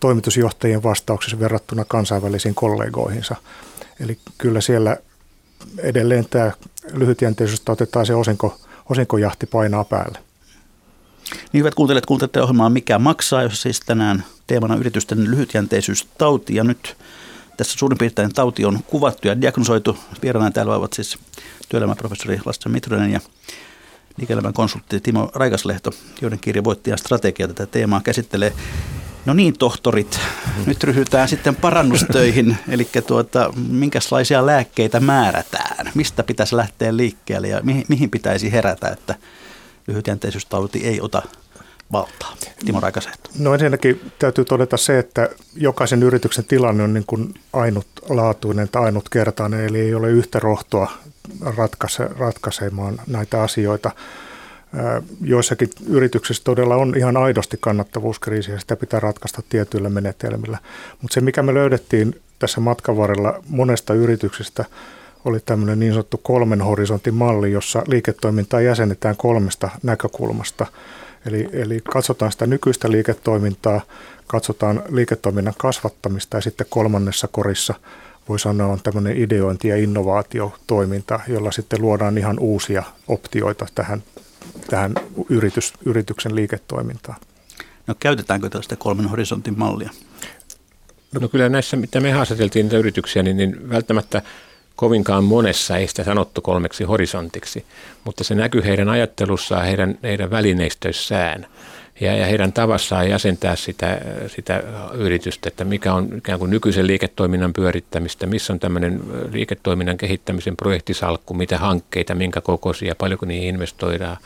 toimitusjohtajien 0.00 0.82
vastauksessa 0.82 1.38
verrattuna 1.38 1.84
kansainvälisiin 1.84 2.54
kollegoihinsa. 2.54 3.36
Eli 4.00 4.18
kyllä 4.38 4.60
siellä 4.60 4.96
edelleen 5.78 6.26
tämä 6.30 6.52
lyhytjänteisyys 6.92 7.62
otetaan 7.68 8.06
se 8.06 8.14
osinko, 8.14 8.60
osinkojahti 8.90 9.46
painaa 9.46 9.84
päälle. 9.84 10.18
Niin 11.52 11.58
hyvät 11.58 11.74
kuuntelijat, 11.74 12.06
kuuntelette 12.06 12.42
ohjelmaa 12.42 12.70
Mikä 12.70 12.98
maksaa, 12.98 13.42
jossa 13.42 13.62
siis 13.62 13.80
tänään 13.80 14.24
teemana 14.46 14.76
yritysten 14.76 15.30
lyhytjänteisyystauti. 15.30 16.54
Ja 16.54 16.64
nyt 16.64 16.96
tässä 17.56 17.78
suurin 17.78 17.98
piirtein 17.98 18.32
tauti 18.32 18.64
on 18.64 18.78
kuvattu 18.86 19.28
ja 19.28 19.40
diagnosoitu. 19.40 19.98
Vieraana 20.22 20.50
täällä 20.50 20.76
ovat 20.76 20.92
siis 20.92 21.18
työelämäprofessori 21.68 22.40
Lasse 22.44 22.68
Mitronen 22.68 23.12
ja 23.12 23.20
liike 24.16 24.34
konsultti 24.54 25.00
Timo 25.00 25.30
Raikaslehto, 25.34 25.90
joiden 26.22 26.38
kirja 26.38 26.64
Voittajan 26.64 26.98
strategia 26.98 27.48
tätä 27.48 27.66
teemaa 27.66 28.00
käsittelee. 28.00 28.52
No 29.26 29.34
niin, 29.34 29.58
tohtorit, 29.58 30.20
nyt 30.66 30.84
ryhdytään 30.84 31.28
sitten 31.28 31.56
parannustöihin, 31.56 32.56
eli 32.68 32.88
tuota, 33.06 33.52
minkälaisia 33.68 34.46
lääkkeitä 34.46 35.00
määrätään, 35.00 35.90
mistä 35.94 36.22
pitäisi 36.22 36.56
lähteä 36.56 36.96
liikkeelle 36.96 37.48
ja 37.48 37.60
mihin, 37.62 37.84
mihin 37.88 38.10
pitäisi 38.10 38.52
herätä, 38.52 38.88
että 38.88 39.14
lyhytjänteisyystauti 39.86 40.86
ei 40.86 41.00
ota 41.00 41.22
valtaa? 41.92 42.34
Timo 42.64 42.80
Raikasehto. 42.80 43.30
No 43.38 43.52
ensinnäkin 43.54 44.12
täytyy 44.18 44.44
todeta 44.44 44.76
se, 44.76 44.98
että 44.98 45.28
jokaisen 45.54 46.02
yrityksen 46.02 46.44
tilanne 46.44 46.82
on 46.82 46.94
niin 46.94 47.06
kuin 47.06 47.34
ainutlaatuinen 47.52 48.68
tai 48.68 48.84
ainutkertainen, 48.84 49.64
eli 49.64 49.80
ei 49.80 49.94
ole 49.94 50.10
yhtä 50.10 50.38
rohtoa 50.38 50.92
ratkaise, 51.40 52.08
ratkaisemaan 52.18 52.98
näitä 53.06 53.42
asioita. 53.42 53.90
Joissakin 55.20 55.70
yrityksissä 55.88 56.44
todella 56.44 56.76
on 56.76 56.94
ihan 56.96 57.16
aidosti 57.16 57.56
kannattavuuskriisi 57.60 58.50
ja 58.50 58.60
sitä 58.60 58.76
pitää 58.76 59.00
ratkaista 59.00 59.42
tietyillä 59.48 59.90
menetelmillä. 59.90 60.58
Mutta 61.02 61.14
se, 61.14 61.20
mikä 61.20 61.42
me 61.42 61.54
löydettiin 61.54 62.20
tässä 62.38 62.60
matkan 62.60 62.96
varrella 62.96 63.42
monesta 63.48 63.94
yrityksestä, 63.94 64.64
oli 65.24 65.40
tämmöinen 65.40 65.78
niin 65.78 65.92
sanottu 65.92 66.20
kolmen 66.22 66.60
horisontin 66.60 67.14
malli, 67.14 67.52
jossa 67.52 67.82
liiketoimintaa 67.86 68.60
jäsennetään 68.60 69.16
kolmesta 69.16 69.70
näkökulmasta. 69.82 70.66
Eli, 71.26 71.48
eli 71.52 71.80
katsotaan 71.80 72.32
sitä 72.32 72.46
nykyistä 72.46 72.90
liiketoimintaa, 72.90 73.80
katsotaan 74.26 74.82
liiketoiminnan 74.88 75.54
kasvattamista 75.58 76.36
ja 76.36 76.40
sitten 76.40 76.66
kolmannessa 76.70 77.28
korissa 77.28 77.74
voi 78.28 78.38
sanoa 78.38 78.72
on 78.72 78.80
tämmöinen 78.82 79.16
ideointi- 79.16 79.68
ja 79.68 79.76
innovaatiotoiminta, 79.76 81.20
jolla 81.28 81.52
sitten 81.52 81.82
luodaan 81.82 82.18
ihan 82.18 82.38
uusia 82.38 82.82
optioita 83.08 83.66
tähän 83.74 84.02
tähän 84.70 84.94
yritys, 85.28 85.72
yrityksen 85.84 86.34
liiketoimintaan. 86.34 87.20
No 87.86 87.94
käytetäänkö 88.00 88.48
tällaista 88.48 88.76
kolmen 88.76 89.08
horisontin 89.08 89.58
mallia? 89.58 89.90
No, 91.12 91.20
no 91.20 91.28
kyllä 91.28 91.48
näissä, 91.48 91.76
mitä 91.76 92.00
me 92.00 92.12
haastateltiin 92.12 92.64
niitä 92.64 92.76
yrityksiä, 92.76 93.22
niin, 93.22 93.36
niin 93.36 93.70
välttämättä 93.70 94.22
kovinkaan 94.76 95.24
monessa 95.24 95.76
ei 95.76 95.88
sitä 95.88 96.04
sanottu 96.04 96.40
kolmeksi 96.40 96.84
horisontiksi, 96.84 97.64
mutta 98.04 98.24
se 98.24 98.34
näkyy 98.34 98.64
heidän 98.64 98.88
ajattelussaan, 98.88 99.66
heidän, 99.66 99.98
heidän 100.02 100.30
välineistöissään. 100.30 101.46
Ja, 102.00 102.16
ja 102.16 102.26
heidän 102.26 102.52
tavassaan 102.52 103.10
jäsentää 103.10 103.56
sitä, 103.56 104.00
sitä 104.26 104.62
yritystä, 104.94 105.48
että 105.48 105.64
mikä 105.64 105.94
on 105.94 106.08
ikään 106.18 106.38
kuin 106.38 106.50
nykyisen 106.50 106.86
liiketoiminnan 106.86 107.52
pyörittämistä, 107.52 108.26
missä 108.26 108.52
on 108.52 108.58
tämmöinen 108.58 109.00
liiketoiminnan 109.32 109.98
kehittämisen 109.98 110.56
projektisalkku, 110.56 111.34
mitä 111.34 111.58
hankkeita, 111.58 112.14
minkä 112.14 112.40
kokoisia, 112.40 112.94
paljonko 112.94 113.26
niihin 113.26 113.48
investoidaan. 113.48 114.16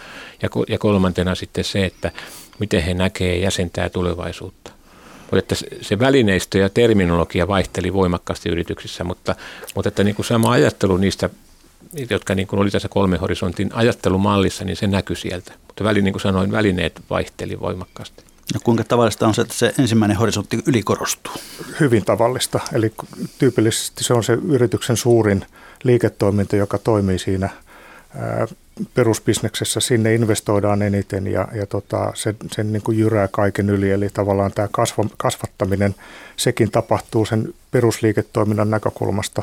Ja, 0.42 0.48
ja 0.68 0.78
kolmantena 0.78 1.34
sitten 1.34 1.64
se, 1.64 1.84
että 1.84 2.10
miten 2.58 2.82
he 2.82 2.94
näkee 2.94 3.36
ja 3.36 3.42
jäsentää 3.42 3.88
tulevaisuutta. 3.88 4.70
Mutta 5.20 5.38
että 5.38 5.54
se 5.80 5.98
välineistö 5.98 6.58
ja 6.58 6.68
terminologia 6.68 7.48
vaihteli 7.48 7.92
voimakkaasti 7.92 8.48
yrityksissä, 8.48 9.04
mutta, 9.04 9.34
mutta 9.74 9.88
että 9.88 10.04
niin 10.04 10.14
kuin 10.14 10.26
sama 10.26 10.50
ajattelu 10.50 10.96
niistä, 10.96 11.30
jotka 12.10 12.34
niin 12.34 12.46
kuin 12.46 12.60
oli 12.60 12.70
tässä 12.70 12.88
kolme 12.88 13.16
horisontin 13.16 13.70
ajattelumallissa, 13.72 14.64
niin 14.64 14.76
se 14.76 14.86
näkyi 14.86 15.16
sieltä. 15.16 15.52
Mutta 15.80 15.88
väli, 15.88 16.02
niin 16.02 16.12
kuin 16.12 16.20
sanoin, 16.20 16.52
välineet 16.52 17.02
vaihteli 17.10 17.60
voimakkaasti. 17.60 18.24
Ja 18.54 18.60
kuinka 18.64 18.84
tavallista 18.84 19.26
on 19.26 19.34
se, 19.34 19.42
että 19.42 19.54
se 19.54 19.74
ensimmäinen 19.78 20.16
horisontti 20.16 20.58
ylikorostuu? 20.66 21.32
Hyvin 21.80 22.04
tavallista. 22.04 22.60
Eli 22.72 22.92
tyypillisesti 23.38 24.04
se 24.04 24.14
on 24.14 24.24
se 24.24 24.32
yrityksen 24.32 24.96
suurin 24.96 25.46
liiketoiminta, 25.84 26.56
joka 26.56 26.78
toimii 26.78 27.18
siinä 27.18 27.48
perusbisneksessä 28.94 29.80
sinne 29.80 30.14
investoidaan 30.14 30.82
eniten 30.82 31.26
ja, 31.26 31.48
ja 31.54 31.66
tota, 31.66 32.12
sen, 32.14 32.36
sen 32.52 32.72
niin 32.72 32.82
kuin 32.82 32.98
jyrää 32.98 33.28
kaiken 33.28 33.70
yli. 33.70 33.90
Eli 33.90 34.08
tavallaan 34.14 34.52
tämä 34.54 34.68
kasva, 34.72 35.04
kasvattaminen, 35.16 35.94
sekin 36.36 36.70
tapahtuu 36.70 37.26
sen 37.26 37.54
perusliiketoiminnan 37.70 38.70
näkökulmasta. 38.70 39.42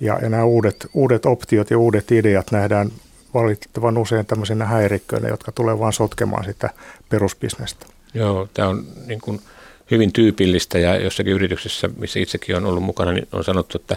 Ja, 0.00 0.18
ja 0.22 0.28
nämä 0.28 0.44
uudet, 0.44 0.86
uudet 0.94 1.26
optiot 1.26 1.70
ja 1.70 1.78
uudet 1.78 2.12
ideat 2.12 2.50
nähdään 2.50 2.90
valitettavan 3.42 3.98
usein 3.98 4.26
tämmöisinä 4.26 4.64
häirikköinä, 4.64 5.28
jotka 5.28 5.52
tulee 5.52 5.78
vaan 5.78 5.92
sotkemaan 5.92 6.44
sitä 6.44 6.70
perusbisnestä. 7.08 7.86
Joo, 8.14 8.48
tämä 8.54 8.68
on 8.68 8.86
niin 9.06 9.20
kuin 9.20 9.40
hyvin 9.90 10.12
tyypillistä 10.12 10.78
ja 10.78 10.96
jossakin 10.96 11.32
yrityksessä, 11.32 11.90
missä 11.98 12.18
itsekin 12.20 12.56
on 12.56 12.66
ollut 12.66 12.82
mukana, 12.82 13.12
niin 13.12 13.28
on 13.32 13.44
sanottu, 13.44 13.78
että 13.78 13.96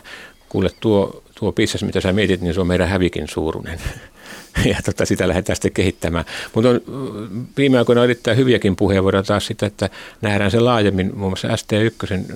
kuule 0.50 0.70
tuo, 0.80 1.24
tuo 1.36 1.52
business, 1.52 1.84
mitä 1.84 2.02
sä 2.02 2.14
mietit, 2.14 2.42
niin 2.42 2.54
se 2.54 2.62
on 2.62 2.68
meidän 2.68 2.90
hävikin 2.90 3.28
suuruinen. 3.28 3.80
ja 4.72 4.76
tota, 4.86 5.06
sitä 5.06 5.28
lähdetään 5.28 5.56
sitten 5.56 5.72
kehittämään. 5.72 6.26
Mutta 6.56 6.70
on 6.70 6.82
viime 7.58 7.78
aikoina 7.78 8.04
erittäin 8.04 8.38
hyviäkin 8.38 8.76
puheenvuoroja 8.76 9.24
taas 9.24 9.46
sitä, 9.46 9.66
että 9.66 9.90
nähdään 10.22 10.52
se 10.52 10.60
laajemmin. 10.60 11.12
Muun 11.16 11.32
muassa 11.32 11.48
ST1 11.48 12.34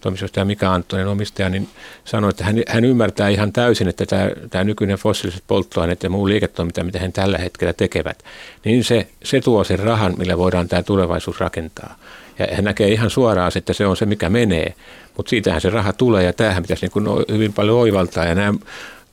toimitusjohtaja 0.00 0.44
Mika 0.44 0.74
Anttonen 0.74 1.08
omistaja, 1.08 1.48
niin 1.48 1.68
sanoi, 2.04 2.30
että 2.30 2.44
hän, 2.44 2.62
hän 2.68 2.84
ymmärtää 2.84 3.28
ihan 3.28 3.52
täysin, 3.52 3.88
että 3.88 4.06
tämä, 4.06 4.30
tämä 4.50 4.64
nykyinen 4.64 4.98
fossiiliset 4.98 5.44
polttoaineet 5.46 6.02
ja 6.02 6.10
muu 6.10 6.28
liiketoiminta, 6.28 6.84
mitä 6.84 6.98
he 6.98 7.10
tällä 7.10 7.38
hetkellä 7.38 7.72
tekevät, 7.72 8.24
niin 8.64 8.84
se, 8.84 9.06
se 9.24 9.40
tuo 9.40 9.64
sen 9.64 9.78
rahan, 9.78 10.14
millä 10.18 10.38
voidaan 10.38 10.68
tämä 10.68 10.82
tulevaisuus 10.82 11.40
rakentaa. 11.40 11.96
Ja 12.38 12.46
hän 12.52 12.64
näkee 12.64 12.88
ihan 12.88 13.10
suoraan, 13.10 13.52
että 13.56 13.72
se 13.72 13.86
on 13.86 13.96
se, 13.96 14.06
mikä 14.06 14.30
menee. 14.30 14.74
Mutta 15.16 15.30
siitähän 15.30 15.60
se 15.60 15.70
raha 15.70 15.92
tulee 15.92 16.24
ja 16.24 16.32
tämähän 16.32 16.62
pitäisi 16.62 16.84
niin 16.84 16.90
kuin 16.90 17.06
hyvin 17.32 17.52
paljon 17.52 17.78
oivaltaa. 17.78 18.24
Ja 18.24 18.34
nämä 18.34 18.54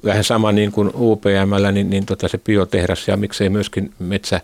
vähän 0.06 0.24
sama 0.24 0.52
niin 0.52 0.72
kuin 0.72 0.92
UPMllä, 0.96 1.72
niin, 1.72 1.90
niin 1.90 2.06
tota 2.06 2.28
se 2.28 2.38
biotehdas 2.38 3.08
ja 3.08 3.18
miksei 3.18 3.50
myöskin 3.50 3.94
metsä 4.00 4.42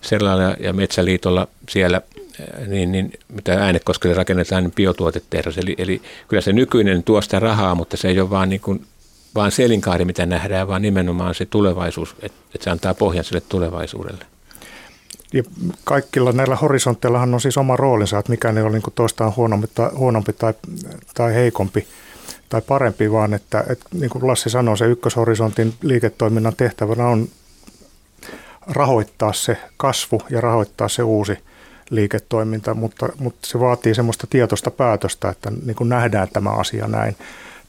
Serlalla 0.00 0.56
ja 0.60 0.72
Metsäliitolla 0.72 1.48
siellä, 1.68 2.00
niin, 2.66 2.92
niin 2.92 3.12
mitä 3.28 3.52
Äänekoskelle 3.52 4.14
rakennetaan, 4.14 4.62
niin 4.62 4.72
biotuotetehdas. 4.72 5.58
Eli, 5.58 5.74
eli 5.78 6.02
kyllä 6.28 6.40
se 6.40 6.52
nykyinen 6.52 7.02
tuo 7.02 7.20
sitä 7.20 7.38
rahaa, 7.38 7.74
mutta 7.74 7.96
se 7.96 8.08
ei 8.08 8.20
ole 8.20 8.30
vaan, 8.30 8.48
niin 8.48 8.60
kuin, 8.60 8.86
vaan 9.34 9.50
se 9.50 9.64
elinkaari, 9.64 10.04
mitä 10.04 10.26
nähdään, 10.26 10.68
vaan 10.68 10.82
nimenomaan 10.82 11.34
se 11.34 11.46
tulevaisuus, 11.46 12.16
että, 12.22 12.38
että 12.54 12.64
se 12.64 12.70
antaa 12.70 12.94
pohjan 12.94 13.24
sille 13.24 13.42
tulevaisuudelle. 13.48 14.24
Ja 15.32 15.42
kaikilla 15.84 16.32
näillä 16.32 16.56
horisontteillahan 16.56 17.34
on 17.34 17.40
siis 17.40 17.58
oma 17.58 17.76
roolinsa, 17.76 18.18
että 18.18 18.32
mikä 18.32 18.52
ne 18.52 18.62
on 18.62 18.72
niin 18.72 18.82
toistaan 18.94 19.32
huonompi 19.36 19.66
tai, 19.74 19.90
huonompi 19.96 20.32
tai, 20.32 20.54
tai 21.14 21.34
heikompi 21.34 21.86
tai 22.54 22.62
parempi, 22.62 23.12
vaan 23.12 23.34
että, 23.34 23.64
että 23.68 23.84
niin 23.92 24.10
kuin 24.10 24.26
Lassi 24.26 24.50
sanoi, 24.50 24.78
se 24.78 24.86
ykköshorisontin 24.86 25.74
liiketoiminnan 25.82 26.56
tehtävänä 26.56 27.06
on 27.06 27.28
rahoittaa 28.66 29.32
se 29.32 29.58
kasvu 29.76 30.22
ja 30.30 30.40
rahoittaa 30.40 30.88
se 30.88 31.02
uusi 31.02 31.38
liiketoiminta, 31.90 32.74
mutta, 32.74 33.08
mutta 33.18 33.46
se 33.46 33.60
vaatii 33.60 33.94
semmoista 33.94 34.26
tietoista 34.30 34.70
päätöstä, 34.70 35.28
että 35.28 35.52
niin 35.66 35.76
kuin 35.76 35.88
nähdään 35.88 36.28
tämä 36.32 36.50
asia 36.50 36.86
näin. 36.86 37.16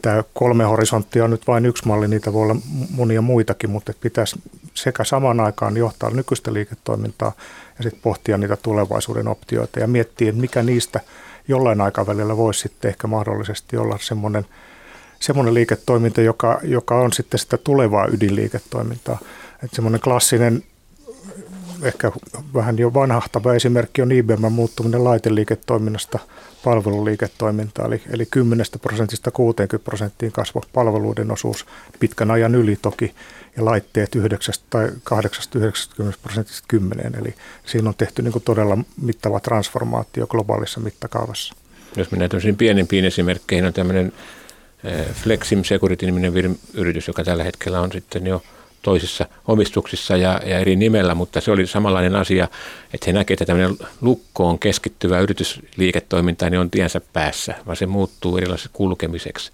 Tämä 0.01 0.23
kolme 0.33 0.63
horisonttia 0.63 1.23
on 1.23 1.29
nyt 1.29 1.47
vain 1.47 1.65
yksi 1.65 1.88
malli, 1.88 2.07
niitä 2.07 2.33
voi 2.33 2.43
olla 2.43 2.55
monia 2.91 3.21
muitakin, 3.21 3.69
mutta 3.69 3.93
pitäisi 4.01 4.39
sekä 4.73 5.03
samaan 5.03 5.39
aikaan 5.39 5.77
johtaa 5.77 6.09
nykyistä 6.09 6.53
liiketoimintaa 6.53 7.31
ja 7.77 7.83
sitten 7.83 8.01
pohtia 8.01 8.38
niitä 8.38 8.57
tulevaisuuden 8.57 9.27
optioita 9.27 9.79
ja 9.79 9.88
miettiä, 9.88 10.29
että 10.29 10.41
mikä 10.41 10.63
niistä 10.63 10.99
jollain 11.47 11.81
aikavälillä 11.81 12.38
voisi 12.38 12.59
sitten 12.59 12.89
ehkä 12.89 13.07
mahdollisesti 13.07 13.77
olla 13.77 13.97
semmoinen, 14.01 14.45
semmoinen 15.26 15.53
liiketoiminta, 15.53 16.21
joka, 16.21 16.59
joka 16.63 16.95
on 16.95 17.13
sitten 17.13 17.39
sitä 17.39 17.57
tulevaa 17.57 18.07
ydinliiketoimintaa. 18.07 19.19
Että 19.63 19.76
semmoinen 19.76 20.01
klassinen 20.01 20.63
ehkä 21.82 22.11
vähän 22.53 22.78
jo 22.78 22.93
vanhahtava 22.93 23.53
esimerkki 23.53 24.01
on 24.01 24.11
IBM 24.11 24.51
muuttuminen 24.51 25.03
laiteliiketoiminnasta 25.03 26.19
palveluliiketoimintaan, 26.63 27.93
eli, 27.93 28.01
eli 28.13 28.26
10 28.26 28.65
prosentista 28.82 29.32
60 29.32 29.84
prosenttiin 29.84 30.32
kasvoi 30.32 30.61
palveluiden 30.73 31.32
osuus 31.32 31.65
pitkän 31.99 32.32
ajan 32.32 32.55
yli 32.55 32.78
toki, 32.82 33.15
ja 33.57 33.65
laitteet 33.65 34.15
9 34.15 34.55
tai 34.69 34.88
8-90 34.88 34.91
prosentista 36.21 36.65
10, 36.67 37.15
eli 37.15 37.34
siinä 37.65 37.89
on 37.89 37.95
tehty 37.97 38.21
niin 38.21 38.32
kuin 38.32 38.43
todella 38.43 38.78
mittava 39.01 39.39
transformaatio 39.39 40.28
globaalissa 40.28 40.80
mittakaavassa. 40.80 41.55
Jos 41.97 42.11
mennään 42.11 42.30
tämmöisiin 42.30 42.57
pienempiin 42.57 43.05
esimerkkeihin, 43.05 43.65
on 43.65 43.73
tämmöinen 43.73 44.13
Flexim 45.13 45.63
Security-niminen 45.63 46.57
yritys, 46.73 47.07
joka 47.07 47.23
tällä 47.23 47.43
hetkellä 47.43 47.81
on 47.81 47.91
sitten 47.91 48.27
jo– 48.27 48.41
toisissa 48.86 49.25
omistuksissa 49.47 50.17
ja, 50.17 50.41
ja 50.45 50.59
eri 50.59 50.75
nimellä, 50.75 51.15
mutta 51.15 51.41
se 51.41 51.51
oli 51.51 51.67
samanlainen 51.67 52.15
asia, 52.15 52.47
että 52.93 53.05
he 53.07 53.13
näkevät, 53.13 53.41
että 53.41 53.45
tämmöinen 53.45 53.77
lukkoon 54.01 54.59
keskittyvä 54.59 55.19
yritysliiketoiminta 55.19 56.49
niin 56.49 56.59
on 56.59 56.71
tiensä 56.71 57.01
päässä, 57.13 57.55
vaan 57.65 57.77
se 57.77 57.86
muuttuu 57.86 58.38
erilaiseksi 58.38 58.69
kulkemiseksi. 58.73 59.51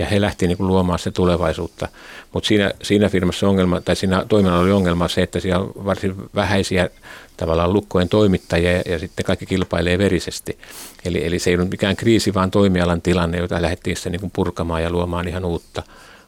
Ja 0.00 0.06
he 0.06 0.20
lähti 0.20 0.46
niin 0.46 0.56
luomaan 0.58 0.98
se 0.98 1.10
tulevaisuutta. 1.10 1.88
Mutta 2.32 2.46
siinä, 2.46 2.72
siinä 2.82 3.08
firmassa 3.08 3.48
ongelma, 3.48 3.80
tai 3.80 3.96
siinä 3.96 4.24
toiminnalla 4.28 4.62
oli 4.62 4.72
ongelma 4.72 5.08
se, 5.08 5.22
että 5.22 5.40
siellä 5.40 5.64
on 5.64 5.72
varsin 5.84 6.14
vähäisiä 6.34 6.90
tavallaan 7.36 7.72
lukkojen 7.72 8.08
toimittajia 8.08 8.72
ja, 8.72 8.82
ja 8.86 8.98
sitten 8.98 9.24
kaikki 9.24 9.46
kilpailee 9.46 9.98
verisesti. 9.98 10.58
Eli, 11.04 11.26
eli 11.26 11.38
se 11.38 11.50
ei 11.50 11.56
ollut 11.56 11.70
mikään 11.70 11.96
kriisi, 11.96 12.34
vaan 12.34 12.50
toimialan 12.50 13.02
tilanne, 13.02 13.38
jota 13.38 13.62
lähdettiin 13.62 13.96
sitten 13.96 14.12
niin 14.12 14.30
purkamaan 14.32 14.82
ja 14.82 14.90
luomaan 14.90 15.28
ihan 15.28 15.44
uutta 15.44 15.82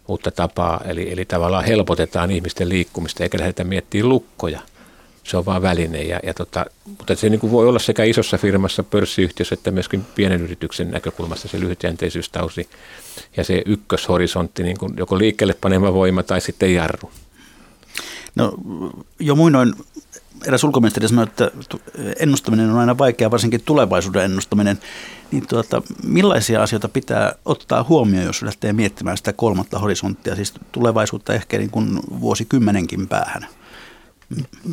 uutta 0.09 0.31
tapaa. 0.31 0.81
Eli, 0.85 1.13
eli 1.13 1.25
tavallaan 1.25 1.65
helpotetaan 1.65 2.31
ihmisten 2.31 2.69
liikkumista 2.69 3.23
eikä 3.23 3.39
lähdetä 3.39 3.65
miettimään 3.65 4.09
lukkoja. 4.09 4.61
Se 5.25 5.37
on 5.37 5.45
vain 5.45 5.63
väline. 5.63 6.03
Ja, 6.03 6.21
ja 6.23 6.35
tota, 6.35 6.67
mutta 6.87 7.17
se 7.17 7.29
niin 7.29 7.41
kuin 7.41 7.53
voi 7.53 7.69
olla 7.69 7.79
sekä 7.79 8.05
isossa 8.05 8.39
firmassa, 8.39 8.83
pörssiyhtiössä, 8.83 9.55
että 9.55 9.71
myöskin 9.71 10.05
pienen 10.15 10.41
yrityksen 10.41 10.91
näkökulmasta 10.91 11.49
se 11.49 11.61
lyhytjänteisyystausi 11.61 12.69
ja 13.37 13.45
se 13.45 13.63
ykköshorisontti, 13.67 14.63
niin 14.63 14.79
kuin 14.79 14.95
joko 14.97 15.19
liikkeelle 15.19 15.55
panema 15.55 15.95
voima 15.95 16.23
tai 16.23 16.41
sitten 16.41 16.75
jarru. 16.75 17.11
No 18.35 18.53
jo 19.21 19.35
muinoin 19.35 19.73
eräs 20.47 20.65
ulkoministeri 20.65 21.09
sanoi, 21.09 21.25
että 21.25 21.51
ennustaminen 22.19 22.71
on 22.71 22.79
aina 22.79 22.99
vaikeaa, 22.99 23.31
varsinkin 23.31 23.63
tulevaisuuden 23.65 24.25
ennustaminen. 24.25 24.79
Niin 25.31 25.47
tuota, 25.47 25.83
millaisia 26.05 26.63
asioita 26.63 26.89
pitää 26.89 27.35
ottaa 27.45 27.85
huomioon, 27.89 28.27
jos 28.27 28.43
lähtee 28.43 28.73
miettimään 28.73 29.17
sitä 29.17 29.33
kolmatta 29.33 29.79
horisonttia, 29.79 30.37
siis 30.37 30.55
tulevaisuutta 30.73 31.35
ehkä 31.35 31.59
niin 31.59 31.71
kuin 31.71 32.01
vuosikymmenenkin 32.21 33.09
päähän? 33.09 33.47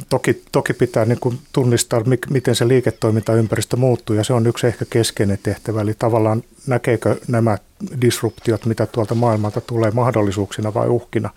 Toki, 0.10 0.43
toki 0.51 0.74
pitää 0.74 1.05
niin 1.05 1.20
kuin 1.20 1.39
tunnistaa, 1.53 2.03
miten 2.30 2.55
se 2.55 2.68
liiketoimintaympäristö 2.68 3.78
muuttuu, 3.78 4.16
ja 4.16 4.24
se 4.24 4.34
on 4.34 4.47
yksi 4.47 4.68
ehkä 4.68 4.86
keskeinen 4.89 5.39
tehtävä. 5.43 5.82
Eli 5.82 5.93
tavallaan 5.99 6.43
näkeekö 6.68 7.16
nämä 7.28 7.57
disruptiot, 8.01 8.66
mitä 8.66 8.86
tuolta 8.86 9.16
maailmalta 9.16 9.62
tulee 9.62 9.91
mahdollisuuksina 9.91 10.74
vai 10.74 10.88
uhkina. 10.88 11.30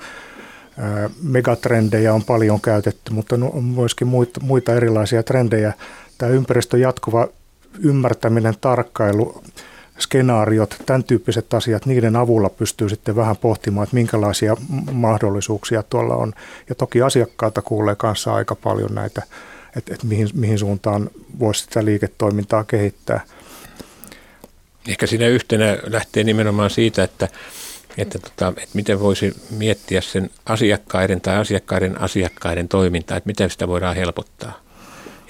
Megatrendejä 1.22 2.14
on 2.14 2.24
paljon 2.24 2.60
käytetty, 2.60 3.12
mutta 3.12 3.34
on 3.52 3.64
myöskin 3.64 4.08
muita, 4.42 4.74
erilaisia 4.74 5.22
trendejä. 5.22 5.72
Tämä 6.18 6.32
ympäristön 6.32 6.80
jatkuva 6.80 7.28
ymmärtäminen, 7.78 8.54
tarkkailu, 8.60 9.42
skenaariot, 9.98 10.76
tämän 10.86 11.04
tyyppiset 11.04 11.54
asiat, 11.54 11.86
niiden 11.86 12.16
avulla 12.16 12.48
pystyy 12.50 12.88
sitten 12.88 13.16
vähän 13.16 13.36
pohtimaan, 13.36 13.84
että 13.84 13.96
minkälaisia 13.96 14.56
mahdollisuuksia 14.92 15.82
tuolla 15.82 16.14
on. 16.14 16.32
Ja 16.68 16.74
toki 16.74 17.02
asiakkaalta 17.02 17.62
kuulee 17.62 17.94
kanssa 17.94 18.34
aika 18.34 18.54
paljon 18.54 18.94
näitä, 18.94 19.22
että, 19.76 19.94
että 19.94 20.06
mihin, 20.06 20.28
mihin 20.34 20.58
suuntaan 20.58 21.10
voisi 21.38 21.60
sitä 21.60 21.84
liiketoimintaa 21.84 22.64
kehittää. 22.64 23.20
Ehkä 24.88 25.06
siinä 25.06 25.26
yhtenä 25.26 25.78
lähtee 25.86 26.24
nimenomaan 26.24 26.70
siitä, 26.70 27.04
että, 27.04 27.28
että, 27.98 28.18
tota, 28.18 28.48
että 28.48 28.74
miten 28.74 29.00
voisi 29.00 29.36
miettiä 29.50 30.00
sen 30.00 30.30
asiakkaiden 30.46 31.20
tai 31.20 31.36
asiakkaiden 31.36 32.00
asiakkaiden 32.00 32.68
toimintaa, 32.68 33.16
että 33.16 33.26
miten 33.26 33.50
sitä 33.50 33.68
voidaan 33.68 33.96
helpottaa. 33.96 34.60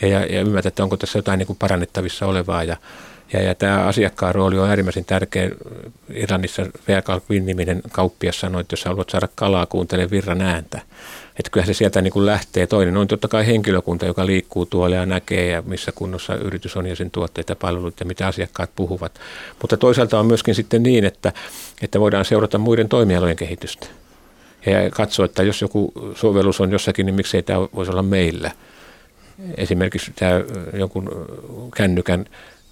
ja, 0.02 0.08
ja, 0.08 0.40
ymmärtää, 0.40 0.68
että 0.68 0.82
onko 0.82 0.96
tässä 0.96 1.18
jotain 1.18 1.38
niin 1.38 1.46
kuin 1.46 1.56
parannettavissa 1.58 2.26
olevaa. 2.26 2.64
Ja, 2.64 2.76
ja, 3.32 3.42
ja 3.42 3.54
tämä 3.54 3.78
asiakkaan 3.78 4.34
rooli 4.34 4.58
on 4.58 4.68
äärimmäisen 4.68 5.04
tärkeä. 5.04 5.50
Irlannissa 6.14 6.62
V.K. 6.62 7.28
niminen 7.28 7.82
kauppias 7.92 8.40
sanoi, 8.40 8.60
että 8.60 8.72
jos 8.72 8.84
haluat 8.84 9.10
saada 9.10 9.28
kalaa, 9.34 9.66
kuuntele 9.66 10.10
virran 10.10 10.40
ääntä. 10.40 10.80
Että 11.38 11.50
kyllä 11.50 11.66
se 11.66 11.74
sieltä 11.74 12.02
niin 12.02 12.12
kuin 12.12 12.26
lähtee. 12.26 12.66
Toinen 12.66 12.96
on 12.96 13.08
totta 13.08 13.28
kai 13.28 13.46
henkilökunta, 13.46 14.06
joka 14.06 14.26
liikkuu 14.26 14.66
tuolla 14.66 14.96
ja 14.96 15.06
näkee, 15.06 15.46
ja 15.46 15.62
missä 15.62 15.92
kunnossa 15.92 16.34
yritys 16.34 16.76
on 16.76 16.86
ja 16.86 16.96
sen 16.96 17.10
tuotteet 17.10 17.48
ja 17.48 17.56
palvelut 17.56 18.00
ja 18.00 18.06
mitä 18.06 18.26
asiakkaat 18.26 18.70
puhuvat. 18.76 19.20
Mutta 19.62 19.76
toisaalta 19.76 20.20
on 20.20 20.26
myöskin 20.26 20.54
sitten 20.54 20.82
niin, 20.82 21.04
että, 21.04 21.32
että 21.82 22.00
voidaan 22.00 22.24
seurata 22.24 22.58
muiden 22.58 22.88
toimialojen 22.88 23.36
kehitystä. 23.36 23.86
Ja 24.66 24.90
katsoa, 24.90 25.24
että 25.24 25.42
jos 25.42 25.62
joku 25.62 25.92
sovellus 26.14 26.60
on 26.60 26.72
jossakin, 26.72 27.06
niin 27.06 27.14
miksei 27.14 27.42
tämä 27.42 27.60
voisi 27.60 27.90
olla 27.90 28.02
meillä. 28.02 28.50
Esimerkiksi 29.56 30.12
tämä 30.14 30.32
jonkun 30.78 31.10
kännykän 31.76 32.26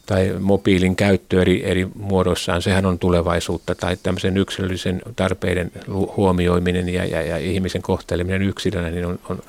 tai 0.07 0.35
mobiilin 0.41 0.97
käyttö 0.97 1.41
eri, 1.43 1.63
eri 1.65 1.89
muodoissaan, 1.95 2.63
sehän 2.63 2.87
on 2.87 2.99
tulevaisuutta, 2.99 3.75
tai 3.75 3.97
tämmöisen 4.03 4.37
yksilöllisen 4.37 5.03
tarpeiden 5.17 5.73
huomioiminen 6.17 6.89
ja, 6.89 7.05
ja, 7.05 7.23
ja 7.23 7.39
ihmisen 7.39 7.83
kohteleminen 7.83 8.43
yksilönä, 8.43 8.91
niin 8.91 9.07
on, 9.07 9.19
on 9.29 9.43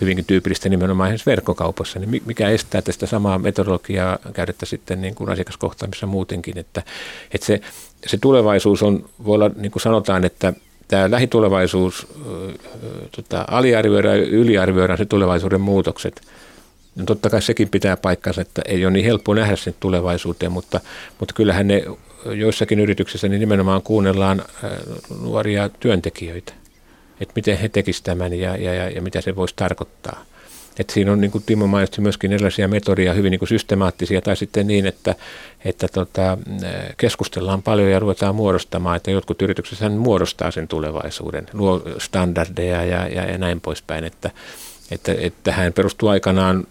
hyvinkin 0.00 0.24
tyypillistä 0.24 0.68
nimenomaan 0.68 1.08
esimerkiksi 1.08 1.30
verkkokaupassa, 1.30 1.98
niin 1.98 2.22
mikä 2.26 2.48
estää 2.48 2.82
tästä 2.82 3.06
samaa 3.06 3.38
metodologiaa 3.38 4.18
käydettä 4.32 4.66
sitten 4.66 5.02
niin 5.02 5.14
kuin 5.14 5.30
asiakaskohtaamissa 5.30 6.06
muutenkin, 6.06 6.58
että, 6.58 6.82
että 7.34 7.46
se, 7.46 7.60
se 8.06 8.18
tulevaisuus 8.18 8.82
on, 8.82 9.04
voi 9.24 9.34
olla 9.34 9.50
niin 9.56 9.72
kuin 9.72 9.82
sanotaan, 9.82 10.24
että 10.24 10.52
tämä 10.88 11.10
lähitulevaisuus 11.10 12.06
tota, 13.16 13.44
aliarvioidaan 13.48 14.18
ja 14.18 14.26
yliarvioidaan 14.26 14.98
se 14.98 15.04
tulevaisuuden 15.04 15.60
muutokset– 15.60 16.20
No 16.96 17.04
totta 17.04 17.30
kai 17.30 17.42
sekin 17.42 17.68
pitää 17.68 17.96
paikkansa, 17.96 18.40
että 18.40 18.62
ei 18.64 18.84
ole 18.84 18.92
niin 18.92 19.04
helppo 19.04 19.34
nähdä 19.34 19.56
sen 19.56 19.74
tulevaisuuteen, 19.80 20.52
mutta, 20.52 20.80
mutta 21.18 21.34
kyllähän 21.34 21.68
ne 21.68 21.84
joissakin 22.24 22.80
yrityksissä 22.80 23.28
niin 23.28 23.40
nimenomaan 23.40 23.82
kuunnellaan 23.82 24.40
äh, 24.40 24.70
nuoria 25.22 25.68
työntekijöitä, 25.68 26.52
että 27.20 27.32
miten 27.36 27.58
he 27.58 27.68
tekisivät 27.68 28.04
tämän 28.04 28.32
ja, 28.34 28.56
ja, 28.56 28.90
ja, 28.90 29.02
mitä 29.02 29.20
se 29.20 29.36
voisi 29.36 29.54
tarkoittaa. 29.56 30.24
Et 30.78 30.90
siinä 30.90 31.12
on, 31.12 31.20
niin 31.20 31.30
kuin 31.30 31.44
Timo 31.46 31.66
mainitsi, 31.66 32.00
myöskin 32.00 32.32
erilaisia 32.32 32.68
metodia, 32.68 33.12
hyvin 33.12 33.30
niin 33.30 33.38
kuin 33.38 33.48
systemaattisia, 33.48 34.20
tai 34.20 34.36
sitten 34.36 34.66
niin, 34.66 34.86
että, 34.86 35.14
että 35.64 35.88
tota, 35.88 36.32
äh, 36.32 36.38
keskustellaan 36.96 37.62
paljon 37.62 37.90
ja 37.90 37.98
ruvetaan 37.98 38.34
muodostamaan, 38.34 38.96
että 38.96 39.10
jotkut 39.10 39.42
yritykset 39.42 39.92
muodostaa 39.98 40.50
sen 40.50 40.68
tulevaisuuden, 40.68 41.46
luo 41.52 41.82
standardeja 41.98 42.84
ja, 42.84 43.08
ja, 43.08 43.24
ja 43.24 43.38
näin 43.38 43.60
poispäin, 43.60 44.04
että, 44.04 44.30
että, 44.90 45.14
että 45.18 45.40
tähän 45.42 45.72
perustuu 45.72 46.08
aikanaan 46.08 46.66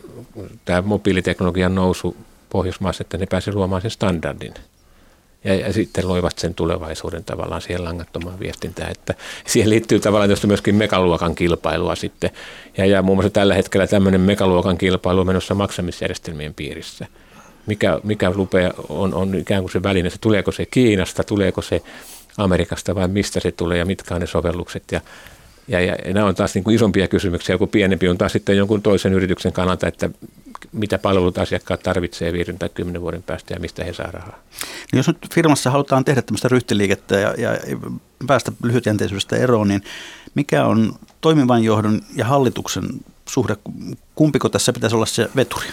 tämä 0.66 0.82
mobiiliteknologian 0.82 1.76
nousu 1.76 2.18
Pohjoismaassa, 2.50 3.02
että 3.02 3.18
ne 3.18 3.26
pääsivät 3.26 3.56
luomaan 3.56 3.82
sen 3.82 3.92
standardin. 3.92 4.54
Ja, 5.44 5.56
ja 5.56 5.74
sitten 5.74 6.08
loivat 6.08 6.40
sen 6.40 6.54
tulevaisuuden 6.54 7.24
tavallaan 7.24 7.62
siihen 7.62 7.84
langattomaan 7.84 8.40
viestintään, 8.40 8.92
että 8.92 9.14
siihen 9.48 9.70
liittyy 9.70 10.00
tavallaan 10.00 10.38
myöskin 10.48 10.76
megaluokan 10.76 11.36
kilpailua 11.36 11.96
sitten. 11.96 12.30
Ja, 12.78 12.86
ja 12.86 13.02
muun 13.02 13.18
muassa 13.18 13.30
tällä 13.30 13.54
hetkellä 13.54 13.88
tämmöinen 13.88 14.22
megaluokan 14.22 14.78
kilpailu 14.78 15.20
on 15.20 15.28
menossa 15.28 15.56
maksamisjärjestelmien 15.56 16.54
piirissä. 16.54 17.06
Mikä, 17.66 18.00
mikä 18.04 18.32
lupea 18.36 18.74
on, 18.90 19.14
on 19.14 19.36
ikään 19.36 19.62
kuin 19.62 19.72
se 19.72 19.84
väline, 19.84 20.10
se 20.10 20.18
tuleeko 20.22 20.52
se 20.52 20.66
Kiinasta, 20.66 21.24
tuleeko 21.24 21.62
se 21.62 21.82
Amerikasta 22.38 22.96
vai 22.96 23.08
mistä 23.08 23.40
se 23.40 23.52
tulee 23.52 23.78
ja 23.78 23.86
mitkä 23.86 24.16
on 24.16 24.22
ne 24.22 24.28
sovellukset. 24.28 24.84
Ja 24.92 25.02
ja, 25.70 25.82
ja, 25.82 25.96
ja 26.06 26.14
nämä 26.14 26.26
on 26.26 26.36
taas 26.36 26.56
niin 26.56 26.64
kuin 26.64 26.76
isompia 26.76 27.08
kysymyksiä, 27.08 27.54
joku 27.54 27.68
pienempi 27.68 28.10
on 28.10 28.18
taas 28.18 28.32
sitten 28.32 28.58
jonkun 28.58 28.82
toisen 28.82 29.14
yrityksen 29.14 29.52
kannalta, 29.52 29.88
että 29.88 30.10
mitä 30.72 30.98
palvelut 30.98 31.38
asiakkaat 31.38 31.84
tarvitsee 31.84 32.34
viiden 32.34 32.60
tai 32.60 32.70
kymmenen 32.70 33.02
vuoden 33.02 33.24
päästä 33.24 33.54
ja 33.54 33.60
mistä 33.60 33.84
he 33.84 33.94
saa 33.94 34.12
rahaa. 34.12 34.40
Niin 34.92 34.98
jos 34.98 35.08
nyt 35.08 35.18
firmassa 35.34 35.72
halutaan 35.72 36.06
tehdä 36.06 36.22
tämmöistä 36.22 36.48
ryhtiliikettä 36.48 37.20
ja, 37.20 37.34
ja 37.38 37.58
päästä 38.28 38.52
lyhytjänteisyydestä 38.64 39.36
eroon, 39.36 39.68
niin 39.68 39.82
mikä 40.36 40.66
on 40.66 40.96
toimivan 41.22 41.64
johdon 41.64 42.02
ja 42.16 42.26
hallituksen 42.26 42.84
suhde? 43.30 43.58
Kumpiko 44.16 44.50
tässä 44.50 44.74
pitäisi 44.74 44.96
olla 44.96 45.06
se 45.06 45.30
veturi? 45.36 45.68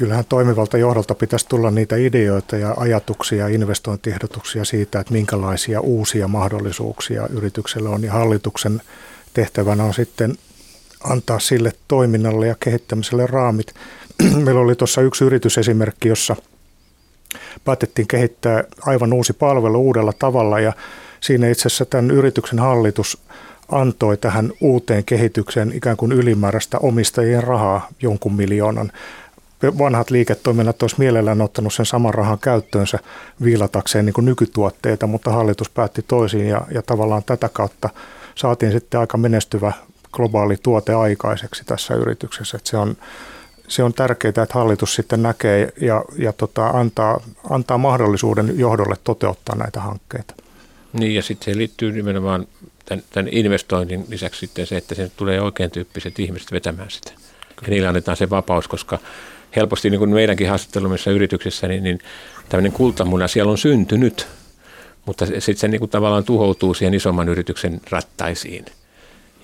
Kyllähän 0.00 0.24
toimivalta 0.28 0.78
johdolta 0.78 1.14
pitäisi 1.14 1.48
tulla 1.48 1.70
niitä 1.70 1.96
ideoita 1.96 2.56
ja 2.56 2.74
ajatuksia 2.76 3.38
ja 3.48 3.54
investointiehdotuksia 3.54 4.64
siitä, 4.64 5.00
että 5.00 5.12
minkälaisia 5.12 5.80
uusia 5.80 6.28
mahdollisuuksia 6.28 7.26
yrityksellä 7.26 7.90
on. 7.90 8.02
Ja 8.02 8.12
hallituksen 8.12 8.82
tehtävänä 9.34 9.84
on 9.84 9.94
sitten 9.94 10.34
antaa 11.04 11.38
sille 11.38 11.72
toiminnalle 11.88 12.46
ja 12.46 12.54
kehittämiselle 12.60 13.26
raamit. 13.26 13.74
Meillä 14.44 14.60
oli 14.60 14.74
tuossa 14.74 15.00
yksi 15.00 15.24
yritysesimerkki, 15.24 16.08
jossa 16.08 16.36
päätettiin 17.64 18.08
kehittää 18.08 18.64
aivan 18.86 19.12
uusi 19.12 19.32
palvelu 19.32 19.80
uudella 19.80 20.12
tavalla 20.18 20.60
ja 20.60 20.72
siinä 21.20 21.48
itse 21.48 21.68
asiassa 21.68 21.84
tämän 21.84 22.10
yrityksen 22.10 22.58
hallitus 22.58 23.18
antoi 23.68 24.16
tähän 24.16 24.52
uuteen 24.60 25.04
kehitykseen 25.04 25.72
ikään 25.74 25.96
kuin 25.96 26.12
ylimääräistä 26.12 26.78
omistajien 26.78 27.44
rahaa 27.44 27.88
jonkun 28.02 28.34
miljoonan 28.34 28.92
vanhat 29.62 30.10
liiketoiminnat 30.10 30.82
olisi 30.82 30.96
mielellään 30.98 31.40
ottanut 31.40 31.74
sen 31.74 31.86
saman 31.86 32.14
rahan 32.14 32.38
käyttöönsä 32.38 32.98
viilatakseen 33.44 34.06
niin 34.06 34.14
kuin 34.14 34.24
nykytuotteita, 34.24 35.06
mutta 35.06 35.32
hallitus 35.32 35.70
päätti 35.70 36.02
toisin 36.08 36.48
ja, 36.48 36.60
ja 36.70 36.82
tavallaan 36.82 37.22
tätä 37.26 37.48
kautta 37.52 37.88
saatiin 38.34 38.72
sitten 38.72 39.00
aika 39.00 39.18
menestyvä 39.18 39.72
globaali 40.12 40.56
tuote 40.62 40.94
aikaiseksi 40.94 41.64
tässä 41.64 41.94
yrityksessä. 41.94 42.56
Että 42.56 42.70
se, 42.70 42.76
on, 42.76 42.96
se 43.68 43.82
on 43.82 43.94
tärkeää, 43.94 44.42
että 44.42 44.54
hallitus 44.54 44.94
sitten 44.94 45.22
näkee 45.22 45.72
ja, 45.80 46.04
ja 46.18 46.32
tota, 46.32 46.66
antaa, 46.66 47.20
antaa 47.50 47.78
mahdollisuuden 47.78 48.58
johdolle 48.58 48.96
toteuttaa 49.04 49.56
näitä 49.56 49.80
hankkeita. 49.80 50.34
Niin 50.92 51.14
ja 51.14 51.22
sitten 51.22 51.54
se 51.54 51.58
liittyy 51.58 51.92
nimenomaan 51.92 52.46
tämän, 52.84 53.04
tämän 53.10 53.28
investoinnin 53.32 54.04
lisäksi 54.08 54.40
sitten 54.40 54.66
se, 54.66 54.76
että 54.76 54.94
sen 54.94 55.12
tulee 55.16 55.40
oikein 55.40 55.70
tyyppiset 55.70 56.18
ihmiset 56.18 56.52
vetämään 56.52 56.90
sitä. 56.90 57.12
Ja 57.62 57.68
niillä 57.68 57.88
annetaan 57.88 58.16
se 58.16 58.30
vapaus, 58.30 58.68
koska 58.68 58.98
helposti 59.56 59.90
niin 59.90 59.98
kuin 59.98 60.10
meidänkin 60.10 60.48
haastattelumissa 60.48 61.10
yrityksessä, 61.10 61.68
niin, 61.68 61.84
niin 61.84 61.98
tämmöinen 62.48 62.72
kultamuna 62.72 63.28
siellä 63.28 63.50
on 63.50 63.58
syntynyt, 63.58 64.26
mutta 65.06 65.26
sitten 65.26 65.56
se 65.56 65.68
niin 65.68 65.78
kuin 65.78 65.90
tavallaan 65.90 66.24
tuhoutuu 66.24 66.74
siihen 66.74 66.94
isomman 66.94 67.28
yrityksen 67.28 67.80
rattaisiin. 67.90 68.64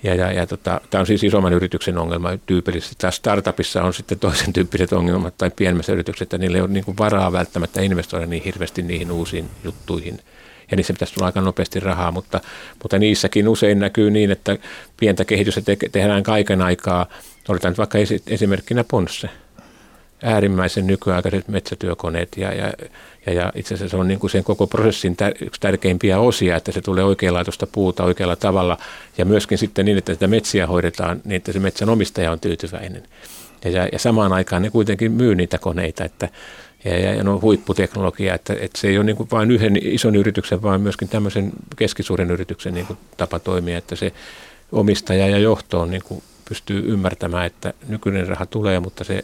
Ja, 0.03 0.15
ja, 0.15 0.31
ja 0.31 0.47
tota, 0.47 0.81
tämä 0.89 0.99
on 0.99 1.05
siis 1.07 1.23
isomman 1.23 1.53
yrityksen 1.53 1.97
ongelma 1.97 2.37
tyypillisesti. 2.45 2.95
Tämä 2.97 3.11
startupissa 3.11 3.83
on 3.83 3.93
sitten 3.93 4.19
toisen 4.19 4.53
tyyppiset 4.53 4.93
ongelmat 4.93 5.37
tai 5.37 5.51
pienemmässä 5.55 5.93
yrityksessä, 5.93 6.23
että 6.23 6.37
niillä 6.37 6.57
ei 6.57 6.61
ole 6.61 6.69
niin 6.69 6.85
kuin 6.85 6.97
varaa 6.97 7.31
välttämättä 7.31 7.81
investoida 7.81 8.25
niin 8.25 8.43
hirveästi 8.43 8.81
niihin 8.81 9.11
uusiin 9.11 9.49
juttuihin. 9.63 10.19
Ja 10.71 10.77
niissä 10.77 10.93
pitäisi 10.93 11.13
tulla 11.13 11.25
aika 11.25 11.41
nopeasti 11.41 11.79
rahaa, 11.79 12.11
mutta, 12.11 12.39
mutta 12.83 12.99
niissäkin 12.99 13.47
usein 13.47 13.79
näkyy 13.79 14.11
niin, 14.11 14.31
että 14.31 14.57
pientä 14.99 15.25
kehitystä 15.25 15.61
te- 15.61 15.77
tehdään 15.91 16.23
kaiken 16.23 16.61
aikaa. 16.61 17.05
Otetaan 17.47 17.71
nyt 17.71 17.77
vaikka 17.77 17.97
esimerkkinä 18.27 18.83
Ponsse– 18.83 19.29
äärimmäisen 20.23 20.87
nykyaikaiset 20.87 21.47
metsätyökoneet 21.47 22.37
ja, 22.37 22.53
ja, 22.53 22.73
ja, 23.25 23.33
ja 23.33 23.51
itse 23.55 23.73
asiassa 23.73 23.91
se 23.91 24.01
on 24.01 24.07
niin 24.07 24.19
kuin 24.19 24.31
sen 24.31 24.43
koko 24.43 24.67
prosessin 24.67 25.15
tär, 25.15 25.33
yksi 25.41 25.61
tärkeimpiä 25.61 26.19
osia, 26.19 26.55
että 26.55 26.71
se 26.71 26.81
tulee 26.81 27.03
oikeanlaatuista 27.03 27.67
puuta 27.67 28.03
oikealla 28.03 28.35
tavalla 28.35 28.77
ja 29.17 29.25
myöskin 29.25 29.57
sitten 29.57 29.85
niin, 29.85 29.97
että 29.97 30.13
sitä 30.13 30.27
metsiä 30.27 30.67
hoidetaan 30.67 31.21
niin, 31.25 31.35
että 31.35 31.51
se 31.51 31.59
metsän 31.59 31.89
omistaja 31.89 32.31
on 32.31 32.39
tyytyväinen. 32.39 33.03
Ja, 33.65 33.71
ja, 33.71 33.89
ja 33.91 33.99
samaan 33.99 34.33
aikaan 34.33 34.61
ne 34.61 34.69
kuitenkin 34.69 35.11
myy 35.11 35.35
niitä 35.35 35.57
koneita, 35.57 36.05
että 36.05 36.29
ja, 36.85 36.99
ja, 36.99 37.13
ja 37.13 37.23
no 37.23 37.41
huipputeknologia, 37.41 38.35
että, 38.35 38.53
että 38.53 38.79
se 38.79 38.87
ei 38.87 38.97
ole 38.97 39.05
niin 39.05 39.15
kuin 39.15 39.29
vain 39.31 39.51
yhden 39.51 39.79
ison 39.81 40.15
yrityksen, 40.15 40.61
vaan 40.61 40.81
myöskin 40.81 41.09
tämmöisen 41.09 41.51
keskisuuren 41.75 42.31
yrityksen 42.31 42.73
niin 42.73 42.85
kuin 42.85 42.99
tapa 43.17 43.39
toimia, 43.39 43.77
että 43.77 43.95
se 43.95 44.13
omistaja 44.71 45.27
ja 45.27 45.37
johto 45.37 45.79
on 45.81 45.91
niin 45.91 46.03
kuin 46.03 46.23
pystyy 46.49 46.83
ymmärtämään, 46.93 47.45
että 47.45 47.73
nykyinen 47.87 48.27
raha 48.27 48.45
tulee, 48.45 48.79
mutta 48.79 49.03
se 49.03 49.23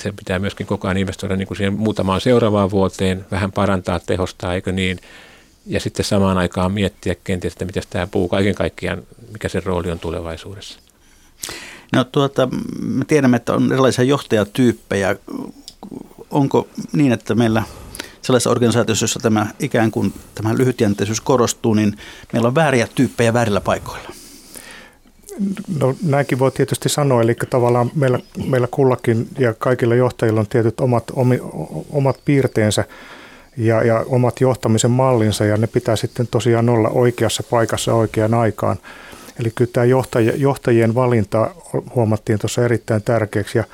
se 0.00 0.12
pitää 0.12 0.38
myöskin 0.38 0.66
koko 0.66 0.88
ajan 0.88 0.96
investoida 0.96 1.36
niin 1.36 1.48
kuin 1.48 1.56
siihen 1.56 1.72
muutamaan 1.72 2.20
seuraavaan 2.20 2.70
vuoteen, 2.70 3.26
vähän 3.30 3.52
parantaa, 3.52 4.00
tehostaa, 4.00 4.54
eikö 4.54 4.72
niin? 4.72 4.98
Ja 5.66 5.80
sitten 5.80 6.04
samaan 6.04 6.38
aikaan 6.38 6.72
miettiä 6.72 7.14
kenties, 7.24 7.52
että 7.52 7.64
miten 7.64 7.82
tämä 7.90 8.06
puu 8.06 8.28
kaiken 8.28 8.54
kaikkiaan, 8.54 9.02
mikä 9.32 9.48
sen 9.48 9.62
rooli 9.62 9.90
on 9.90 9.98
tulevaisuudessa. 9.98 10.78
No 11.92 12.04
tuota, 12.04 12.48
me 12.80 13.04
tiedämme, 13.04 13.36
että 13.36 13.54
on 13.54 13.72
erilaisia 13.72 14.04
johtajatyyppejä. 14.04 15.16
Onko 16.30 16.68
niin, 16.92 17.12
että 17.12 17.34
meillä 17.34 17.62
sellaisessa 18.22 18.50
organisaatiossa, 18.50 19.04
jossa 19.04 19.20
tämä 19.20 19.46
ikään 19.58 19.90
kuin 19.90 20.14
tämä 20.34 20.54
lyhytjänteisyys 20.54 21.20
korostuu, 21.20 21.74
niin 21.74 21.96
meillä 22.32 22.48
on 22.48 22.54
vääriä 22.54 22.88
tyyppejä 22.94 23.32
väärillä 23.32 23.60
paikoilla? 23.60 24.21
No 25.80 25.94
näinkin 26.02 26.38
voi 26.38 26.50
tietysti 26.50 26.88
sanoa, 26.88 27.22
eli 27.22 27.36
tavallaan 27.50 27.90
meillä, 27.94 28.18
meillä 28.46 28.68
kullakin 28.70 29.28
ja 29.38 29.54
kaikilla 29.54 29.94
johtajilla 29.94 30.40
on 30.40 30.46
tietyt 30.46 30.80
omat, 30.80 31.04
omi, 31.12 31.38
omat 31.90 32.20
piirteensä 32.24 32.84
ja, 33.56 33.82
ja 33.82 34.04
omat 34.06 34.40
johtamisen 34.40 34.90
mallinsa 34.90 35.44
ja 35.44 35.56
ne 35.56 35.66
pitää 35.66 35.96
sitten 35.96 36.28
tosiaan 36.30 36.68
olla 36.68 36.88
oikeassa 36.88 37.42
paikassa 37.50 37.94
oikeaan 37.94 38.34
aikaan. 38.34 38.76
Eli 39.40 39.52
kyllä 39.54 39.70
tämä 39.72 39.84
johtaj, 39.84 40.32
johtajien 40.36 40.94
valinta 40.94 41.50
huomattiin 41.94 42.38
tuossa 42.38 42.64
erittäin 42.64 43.02
tärkeäksi 43.02 43.58
ja 43.58 43.64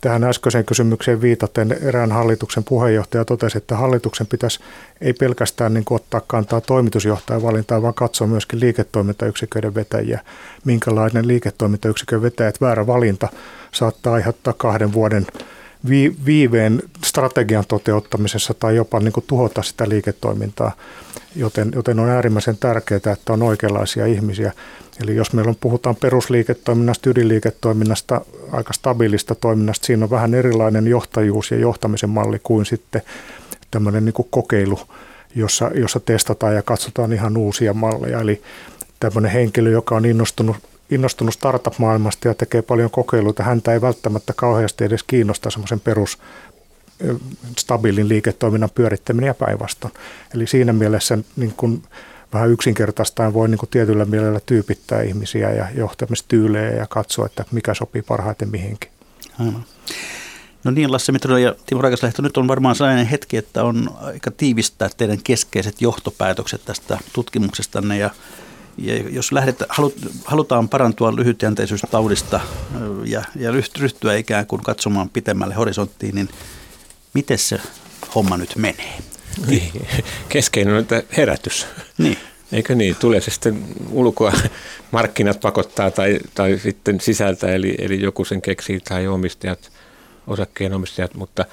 tähän 0.00 0.24
äskeiseen 0.24 0.64
kysymykseen 0.64 1.20
viitaten 1.20 1.76
erään 1.82 2.12
hallituksen 2.12 2.64
puheenjohtaja 2.64 3.24
totesi, 3.24 3.58
että 3.58 3.76
hallituksen 3.76 4.26
pitäisi 4.26 4.60
ei 5.00 5.12
pelkästään 5.12 5.74
niin 5.74 5.84
ottaa 5.90 6.20
kantaa 6.26 6.60
toimitusjohtajan 6.60 7.42
valintaan, 7.42 7.82
vaan 7.82 7.94
katsoa 7.94 8.26
myöskin 8.26 8.60
liiketoimintayksiköiden 8.60 9.74
vetäjiä. 9.74 10.20
Minkälainen 10.64 11.28
liiketoimintayksikön 11.28 12.22
vetäjät 12.22 12.60
väärä 12.60 12.86
valinta 12.86 13.28
saattaa 13.72 14.14
aiheuttaa 14.14 14.52
kahden 14.52 14.92
vuoden 14.92 15.26
viiveen 16.26 16.82
strategian 17.04 17.64
toteuttamisessa 17.68 18.54
tai 18.54 18.76
jopa 18.76 19.00
niin 19.00 19.12
kuin 19.12 19.24
tuhota 19.26 19.62
sitä 19.62 19.88
liiketoimintaa. 19.88 20.72
Joten, 21.36 21.72
joten 21.74 21.98
on 21.98 22.08
äärimmäisen 22.08 22.56
tärkeää, 22.56 23.00
että 23.12 23.32
on 23.32 23.42
oikeanlaisia 23.42 24.06
ihmisiä. 24.06 24.52
Eli 25.02 25.16
jos 25.16 25.32
meillä 25.32 25.48
on, 25.48 25.56
puhutaan 25.60 25.96
perusliiketoiminnasta, 25.96 27.10
ydinliiketoiminnasta, 27.10 28.20
aika 28.52 28.72
stabiilista 28.72 29.34
toiminnasta, 29.34 29.86
siinä 29.86 30.04
on 30.04 30.10
vähän 30.10 30.34
erilainen 30.34 30.86
johtajuus 30.86 31.50
ja 31.50 31.58
johtamisen 31.58 32.10
malli 32.10 32.40
kuin 32.42 32.66
sitten 32.66 33.02
tämmöinen 33.70 34.04
niin 34.04 34.12
kuin 34.12 34.28
kokeilu, 34.30 34.80
jossa, 35.34 35.70
jossa 35.74 36.00
testataan 36.00 36.54
ja 36.54 36.62
katsotaan 36.62 37.12
ihan 37.12 37.36
uusia 37.36 37.74
malleja. 37.74 38.20
Eli 38.20 38.42
tämmöinen 39.00 39.32
henkilö, 39.32 39.70
joka 39.70 39.96
on 39.96 40.04
innostunut 40.04 40.56
innostunut 40.90 41.34
startup-maailmasta 41.34 42.28
ja 42.28 42.34
tekee 42.34 42.62
paljon 42.62 42.90
kokeiluita. 42.90 43.42
Häntä 43.42 43.72
ei 43.72 43.80
välttämättä 43.80 44.32
kauheasti 44.36 44.84
edes 44.84 45.02
kiinnosta 45.02 45.50
semmoisen 45.50 45.80
perus 45.80 46.18
stabiilin 47.58 48.08
liiketoiminnan 48.08 48.70
pyörittäminen 48.74 49.28
ja 49.28 49.34
päinvastoin. 49.34 49.94
Eli 50.34 50.46
siinä 50.46 50.72
mielessä 50.72 51.18
niin 51.36 51.54
kuin 51.56 51.82
vähän 52.32 52.50
yksinkertaistaen 52.50 53.34
voi 53.34 53.48
niin 53.48 53.58
kuin 53.58 53.70
tietyllä 53.70 54.04
mielellä 54.04 54.40
tyypittää 54.46 55.02
ihmisiä 55.02 55.50
ja 55.50 55.66
johtamistyylejä 55.74 56.70
ja 56.70 56.86
katsoa, 56.86 57.26
että 57.26 57.44
mikä 57.52 57.74
sopii 57.74 58.02
parhaiten 58.02 58.48
mihinkin. 58.48 58.90
Aivan. 59.38 59.64
No 60.64 60.70
niin, 60.70 60.92
Lasse 60.92 61.12
Mitronen 61.12 61.42
ja 61.42 61.54
Timo 61.66 61.82
Rakaslehto, 61.82 62.22
nyt 62.22 62.36
on 62.36 62.48
varmaan 62.48 62.76
sellainen 62.76 63.06
hetki, 63.06 63.36
että 63.36 63.64
on 63.64 63.90
aika 64.00 64.30
tiivistää 64.30 64.88
teidän 64.96 65.18
keskeiset 65.24 65.80
johtopäätökset 65.80 66.64
tästä 66.64 66.98
tutkimuksestanne 67.12 67.98
ja 67.98 68.10
ja 68.78 68.94
jos 69.08 69.32
lähdet, 69.32 69.62
halut, 69.68 69.94
halutaan 70.24 70.68
parantua 70.68 71.16
lyhytjänteisyys-taudista 71.16 72.40
ja, 73.04 73.22
ja 73.36 73.50
ryhtyä 73.78 74.16
ikään 74.16 74.46
kuin 74.46 74.62
katsomaan 74.62 75.08
pitemmälle 75.08 75.54
horisonttiin, 75.54 76.14
niin 76.14 76.28
miten 77.14 77.38
se 77.38 77.60
homma 78.14 78.36
nyt 78.36 78.56
menee? 78.56 78.98
Niin. 79.46 79.86
Keskeinen 80.28 80.74
on 80.74 80.86
herätys. 81.16 81.66
Niin. 81.98 82.16
Eikö 82.52 82.74
niin? 82.74 82.96
Tulee 82.96 83.20
se 83.20 83.30
sitten 83.30 83.64
ulkoa, 83.90 84.32
markkinat 84.90 85.40
pakottaa 85.40 85.90
tai, 85.90 86.18
tai 86.34 86.58
sitten 86.58 87.00
sisältä, 87.00 87.54
eli, 87.54 87.74
eli 87.78 88.02
joku 88.02 88.24
sen 88.24 88.42
keksii 88.42 88.80
tai 88.80 89.06
omistajat, 89.06 89.70
osakkeenomistajat, 90.26 91.14
mutta, 91.14 91.44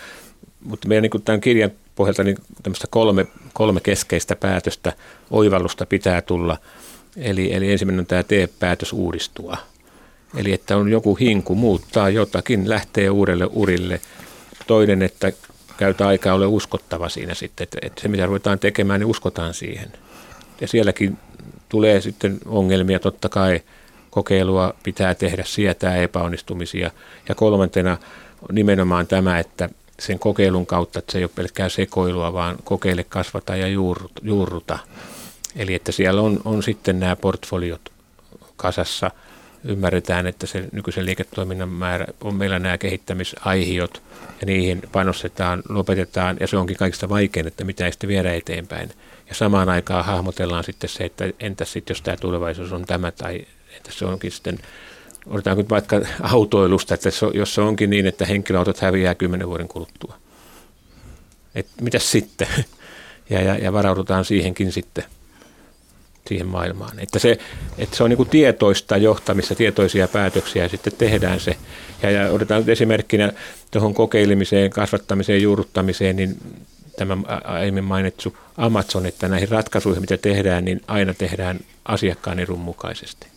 mutta 0.63 0.87
meidän 0.87 1.01
niin 1.01 1.23
tämän 1.23 1.41
kirjan 1.41 1.71
pohjalta 1.95 2.23
niin 2.23 2.37
tämmöistä 2.63 2.87
kolme, 2.89 3.25
kolme 3.53 3.79
keskeistä 3.79 4.35
päätöstä, 4.35 4.93
oivallusta 5.31 5.85
pitää 5.85 6.21
tulla– 6.21 6.57
Eli, 7.17 7.53
eli 7.53 7.71
ensimmäinen 7.71 7.99
on 7.99 8.05
tämä 8.05 8.23
tee-päätös 8.23 8.93
uudistua. 8.93 9.57
Eli 10.37 10.53
että 10.53 10.77
on 10.77 10.91
joku 10.91 11.15
hinku 11.15 11.55
muuttaa 11.55 12.09
jotakin, 12.09 12.69
lähtee 12.69 13.09
uudelle 13.09 13.47
urille. 13.51 14.01
Toinen, 14.67 15.01
että 15.01 15.31
käytä 15.77 16.07
aikaa 16.07 16.33
ole 16.33 16.45
uskottava 16.45 17.09
siinä 17.09 17.33
sitten, 17.33 17.63
että, 17.63 17.77
että 17.81 18.01
se 18.01 18.07
mitä 18.07 18.25
ruvetaan 18.25 18.59
tekemään, 18.59 18.99
niin 18.99 19.07
uskotaan 19.07 19.53
siihen. 19.53 19.91
Ja 20.61 20.67
sielläkin 20.67 21.17
tulee 21.69 22.01
sitten 22.01 22.37
ongelmia, 22.45 22.99
totta 22.99 23.29
kai 23.29 23.61
kokeilua 24.09 24.73
pitää 24.83 25.15
tehdä, 25.15 25.43
sietää 25.43 25.95
epäonnistumisia. 25.95 26.91
Ja 27.29 27.35
kolmantena 27.35 27.97
nimenomaan 28.51 29.07
tämä, 29.07 29.39
että 29.39 29.69
sen 29.99 30.19
kokeilun 30.19 30.65
kautta, 30.65 30.99
että 30.99 31.11
se 31.11 31.17
ei 31.17 31.23
ole 31.23 31.31
pelkkää 31.35 31.69
sekoilua, 31.69 32.33
vaan 32.33 32.55
kokeile, 32.63 33.03
kasvata 33.03 33.55
ja 33.55 33.67
juurruta. 34.21 34.79
Eli 35.55 35.73
että 35.73 35.91
siellä 35.91 36.21
on, 36.21 36.41
on 36.45 36.63
sitten 36.63 36.99
nämä 36.99 37.15
portfoliot 37.15 37.91
kasassa. 38.55 39.11
Ymmärretään, 39.67 40.27
että 40.27 40.47
se 40.47 40.69
nykyisen 40.71 41.05
liiketoiminnan 41.05 41.69
määrä 41.69 42.05
on 42.21 42.35
meillä 42.35 42.59
nämä 42.59 42.77
kehittämisaihiot 42.77 44.03
ja 44.41 44.45
niihin 44.45 44.81
panostetaan, 44.91 45.63
lopetetaan 45.69 46.37
ja 46.39 46.47
se 46.47 46.57
onkin 46.57 46.77
kaikista 46.77 47.09
vaikein, 47.09 47.47
että 47.47 47.63
mitä 47.63 47.85
ei 47.85 47.91
sitten 47.91 48.07
viedä 48.07 48.33
eteenpäin. 48.33 48.89
Ja 49.29 49.35
samaan 49.35 49.69
aikaan 49.69 50.05
hahmotellaan 50.05 50.63
sitten 50.63 50.89
se, 50.89 51.03
että 51.03 51.25
entäs 51.39 51.71
sitten 51.71 51.93
jos 51.93 52.01
tämä 52.01 52.17
tulevaisuus 52.17 52.73
on 52.73 52.85
tämä 52.85 53.11
tai 53.11 53.45
entäs 53.75 53.99
se 53.99 54.05
onkin 54.05 54.31
sitten 54.31 54.59
Otetaan 55.27 55.57
nyt 55.57 55.69
vaikka 55.69 56.01
autoilusta, 56.21 56.93
että 56.93 57.09
jos 57.33 57.53
se 57.53 57.61
onkin 57.61 57.89
niin, 57.89 58.07
että 58.07 58.25
henkilöautot 58.25 58.79
häviää 58.79 59.15
kymmenen 59.15 59.47
vuoden 59.47 59.67
kuluttua. 59.67 60.17
Et 61.55 61.67
mitäs 61.81 62.11
sitten? 62.11 62.47
Ja, 63.29 63.41
ja, 63.41 63.57
ja 63.57 63.73
varaudutaan 63.73 64.25
siihenkin 64.25 64.71
sitten 64.71 65.03
siihen 66.27 66.47
maailmaan. 66.47 66.99
Että 66.99 67.19
se, 67.19 67.37
että 67.77 67.97
se 67.97 68.03
on 68.03 68.09
niin 68.09 68.29
tietoista 68.29 68.97
johtamista, 68.97 69.55
tietoisia 69.55 70.07
päätöksiä 70.07 70.63
ja 70.63 70.69
sitten 70.69 70.93
tehdään 70.97 71.39
se. 71.39 71.55
Ja, 72.03 72.11
ja 72.11 72.31
otetaan 72.31 72.61
nyt 72.61 72.69
esimerkkinä 72.69 73.33
tuohon 73.71 73.93
kokeilemiseen, 73.93 74.71
kasvattamiseen, 74.71 75.41
juurruttamiseen, 75.41 76.15
niin 76.15 76.37
tämä 76.97 77.17
aiemmin 77.43 77.83
mainittu 77.83 78.37
Amazon, 78.57 79.05
että 79.05 79.27
näihin 79.27 79.49
ratkaisuihin, 79.49 80.01
mitä 80.01 80.17
tehdään, 80.17 80.65
niin 80.65 80.81
aina 80.87 81.13
tehdään 81.13 81.59
asiakkaan 81.85 82.39
edun 82.39 82.59
mukaisesti. 82.59 83.27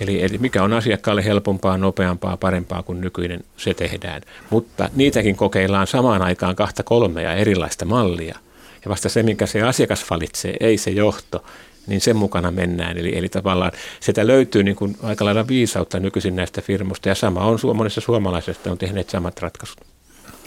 Eli, 0.00 0.22
eli 0.22 0.38
mikä 0.38 0.62
on 0.62 0.72
asiakkaalle 0.72 1.24
helpompaa, 1.24 1.78
nopeampaa, 1.78 2.36
parempaa 2.36 2.82
kuin 2.82 3.00
nykyinen, 3.00 3.44
se 3.56 3.74
tehdään. 3.74 4.22
Mutta 4.50 4.90
niitäkin 4.94 5.36
kokeillaan 5.36 5.86
samaan 5.86 6.22
aikaan 6.22 6.56
kahta 6.56 6.82
kolmea 6.82 7.34
erilaista 7.34 7.84
mallia. 7.84 8.38
Ja 8.84 8.88
vasta 8.88 9.08
se, 9.08 9.22
minkä 9.22 9.46
se 9.46 9.62
asiakas 9.62 10.10
valitsee, 10.10 10.56
ei 10.60 10.78
se 10.78 10.90
johto, 10.90 11.44
niin 11.86 12.00
sen 12.00 12.16
mukana 12.16 12.50
mennään. 12.50 12.98
Eli, 12.98 13.18
eli 13.18 13.28
tavallaan 13.28 13.72
sitä 14.00 14.26
löytyy 14.26 14.62
niin 14.62 14.76
kuin 14.76 14.96
aika 15.02 15.24
lailla 15.24 15.48
viisautta 15.48 16.00
nykyisin 16.00 16.36
näistä 16.36 16.60
firmoista 16.62 17.08
ja 17.08 17.14
sama 17.14 17.40
on 17.40 17.58
monissa 17.74 18.00
suomalaisista 18.00 18.70
on 18.70 18.78
tehneet 18.78 19.10
samat 19.10 19.40
ratkaisut. 19.40 19.80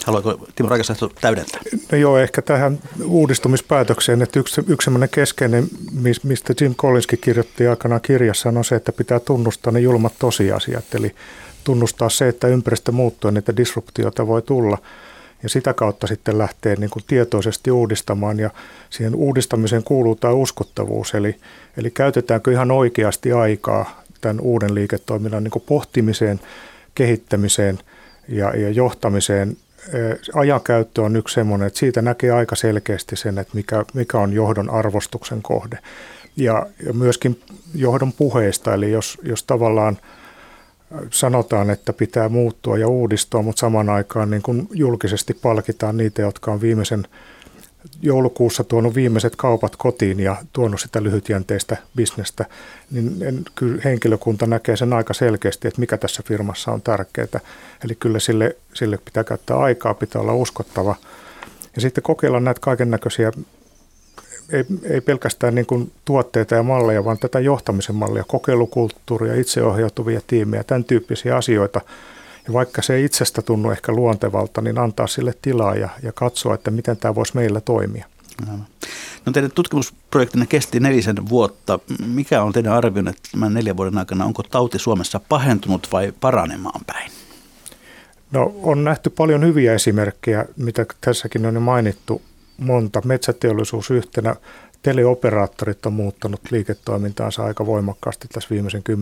Haluatko 0.05 0.47
Timo 0.55 0.69
Raikas 0.69 0.91
täydentää? 1.21 1.61
No 1.91 1.97
joo, 1.97 2.17
ehkä 2.17 2.41
tähän 2.41 2.79
uudistumispäätökseen, 3.05 4.21
että 4.21 4.39
yksi, 4.39 4.61
yksi 4.67 4.85
sellainen 4.85 5.09
keskeinen, 5.09 5.67
mistä 6.23 6.53
Jim 6.61 6.75
Collinskin 6.75 7.19
kirjoitti 7.19 7.67
aikanaan 7.67 8.01
kirjassa, 8.01 8.49
on 8.49 8.65
se, 8.65 8.75
että 8.75 8.91
pitää 8.91 9.19
tunnustaa 9.19 9.73
ne 9.73 9.79
julmat 9.79 10.13
tosiasiat. 10.19 10.95
Eli 10.95 11.15
tunnustaa 11.63 12.09
se, 12.09 12.27
että 12.27 12.47
ympäristö 12.47 12.91
muuttuu 12.91 13.27
ja 13.27 13.31
niitä 13.31 13.57
disruptioita 13.57 14.27
voi 14.27 14.41
tulla– 14.41 14.77
ja 15.43 15.49
sitä 15.49 15.73
kautta 15.73 16.07
sitten 16.07 16.37
lähtee 16.37 16.75
niin 16.75 16.89
kuin 16.89 17.03
tietoisesti 17.07 17.71
uudistamaan 17.71 18.39
ja 18.39 18.49
siihen 18.89 19.15
uudistamiseen 19.15 19.83
kuuluu 19.83 20.15
tämä 20.15 20.33
uskottavuus, 20.33 21.13
eli, 21.15 21.35
eli 21.77 21.91
käytetäänkö 21.91 22.51
ihan 22.51 22.71
oikeasti 22.71 23.31
aikaa 23.31 24.01
tämän 24.21 24.39
uuden 24.39 24.75
liiketoiminnan 24.75 25.43
niin 25.43 25.51
kuin 25.51 25.63
pohtimiseen, 25.67 26.39
kehittämiseen 26.95 27.79
ja, 28.27 28.57
ja 28.57 28.69
johtamiseen. 28.69 29.57
Ajankäyttö 30.33 31.01
on 31.01 31.15
yksi 31.15 31.33
semmoinen, 31.33 31.67
että 31.67 31.79
siitä 31.79 32.01
näkee 32.01 32.31
aika 32.31 32.55
selkeästi 32.55 33.15
sen, 33.15 33.37
että 33.37 33.55
mikä, 33.55 33.85
mikä 33.93 34.17
on 34.17 34.33
johdon 34.33 34.69
arvostuksen 34.69 35.41
kohde. 35.41 35.79
Ja, 36.37 36.65
ja 36.85 36.93
myöskin 36.93 37.41
johdon 37.75 38.13
puheesta, 38.13 38.73
eli 38.73 38.91
jos, 38.91 39.17
jos 39.23 39.43
tavallaan– 39.43 39.97
sanotaan, 41.09 41.69
että 41.69 41.93
pitää 41.93 42.29
muuttua 42.29 42.77
ja 42.77 42.87
uudistua, 42.87 43.41
mutta 43.41 43.59
saman 43.59 43.89
aikaan 43.89 44.29
niin 44.29 44.41
kun 44.41 44.67
julkisesti 44.73 45.33
palkitaan 45.33 45.97
niitä, 45.97 46.21
jotka 46.21 46.51
on 46.51 46.61
viimeisen 46.61 47.07
joulukuussa 48.01 48.63
tuonut 48.63 48.95
viimeiset 48.95 49.35
kaupat 49.35 49.75
kotiin 49.75 50.19
ja 50.19 50.35
tuonut 50.53 50.81
sitä 50.81 51.03
lyhytjänteistä 51.03 51.77
bisnestä, 51.95 52.45
niin 52.91 53.45
kyllä 53.55 53.81
henkilökunta 53.83 54.47
näkee 54.47 54.77
sen 54.77 54.93
aika 54.93 55.13
selkeästi, 55.13 55.67
että 55.67 55.79
mikä 55.79 55.97
tässä 55.97 56.23
firmassa 56.25 56.71
on 56.71 56.81
tärkeää. 56.81 57.39
Eli 57.83 57.95
kyllä 57.95 58.19
sille, 58.19 58.55
sille 58.73 58.97
pitää 59.05 59.23
käyttää 59.23 59.57
aikaa, 59.57 59.93
pitää 59.93 60.21
olla 60.21 60.33
uskottava. 60.33 60.95
Ja 61.75 61.81
sitten 61.81 62.03
kokeilla 62.03 62.39
näitä 62.39 62.61
kaiken 62.61 62.91
näköisiä 62.91 63.31
ei, 64.51 64.65
ei 64.83 65.01
pelkästään 65.01 65.55
niin 65.55 65.65
kuin 65.65 65.91
tuotteita 66.05 66.55
ja 66.55 66.63
malleja, 66.63 67.05
vaan 67.05 67.17
tätä 67.17 67.39
johtamisen 67.39 67.95
mallia, 67.95 68.23
kokeilukulttuuria, 68.27 69.35
itseohjautuvia 69.35 70.21
tiimejä, 70.27 70.63
tämän 70.63 70.83
tyyppisiä 70.83 71.37
asioita. 71.37 71.81
Ja 72.47 72.53
vaikka 72.53 72.81
se 72.81 72.93
ei 72.93 73.05
itsestä 73.05 73.41
tunnu 73.41 73.71
ehkä 73.71 73.91
luontevalta, 73.91 74.61
niin 74.61 74.77
antaa 74.77 75.07
sille 75.07 75.33
tilaa 75.41 75.75
ja, 75.75 75.89
ja 76.03 76.11
katsoa, 76.11 76.53
että 76.53 76.71
miten 76.71 76.97
tämä 76.97 77.15
voisi 77.15 77.35
meillä 77.35 77.61
toimia. 77.61 78.05
No 79.25 79.31
teidän 79.33 79.51
tutkimusprojektinne 79.51 80.45
kesti 80.45 80.79
nelisen 80.79 81.29
vuotta. 81.29 81.79
Mikä 82.05 82.43
on 82.43 82.53
teidän 82.53 82.73
arvionne 82.73 83.13
tämän 83.31 83.53
neljän 83.53 83.77
vuoden 83.77 83.97
aikana? 83.97 84.25
Onko 84.25 84.43
tauti 84.43 84.79
Suomessa 84.79 85.19
pahentunut 85.29 85.87
vai 85.91 86.13
paranemaan 86.19 86.81
päin? 86.87 87.11
No 88.31 88.53
on 88.63 88.83
nähty 88.83 89.09
paljon 89.09 89.45
hyviä 89.45 89.73
esimerkkejä, 89.73 90.45
mitä 90.57 90.85
tässäkin 91.01 91.45
on 91.45 91.53
jo 91.53 91.59
mainittu 91.59 92.21
monta. 92.57 93.01
Metsäteollisuus 93.05 93.91
yhtenä, 93.91 94.35
teleoperaattorit 94.81 95.85
on 95.85 95.93
muuttanut 95.93 96.41
liiketoimintaansa 96.51 97.43
aika 97.43 97.65
voimakkaasti 97.65 98.27
tässä 98.27 98.49
viimeisen 98.51 98.83
10-15 98.89 98.93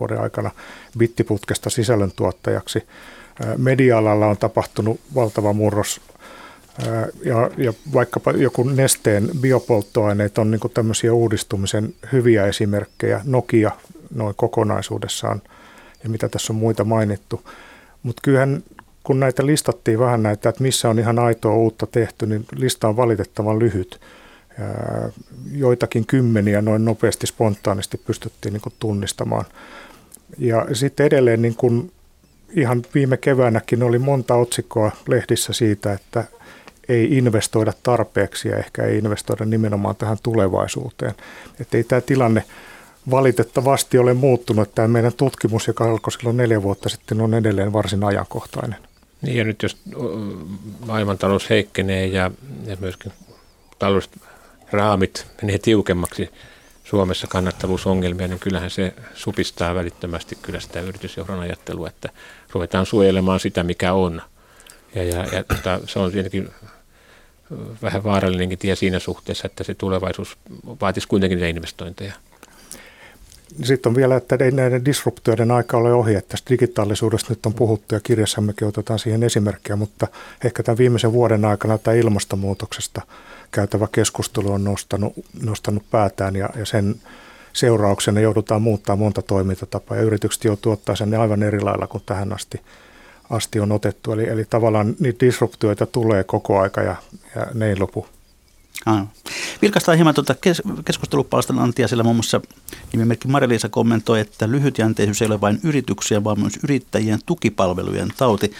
vuoden 0.00 0.20
aikana 0.20 0.50
bittiputkesta 0.98 1.70
sisällöntuottajaksi. 1.70 2.82
Media-alalla 3.56 4.26
on 4.26 4.36
tapahtunut 4.36 5.00
valtava 5.14 5.52
murros 5.52 6.00
ja, 7.24 7.50
ja 7.56 7.72
vaikkapa 7.92 8.32
joku 8.32 8.62
nesteen 8.62 9.30
biopolttoaineet 9.40 10.38
on 10.38 10.50
niin 10.50 10.60
tämmöisiä 10.74 11.14
uudistumisen 11.14 11.94
hyviä 12.12 12.46
esimerkkejä. 12.46 13.20
Nokia 13.24 13.70
noin 14.14 14.34
kokonaisuudessaan 14.36 15.42
ja 16.02 16.10
mitä 16.10 16.28
tässä 16.28 16.52
on 16.52 16.58
muita 16.58 16.84
mainittu. 16.84 17.42
Mutta 18.02 18.20
kyllähän 18.24 18.62
kun 19.04 19.20
näitä 19.20 19.46
listattiin 19.46 19.98
vähän 19.98 20.22
näitä, 20.22 20.48
että 20.48 20.62
missä 20.62 20.88
on 20.88 20.98
ihan 20.98 21.18
aitoa 21.18 21.54
uutta 21.54 21.86
tehty, 21.86 22.26
niin 22.26 22.44
lista 22.56 22.88
on 22.88 22.96
valitettavan 22.96 23.58
lyhyt. 23.58 24.00
Joitakin 25.52 26.06
kymmeniä 26.06 26.62
noin 26.62 26.84
nopeasti 26.84 27.26
spontaanisti 27.26 27.98
pystyttiin 27.98 28.52
niin 28.52 28.72
tunnistamaan. 28.78 29.44
Ja 30.38 30.66
sitten 30.72 31.06
edelleen 31.06 31.42
niin 31.42 31.56
kuin 31.56 31.92
ihan 32.50 32.82
viime 32.94 33.16
keväänäkin 33.16 33.82
oli 33.82 33.98
monta 33.98 34.34
otsikkoa 34.34 34.90
lehdissä 35.08 35.52
siitä, 35.52 35.92
että 35.92 36.24
ei 36.88 37.18
investoida 37.18 37.72
tarpeeksi 37.82 38.48
ja 38.48 38.56
ehkä 38.56 38.84
ei 38.84 38.98
investoida 38.98 39.44
nimenomaan 39.44 39.96
tähän 39.96 40.18
tulevaisuuteen. 40.22 41.14
Että 41.60 41.76
ei 41.76 41.84
tämä 41.84 42.00
tilanne 42.00 42.44
valitettavasti 43.10 43.98
ole 43.98 44.14
muuttunut. 44.14 44.74
Tämä 44.74 44.88
meidän 44.88 45.12
tutkimus, 45.16 45.66
joka 45.66 45.84
alkoi 45.90 46.12
silloin 46.12 46.36
neljä 46.36 46.62
vuotta 46.62 46.88
sitten, 46.88 47.20
on 47.20 47.34
edelleen 47.34 47.72
varsin 47.72 48.04
ajankohtainen. 48.04 48.89
Niin 49.22 49.36
ja 49.36 49.44
nyt 49.44 49.62
jos 49.62 49.76
maailmantalous 50.86 51.50
heikkenee 51.50 52.06
ja, 52.06 52.30
ja 52.66 52.76
myöskin 52.80 53.12
taloudelliset 53.78 54.20
raamit 54.72 55.26
menee 55.42 55.58
tiukemmaksi 55.58 56.30
Suomessa 56.84 57.26
kannattavuusongelmia, 57.26 58.28
niin 58.28 58.38
kyllähän 58.38 58.70
se 58.70 58.94
supistaa 59.14 59.74
välittömästi 59.74 60.38
kyllä 60.42 60.60
sitä 60.60 60.80
yritysjohdon 60.80 61.40
ajattelua, 61.40 61.88
että 61.88 62.08
ruvetaan 62.52 62.86
suojelemaan 62.86 63.40
sitä, 63.40 63.62
mikä 63.62 63.92
on. 63.92 64.22
Ja, 64.94 65.02
ja, 65.04 65.26
ja 65.32 65.44
tota, 65.44 65.80
se 65.86 65.98
on 65.98 66.12
tietenkin 66.12 66.48
vähän 67.82 68.04
vaarallinenkin 68.04 68.58
tie 68.58 68.76
siinä 68.76 68.98
suhteessa, 68.98 69.46
että 69.46 69.64
se 69.64 69.74
tulevaisuus 69.74 70.36
vaatisi 70.80 71.08
kuitenkin 71.08 71.44
investointeja. 71.44 72.12
Sitten 73.62 73.90
on 73.90 73.96
vielä, 73.96 74.16
että 74.16 74.36
ei 74.40 74.50
näiden 74.50 74.84
disruptioiden 74.84 75.50
aika 75.50 75.76
ole 75.76 75.92
ohi, 75.92 76.14
että 76.14 76.28
tästä 76.28 76.50
digitaalisuudesta 76.50 77.32
nyt 77.32 77.46
on 77.46 77.54
puhuttu 77.54 77.94
ja 77.94 78.00
kirjassammekin 78.00 78.68
otetaan 78.68 78.98
siihen 78.98 79.22
esimerkkejä, 79.22 79.76
mutta 79.76 80.06
ehkä 80.44 80.62
tämän 80.62 80.78
viimeisen 80.78 81.12
vuoden 81.12 81.44
aikana 81.44 81.78
tämä 81.78 81.94
ilmastonmuutoksesta 81.94 83.02
käytävä 83.50 83.88
keskustelu 83.92 84.52
on 84.52 84.64
nostanut, 84.64 85.12
nostanut 85.42 85.82
päätään 85.90 86.36
ja, 86.36 86.50
ja 86.56 86.66
sen 86.66 86.94
seurauksena 87.52 88.20
joudutaan 88.20 88.62
muuttaa 88.62 88.96
monta 88.96 89.22
toimintatapaa 89.22 89.96
ja 89.96 90.02
yritykset 90.02 90.44
joutuu 90.44 90.72
ottaa 90.72 90.96
sen 90.96 91.20
aivan 91.20 91.42
eri 91.42 91.60
lailla 91.60 91.86
kuin 91.86 92.02
tähän 92.06 92.32
asti, 92.32 92.60
asti 93.30 93.60
on 93.60 93.72
otettu. 93.72 94.12
Eli, 94.12 94.28
eli 94.28 94.44
tavallaan 94.44 94.96
niitä 95.00 95.26
disruptioita 95.26 95.86
tulee 95.86 96.24
koko 96.24 96.60
aika 96.60 96.82
ja, 96.82 96.96
ja 97.36 97.46
ne 97.54 97.68
ei 97.68 97.78
lopu. 97.78 98.06
Aivan. 98.86 99.08
Vilkaistaan 99.62 99.96
hieman 99.98 100.14
tuota 100.14 100.34
kes- 100.34 100.62
keskustelupalstan 100.84 101.58
antia, 101.58 101.88
sillä 101.88 102.02
muun 102.02 102.16
muassa 102.16 102.40
nimimerkki 102.92 103.28
Mareliisa 103.28 103.68
kommentoi, 103.68 104.20
että 104.20 104.50
lyhytjänteisyys 104.50 105.22
ei 105.22 105.26
ole 105.26 105.40
vain 105.40 105.60
yrityksiä, 105.62 106.24
vaan 106.24 106.40
myös 106.40 106.58
yrittäjien 106.64 107.18
tukipalvelujen 107.26 108.12
tauti. 108.16 108.52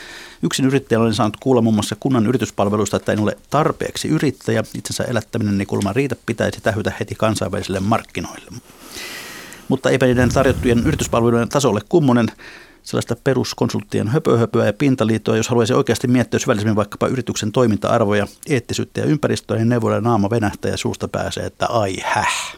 Yksin 0.42 0.66
yrittäjä 0.66 1.00
olen 1.00 1.14
saanut 1.14 1.36
kuulla 1.40 1.62
muun 1.62 1.74
muassa 1.74 1.96
kunnan 2.00 2.26
yrityspalveluista, 2.26 2.96
että 2.96 3.12
en 3.12 3.20
ole 3.20 3.36
tarpeeksi 3.50 4.08
yrittäjä. 4.08 4.64
Itsensä 4.74 5.04
elättäminen 5.04 5.58
niin 5.58 5.66
kulma 5.66 5.92
riitä, 5.92 6.16
pitäisi 6.26 6.60
tähytä 6.60 6.92
heti 7.00 7.14
kansainvälisille 7.14 7.80
markkinoille. 7.80 8.50
Mutta 9.68 9.90
eipä 9.90 10.06
niiden 10.06 10.32
tarjottujen 10.32 10.86
yrityspalvelujen 10.86 11.48
tasolle 11.48 11.80
kummonen 11.88 12.26
sellaista 12.82 13.16
peruskonsulttien 13.24 14.08
höpöhöpöä 14.08 14.66
ja 14.66 14.72
pintaliittoa, 14.72 15.36
jos 15.36 15.48
haluaisi 15.48 15.74
oikeasti 15.74 16.06
miettiä 16.08 16.40
syvällisemmin 16.40 16.76
vaikkapa 16.76 17.06
yrityksen 17.06 17.52
toiminta-arvoja, 17.52 18.26
eettisyyttä 18.48 19.00
ja 19.00 19.06
ympäristöä, 19.06 19.56
niin 19.56 19.68
neuvolla 19.68 20.00
naama 20.00 20.30
venähtää 20.30 20.70
ja 20.70 20.76
suusta 20.76 21.08
pääsee, 21.08 21.46
että 21.46 21.66
ai 21.66 21.96
häh. 22.02 22.56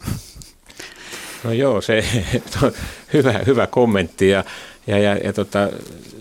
No 1.44 1.52
joo, 1.52 1.80
se 1.80 2.04
on 2.62 2.72
hyvä, 3.12 3.40
hyvä 3.46 3.66
kommentti 3.66 4.28
ja, 4.28 4.44
ja, 4.86 4.98
ja, 4.98 5.16
ja 5.16 5.32
tota, 5.32 5.68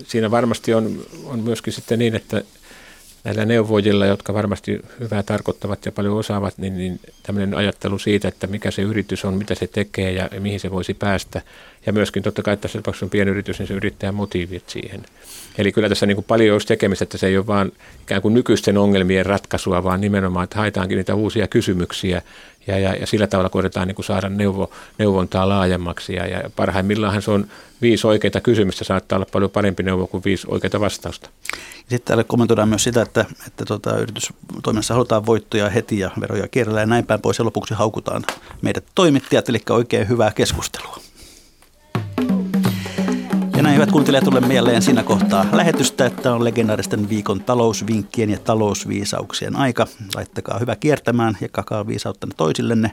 siinä 0.07 0.31
varmasti 0.31 0.73
on, 0.73 1.05
on 1.25 1.39
myöskin 1.39 1.73
sitten 1.73 1.99
niin, 1.99 2.15
että 2.15 2.43
näillä 3.23 3.45
neuvojilla, 3.45 4.05
jotka 4.05 4.33
varmasti 4.33 4.79
hyvää 4.99 5.23
tarkoittavat 5.23 5.85
ja 5.85 5.91
paljon 5.91 6.17
osaavat, 6.17 6.57
niin, 6.57 6.77
niin 6.77 6.99
tämmöinen 7.23 7.53
ajattelu 7.53 7.99
siitä, 7.99 8.27
että 8.27 8.47
mikä 8.47 8.71
se 8.71 8.81
yritys 8.81 9.25
on, 9.25 9.33
mitä 9.33 9.55
se 9.55 9.67
tekee 9.67 10.11
ja, 10.11 10.29
mihin 10.39 10.59
se 10.59 10.71
voisi 10.71 10.93
päästä. 10.93 11.41
Ja 11.85 11.93
myöskin 11.93 12.23
totta 12.23 12.43
kai 12.43 12.57
tässä 12.57 12.79
tapauksessa 12.79 13.05
on 13.05 13.09
pienyritys, 13.09 13.59
niin 13.59 13.67
se 13.67 13.73
yrittää 13.73 14.11
motiivit 14.11 14.69
siihen. 14.69 15.05
Eli 15.57 15.71
kyllä 15.71 15.89
tässä 15.89 16.05
niin 16.05 16.15
kuin 16.15 16.25
paljon 16.25 16.53
olisi 16.53 16.67
tekemistä, 16.67 17.03
että 17.03 17.17
se 17.17 17.27
ei 17.27 17.37
ole 17.37 17.47
vain 17.47 17.71
ikään 18.01 18.21
kuin 18.21 18.33
nykyisten 18.33 18.77
ongelmien 18.77 19.25
ratkaisua, 19.25 19.83
vaan 19.83 20.01
nimenomaan, 20.01 20.43
että 20.43 20.59
haetaankin 20.59 20.95
niitä 20.95 21.15
uusia 21.15 21.47
kysymyksiä 21.47 22.21
ja, 22.67 22.79
ja, 22.79 22.95
ja 22.95 23.07
sillä 23.07 23.27
tavalla 23.27 23.49
koitetaan 23.49 23.87
niin 23.87 23.95
kuin 23.95 24.05
saada 24.05 24.29
neuvo, 24.29 24.71
neuvontaa 24.97 25.49
laajemmaksi. 25.49 26.13
Ja, 26.13 26.27
ja 26.27 26.49
parhaimmillaan 26.55 27.21
se 27.21 27.31
on 27.31 27.47
viisi 27.81 28.07
oikeita 28.07 28.41
kysymystä, 28.41 28.83
saattaa 28.83 29.17
olla 29.17 29.27
paljon 29.31 29.51
parempi 29.51 29.83
neuvo 29.83 30.07
kuin 30.07 30.23
viisi 30.25 30.47
oikeita 30.49 30.79
vastausta. 30.79 31.29
Sitten 31.77 32.01
täällä 32.05 32.23
kommentoidaan 32.23 32.69
myös 32.69 32.83
sitä, 32.83 33.01
että, 33.01 33.25
että 33.47 33.65
tota, 33.65 33.97
yritystoiminnassa 33.97 34.93
halutaan 34.93 35.25
voittoja 35.25 35.69
heti 35.69 35.99
ja 35.99 36.11
veroja 36.21 36.47
kierrellä 36.47 36.79
ja 36.79 36.85
näin 36.85 37.05
päin 37.05 37.21
pois 37.21 37.39
ja 37.39 37.45
lopuksi 37.45 37.73
haukutaan 37.73 38.23
meidät 38.61 38.83
toimittajat, 38.95 39.49
eli 39.49 39.59
oikein 39.69 40.09
hyvää 40.09 40.31
keskustelua. 40.31 40.97
Näin 43.71 43.79
hyvät 43.79 43.91
kuuntelijat 43.91 44.23
tulee 44.23 44.41
mieleen 44.41 44.81
siinä 44.81 45.03
kohtaa 45.03 45.45
lähetystä, 45.51 46.05
että 46.05 46.33
on 46.33 46.43
legendaaristen 46.43 47.09
viikon 47.09 47.43
talousvinkkien 47.43 48.29
ja 48.29 48.39
talousviisauksien 48.39 49.55
aika. 49.55 49.87
Laittakaa 50.15 50.59
hyvä 50.59 50.75
kiertämään 50.75 51.37
ja 51.41 51.49
kakaa 51.51 51.87
viisauttanne 51.87 52.35
toisillenne 52.37 52.91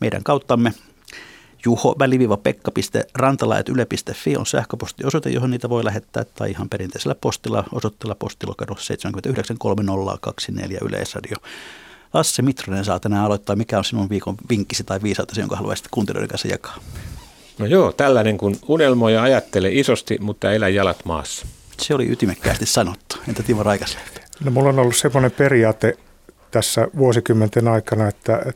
meidän 0.00 0.22
kauttamme. 0.22 0.72
Juho 1.64 1.96
väliviiva 1.98 2.36
pekka.rantala.yle.fi 2.36 4.36
on 4.36 4.46
sähköpostiosoite, 4.46 5.30
johon 5.30 5.50
niitä 5.50 5.68
voi 5.68 5.84
lähettää, 5.84 6.24
tai 6.24 6.50
ihan 6.50 6.68
perinteisellä 6.68 7.14
postilla 7.14 7.64
osoitteella 7.72 8.14
postilokero 8.14 8.76
793024 8.78 10.78
Yleisradio. 10.82 11.36
Lasse 12.14 12.42
Mitronen 12.42 12.84
saa 12.84 13.00
tänään 13.00 13.24
aloittaa. 13.24 13.56
Mikä 13.56 13.78
on 13.78 13.84
sinun 13.84 14.08
viikon 14.08 14.36
vinkkisi 14.50 14.84
tai 14.84 15.02
viisautesi, 15.02 15.40
jonka 15.40 15.56
haluaisit 15.56 15.88
kuuntelijoiden 15.90 16.28
kanssa 16.28 16.48
jakaa? 16.48 16.76
No 17.62 17.68
joo, 17.68 17.92
tällainen 17.92 18.38
kun 18.38 18.56
unelmoi 18.68 19.14
ja 19.14 19.22
ajattele 19.22 19.68
isosti, 19.72 20.18
mutta 20.20 20.52
elä 20.52 20.68
jalat 20.68 21.04
maassa. 21.04 21.46
Se 21.80 21.94
oli 21.94 22.12
ytimekkäästi 22.12 22.66
sanottu. 22.66 23.16
Entä 23.28 23.42
Timo 23.42 23.62
Raikaslehti? 23.62 24.20
No 24.44 24.50
mulla 24.50 24.68
on 24.68 24.78
ollut 24.78 24.96
semmoinen 24.96 25.30
periaate 25.30 25.96
tässä 26.50 26.88
vuosikymmenten 26.98 27.68
aikana, 27.68 28.08
että, 28.08 28.52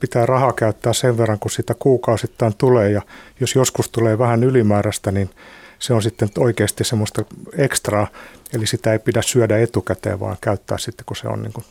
pitää 0.00 0.26
rahaa 0.26 0.52
käyttää 0.52 0.92
sen 0.92 1.18
verran, 1.18 1.38
kun 1.38 1.50
sitä 1.50 1.74
kuukausittain 1.78 2.54
tulee 2.58 2.90
ja 2.90 3.02
jos 3.40 3.54
joskus 3.54 3.88
tulee 3.88 4.18
vähän 4.18 4.44
ylimääräistä, 4.44 5.10
niin 5.10 5.30
se 5.78 5.94
on 5.94 6.02
sitten 6.02 6.28
oikeasti 6.38 6.84
semmoista 6.84 7.24
ekstraa, 7.58 8.06
eli 8.52 8.66
sitä 8.66 8.92
ei 8.92 8.98
pidä 8.98 9.22
syödä 9.22 9.58
etukäteen, 9.58 10.20
vaan 10.20 10.36
käyttää 10.40 10.78
sitten, 10.78 11.04
kun 11.06 11.16
se 11.16 11.28
on 11.28 11.42
niin 11.42 11.52
kuin 11.52 11.64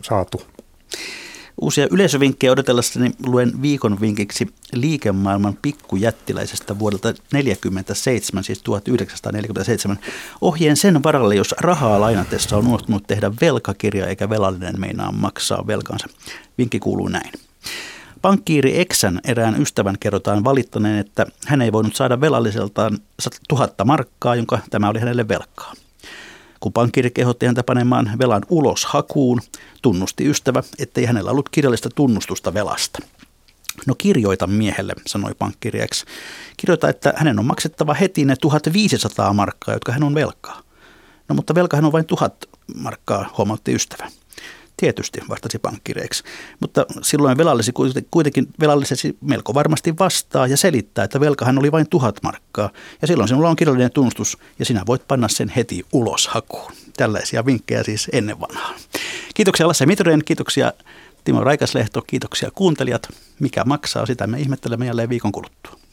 saatu. 0.00 0.42
Uusia 1.60 1.86
yleisövinkkejä 1.90 2.52
odotellessani 2.52 3.10
luen 3.26 3.62
viikon 3.62 4.00
vinkiksi 4.00 4.54
liikemaailman 4.72 5.58
pikkujättiläisestä 5.62 6.78
vuodelta 6.78 7.02
1947, 7.02 8.44
siis 8.44 8.62
1947. 8.62 9.98
Ohjeen 10.40 10.76
sen 10.76 11.02
varalle, 11.02 11.34
jos 11.34 11.54
rahaa 11.60 12.00
lainatessa 12.00 12.56
on 12.56 12.66
unohtunut 12.66 13.06
tehdä 13.06 13.32
velkakirja 13.40 14.06
eikä 14.06 14.30
velallinen 14.30 14.80
meinaa 14.80 15.12
maksaa 15.12 15.66
velkansa. 15.66 16.06
Vinkki 16.58 16.78
kuuluu 16.78 17.08
näin. 17.08 17.32
Pankkiiri 18.22 18.80
Eksän 18.80 19.20
erään 19.24 19.62
ystävän 19.62 19.96
kerrotaan 20.00 20.44
valittaneen, 20.44 20.98
että 20.98 21.26
hän 21.46 21.62
ei 21.62 21.72
voinut 21.72 21.96
saada 21.96 22.20
velalliseltaan 22.20 22.98
tuhatta 23.48 23.84
markkaa, 23.84 24.36
jonka 24.36 24.58
tämä 24.70 24.88
oli 24.88 24.98
hänelle 24.98 25.28
velkaa. 25.28 25.72
Kun 26.64 26.72
pankkiiri 26.72 27.10
kehotti 27.10 27.46
häntä 27.46 27.62
panemaan 27.62 28.10
velan 28.18 28.42
ulos 28.48 28.84
hakuun, 28.84 29.40
tunnusti 29.82 30.30
ystävä, 30.30 30.62
ettei 30.78 31.04
hänellä 31.04 31.30
ollut 31.30 31.48
kirjallista 31.48 31.88
tunnustusta 31.94 32.54
velasta. 32.54 32.98
No 33.86 33.94
kirjoita 33.94 34.46
miehelle, 34.46 34.94
sanoi 35.06 35.34
pankkiiri 35.38 35.86
X. 35.94 36.04
Kirjoita, 36.56 36.88
että 36.88 37.12
hänen 37.16 37.38
on 37.38 37.44
maksettava 37.44 37.94
heti 37.94 38.24
ne 38.24 38.36
1500 38.36 39.32
markkaa, 39.32 39.74
jotka 39.74 39.92
hän 39.92 40.02
on 40.02 40.14
velkaa. 40.14 40.62
No 41.28 41.34
mutta 41.34 41.54
velkahan 41.54 41.84
on 41.84 41.92
vain 41.92 42.06
tuhat 42.06 42.44
markkaa, 42.76 43.34
huomautti 43.38 43.74
ystävä. 43.74 44.10
Tietysti, 44.76 45.20
vastasi 45.28 45.58
pankkireiksi. 45.58 46.24
Mutta 46.60 46.86
silloin 47.02 47.38
velallisi 47.38 47.72
kuitenkin 48.10 48.48
velallisesti 48.60 49.16
melko 49.20 49.54
varmasti 49.54 49.98
vastaa 49.98 50.46
ja 50.46 50.56
selittää, 50.56 51.04
että 51.04 51.20
velkahan 51.20 51.58
oli 51.58 51.72
vain 51.72 51.88
tuhat 51.88 52.22
markkaa. 52.22 52.70
Ja 53.02 53.08
silloin 53.08 53.28
sinulla 53.28 53.48
on 53.48 53.56
kirjallinen 53.56 53.90
tunnustus 53.90 54.38
ja 54.58 54.64
sinä 54.64 54.82
voit 54.86 55.08
panna 55.08 55.28
sen 55.28 55.48
heti 55.48 55.86
ulos 55.92 56.28
hakuun. 56.28 56.72
Tällaisia 56.96 57.46
vinkkejä 57.46 57.82
siis 57.82 58.08
ennen 58.12 58.40
vanhaa. 58.40 58.74
Kiitoksia 59.34 59.68
Lasse 59.68 59.86
Mitronen, 59.86 60.24
kiitoksia 60.24 60.72
Timo 61.24 61.44
Raikaslehto, 61.44 62.02
kiitoksia 62.02 62.50
kuuntelijat. 62.54 63.08
Mikä 63.40 63.64
maksaa, 63.64 64.06
sitä 64.06 64.26
me 64.26 64.40
ihmettelemme 64.40 64.86
jälleen 64.86 65.08
viikon 65.08 65.32
kuluttua. 65.32 65.83